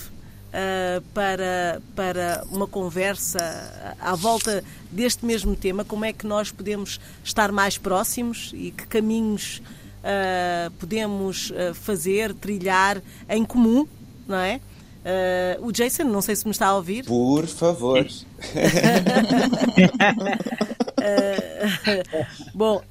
uh, 0.53 1.01
para, 1.13 1.81
para 1.95 2.43
uma 2.51 2.67
conversa 2.67 3.95
à 3.99 4.15
volta 4.15 4.63
deste 4.91 5.25
mesmo 5.25 5.55
tema, 5.55 5.83
como 5.83 6.05
é 6.05 6.13
que 6.13 6.27
nós 6.27 6.51
podemos 6.51 6.99
estar 7.23 7.51
mais 7.51 7.77
próximos 7.77 8.51
e 8.53 8.71
que 8.71 8.85
caminhos 8.87 9.61
uh, 10.03 10.71
podemos 10.79 11.49
uh, 11.49 11.73
fazer, 11.73 12.33
trilhar 12.33 13.01
em 13.27 13.43
comum, 13.43 13.87
não 14.27 14.37
é? 14.37 14.61
Uh, 15.03 15.67
o 15.67 15.71
Jason, 15.73 16.05
não 16.05 16.21
sei 16.21 16.33
se 16.33 16.45
me 16.45 16.51
está 16.51 16.67
a 16.67 16.75
ouvir. 16.75 17.03
Por 17.03 17.45
favor. 17.45 17.99
uh, 17.99 18.05
bom, 22.55 22.77
uh, 22.77 22.83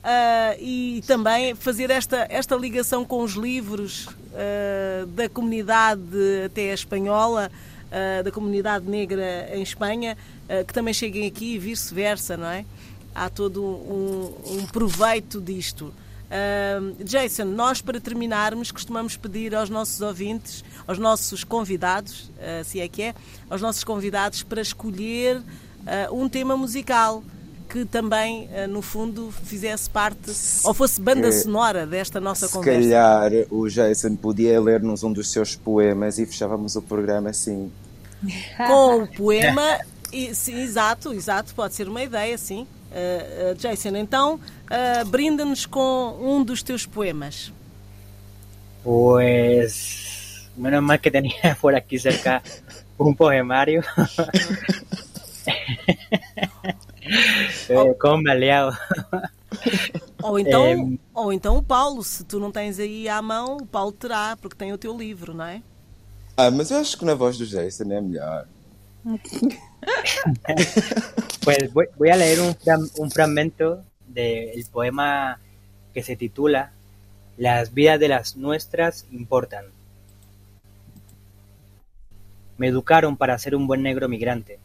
e 0.60 1.02
também 1.06 1.54
fazer 1.54 1.90
esta, 1.90 2.26
esta 2.28 2.54
ligação 2.54 3.02
com 3.04 3.22
os 3.22 3.32
livros 3.32 4.08
da 5.14 5.28
comunidade 5.28 6.00
até 6.46 6.72
espanhola, 6.72 7.50
da 8.24 8.30
comunidade 8.30 8.88
negra 8.88 9.50
em 9.54 9.62
Espanha, 9.62 10.16
que 10.66 10.72
também 10.72 10.94
cheguem 10.94 11.26
aqui 11.26 11.56
e 11.56 11.58
vice-versa, 11.58 12.38
não 12.38 12.46
é? 12.46 12.64
Há 13.14 13.28
todo 13.28 13.62
um, 13.62 14.32
um 14.46 14.66
proveito 14.68 15.38
disto. 15.38 15.92
Uh, 16.32 17.04
Jason, 17.04 17.44
nós 17.44 17.82
para 17.82 18.00
terminarmos 18.00 18.70
costumamos 18.70 19.18
pedir 19.18 19.54
aos 19.54 19.68
nossos 19.68 20.00
ouvintes, 20.00 20.64
aos 20.86 20.98
nossos 20.98 21.44
convidados, 21.44 22.30
uh, 22.38 22.64
se 22.64 22.80
é 22.80 22.88
que 22.88 23.02
é, 23.02 23.14
aos 23.50 23.60
nossos 23.60 23.84
convidados 23.84 24.42
para 24.42 24.62
escolher 24.62 25.36
uh, 25.36 26.14
um 26.14 26.30
tema 26.30 26.56
musical 26.56 27.22
que 27.68 27.84
também, 27.84 28.48
uh, 28.48 28.66
no 28.66 28.80
fundo, 28.80 29.30
fizesse 29.44 29.90
parte 29.90 30.32
ou 30.64 30.72
fosse 30.72 30.98
banda 31.02 31.30
sonora 31.32 31.86
desta 31.86 32.18
nossa 32.18 32.46
se 32.46 32.52
conversa. 32.54 32.82
Se 32.82 32.88
calhar 32.88 33.30
o 33.50 33.68
Jason 33.68 34.16
podia 34.16 34.58
ler-nos 34.58 35.02
um 35.02 35.12
dos 35.12 35.30
seus 35.30 35.54
poemas 35.54 36.18
e 36.18 36.24
fechávamos 36.24 36.76
o 36.76 36.82
programa 36.82 37.28
assim. 37.28 37.70
Com 38.56 39.02
o 39.02 39.06
poema, 39.06 39.80
e, 40.10 40.34
sim, 40.34 40.62
exato, 40.62 41.12
exato, 41.12 41.54
pode 41.54 41.74
ser 41.74 41.88
uma 41.88 42.02
ideia, 42.02 42.38
sim. 42.38 42.66
Uh, 42.92 43.54
Jason, 43.54 43.96
então 43.96 44.34
uh, 44.34 45.04
brinda-nos 45.06 45.64
com 45.64 46.18
um 46.20 46.44
dos 46.44 46.62
teus 46.62 46.84
poemas. 46.84 47.50
Pues 48.84 50.50
menos 50.56 50.82
mal 50.82 50.98
que 50.98 51.10
tenía 51.10 51.56
por 51.60 51.74
aquí 51.74 51.98
cerca 51.98 52.42
un 52.98 53.16
poemario. 53.16 53.82
oh. 57.70 57.94
Como 57.98 58.30
aliado. 58.30 58.76
Ou 60.22 60.38
então, 60.38 60.66
é... 60.66 60.76
ou 61.14 61.32
então 61.32 61.56
o 61.56 61.62
Paulo, 61.62 62.02
se 62.02 62.24
tu 62.24 62.38
não 62.38 62.52
tens 62.52 62.78
aí 62.78 63.08
à 63.08 63.20
mão, 63.20 63.56
o 63.56 63.66
Paulo 63.66 63.92
terá, 63.92 64.36
porque 64.40 64.56
tem 64.56 64.72
o 64.72 64.78
teu 64.78 64.96
livro, 64.96 65.34
não 65.34 65.44
é? 65.44 65.62
Ah, 66.36 66.50
mas 66.50 66.70
eu 66.70 66.78
acho 66.78 66.96
que 66.98 67.04
na 67.04 67.14
voz 67.14 67.36
do 67.36 67.46
Jason 67.46 67.90
é 67.92 68.00
melhor. 68.00 68.46
pues 71.44 71.72
voy, 71.72 72.10
a 72.10 72.16
leer 72.16 72.38
un, 72.40 73.10
fragmento 73.10 73.84
del 74.06 74.64
poema 74.70 75.40
que 75.92 76.02
se 76.02 76.16
titula 76.16 76.72
Las 77.36 77.74
vidas 77.74 77.98
de 77.98 78.08
las 78.08 78.36
nuestras 78.36 79.06
importan. 79.10 79.66
Me 82.58 82.68
educaron 82.68 83.16
para 83.16 83.38
ser 83.38 83.56
un 83.56 83.66
buen 83.66 83.82
negro 83.82 84.08
migrante. 84.08 84.58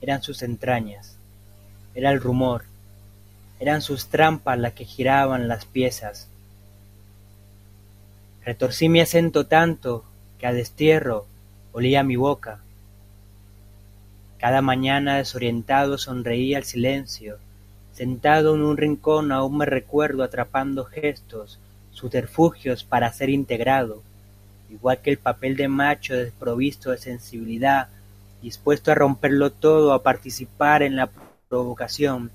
Eran 0.00 0.22
sus 0.22 0.42
entrañas, 0.42 1.16
era 1.94 2.10
el 2.10 2.20
rumor, 2.20 2.64
eran 3.58 3.80
sus 3.80 4.08
trampas 4.08 4.58
las 4.58 4.74
que 4.74 4.84
giraban 4.84 5.48
las 5.48 5.64
piezas. 5.64 6.28
Retorcí 8.44 8.90
mi 8.90 9.00
acento 9.00 9.46
tanto 9.46 10.04
que 10.38 10.46
a 10.46 10.52
destierro 10.52 11.26
olía 11.72 12.02
mi 12.02 12.16
boca 12.16 12.63
cada 14.44 14.60
mañana 14.60 15.16
desorientado 15.16 15.96
sonreía 15.96 16.58
al 16.58 16.64
silencio, 16.64 17.38
sentado 17.94 18.54
en 18.54 18.60
un 18.60 18.76
rincón 18.76 19.32
aún 19.32 19.56
me 19.56 19.64
recuerdo 19.64 20.22
atrapando 20.22 20.84
gestos, 20.84 21.58
subterfugios 21.92 22.84
para 22.84 23.10
ser 23.10 23.30
integrado, 23.30 24.02
igual 24.68 24.98
que 24.98 25.08
el 25.08 25.16
papel 25.16 25.56
de 25.56 25.68
macho 25.68 26.14
desprovisto 26.14 26.90
de 26.90 26.98
sensibilidad, 26.98 27.88
dispuesto 28.42 28.92
a 28.92 28.94
romperlo 28.94 29.50
todo, 29.50 29.94
a 29.94 30.02
participar 30.02 30.82
en 30.82 30.96
la 30.96 31.08
provocación. 31.48 32.30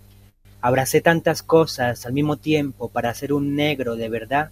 Abracé 0.61 1.01
tantas 1.01 1.43
cosas 1.43 2.07
al 2.07 2.13
mismo 2.13 2.37
tiempo 2.37 2.89
para 2.89 3.13
ser 3.13 3.33
un 3.33 3.55
negro 3.55 3.95
de 3.95 4.09
verdad, 4.09 4.49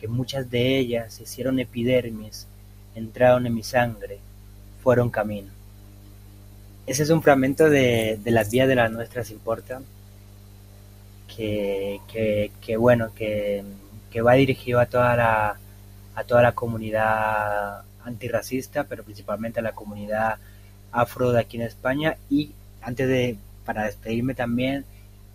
que 0.00 0.08
muchas 0.08 0.50
de 0.50 0.78
ellas 0.78 1.20
hicieron 1.20 1.58
epidermis, 1.58 2.46
entraron 2.94 3.46
en 3.46 3.54
mi 3.54 3.62
sangre, 3.62 4.18
fueron 4.82 5.10
camino. 5.10 5.53
Ese 6.86 7.02
es 7.02 7.10
un 7.10 7.22
fragmento 7.22 7.70
de, 7.70 8.18
las 8.26 8.50
vías 8.50 8.68
de 8.68 8.74
las 8.74 8.90
nuestras 8.90 9.30
importan, 9.30 9.84
que, 11.26 12.00
bueno, 12.78 13.12
que, 13.14 13.64
va 14.24 14.34
dirigido 14.34 14.80
a 14.80 14.86
toda 14.86 15.16
la, 15.16 15.56
a 16.14 16.24
toda 16.24 16.42
la 16.42 16.52
comunidad 16.52 17.82
antirracista, 18.04 18.84
pero 18.84 19.02
principalmente 19.02 19.60
a 19.60 19.62
la 19.62 19.72
comunidad 19.72 20.36
afro 20.92 21.32
de 21.32 21.40
aquí 21.40 21.56
en 21.56 21.62
España. 21.64 22.16
Y 22.30 22.52
antes 22.82 23.08
de, 23.08 23.36
para 23.64 23.84
despedirme 23.84 24.34
también, 24.34 24.84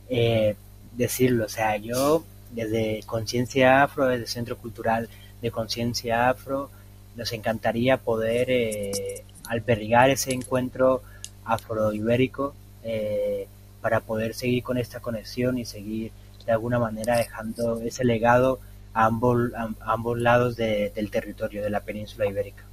eh, 0.07 0.55
decirlo, 0.95 1.45
o 1.45 1.49
sea, 1.49 1.77
yo 1.77 2.23
desde 2.51 3.01
Conciencia 3.05 3.83
Afro, 3.83 4.07
desde 4.07 4.27
Centro 4.27 4.57
Cultural 4.57 5.09
de 5.41 5.51
Conciencia 5.51 6.29
Afro, 6.29 6.69
nos 7.15 7.33
encantaría 7.33 7.97
poder 7.97 8.49
eh, 8.49 9.23
albergar 9.47 10.09
ese 10.09 10.31
encuentro 10.31 11.01
afroibérico 11.45 12.53
eh, 12.83 13.47
para 13.81 14.01
poder 14.01 14.33
seguir 14.33 14.63
con 14.63 14.77
esta 14.77 14.99
conexión 14.99 15.57
y 15.57 15.65
seguir 15.65 16.11
de 16.45 16.51
alguna 16.51 16.79
manera 16.79 17.17
dejando 17.17 17.79
ese 17.81 18.03
legado 18.03 18.59
a 18.93 19.05
ambos, 19.05 19.51
a, 19.53 19.69
ambos 19.81 20.19
lados 20.19 20.55
de, 20.55 20.91
del 20.95 21.09
territorio 21.11 21.61
de 21.61 21.69
la 21.69 21.81
península 21.81 22.25
ibérica. 22.25 22.63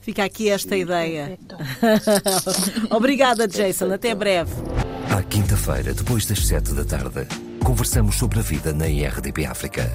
Fica 0.00 0.24
aqui 0.24 0.48
esta 0.48 0.76
ideia. 0.76 1.38
Obrigada, 2.90 3.46
Jason. 3.46 3.92
Até 3.92 4.14
breve. 4.14 4.50
À 5.10 5.22
quinta-feira, 5.22 5.92
depois 5.92 6.24
das 6.26 6.46
sete 6.46 6.72
da 6.72 6.84
tarde, 6.84 7.26
conversamos 7.62 8.16
sobre 8.16 8.38
a 8.38 8.42
vida 8.42 8.72
na 8.72 8.88
IRDP 8.88 9.44
África. 9.44 9.90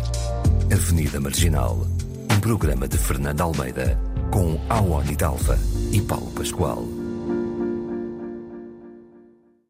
Avenida 0.71 1.19
Marginal. 1.19 1.87
Um 2.31 2.39
programa 2.39 2.87
de 2.87 2.97
Fernando 2.97 3.41
Almeida 3.41 3.99
com 4.31 4.59
Awani 4.69 5.15
Dalva 5.15 5.57
e 5.91 6.01
Paulo 6.01 6.31
Pascoal. 6.31 6.94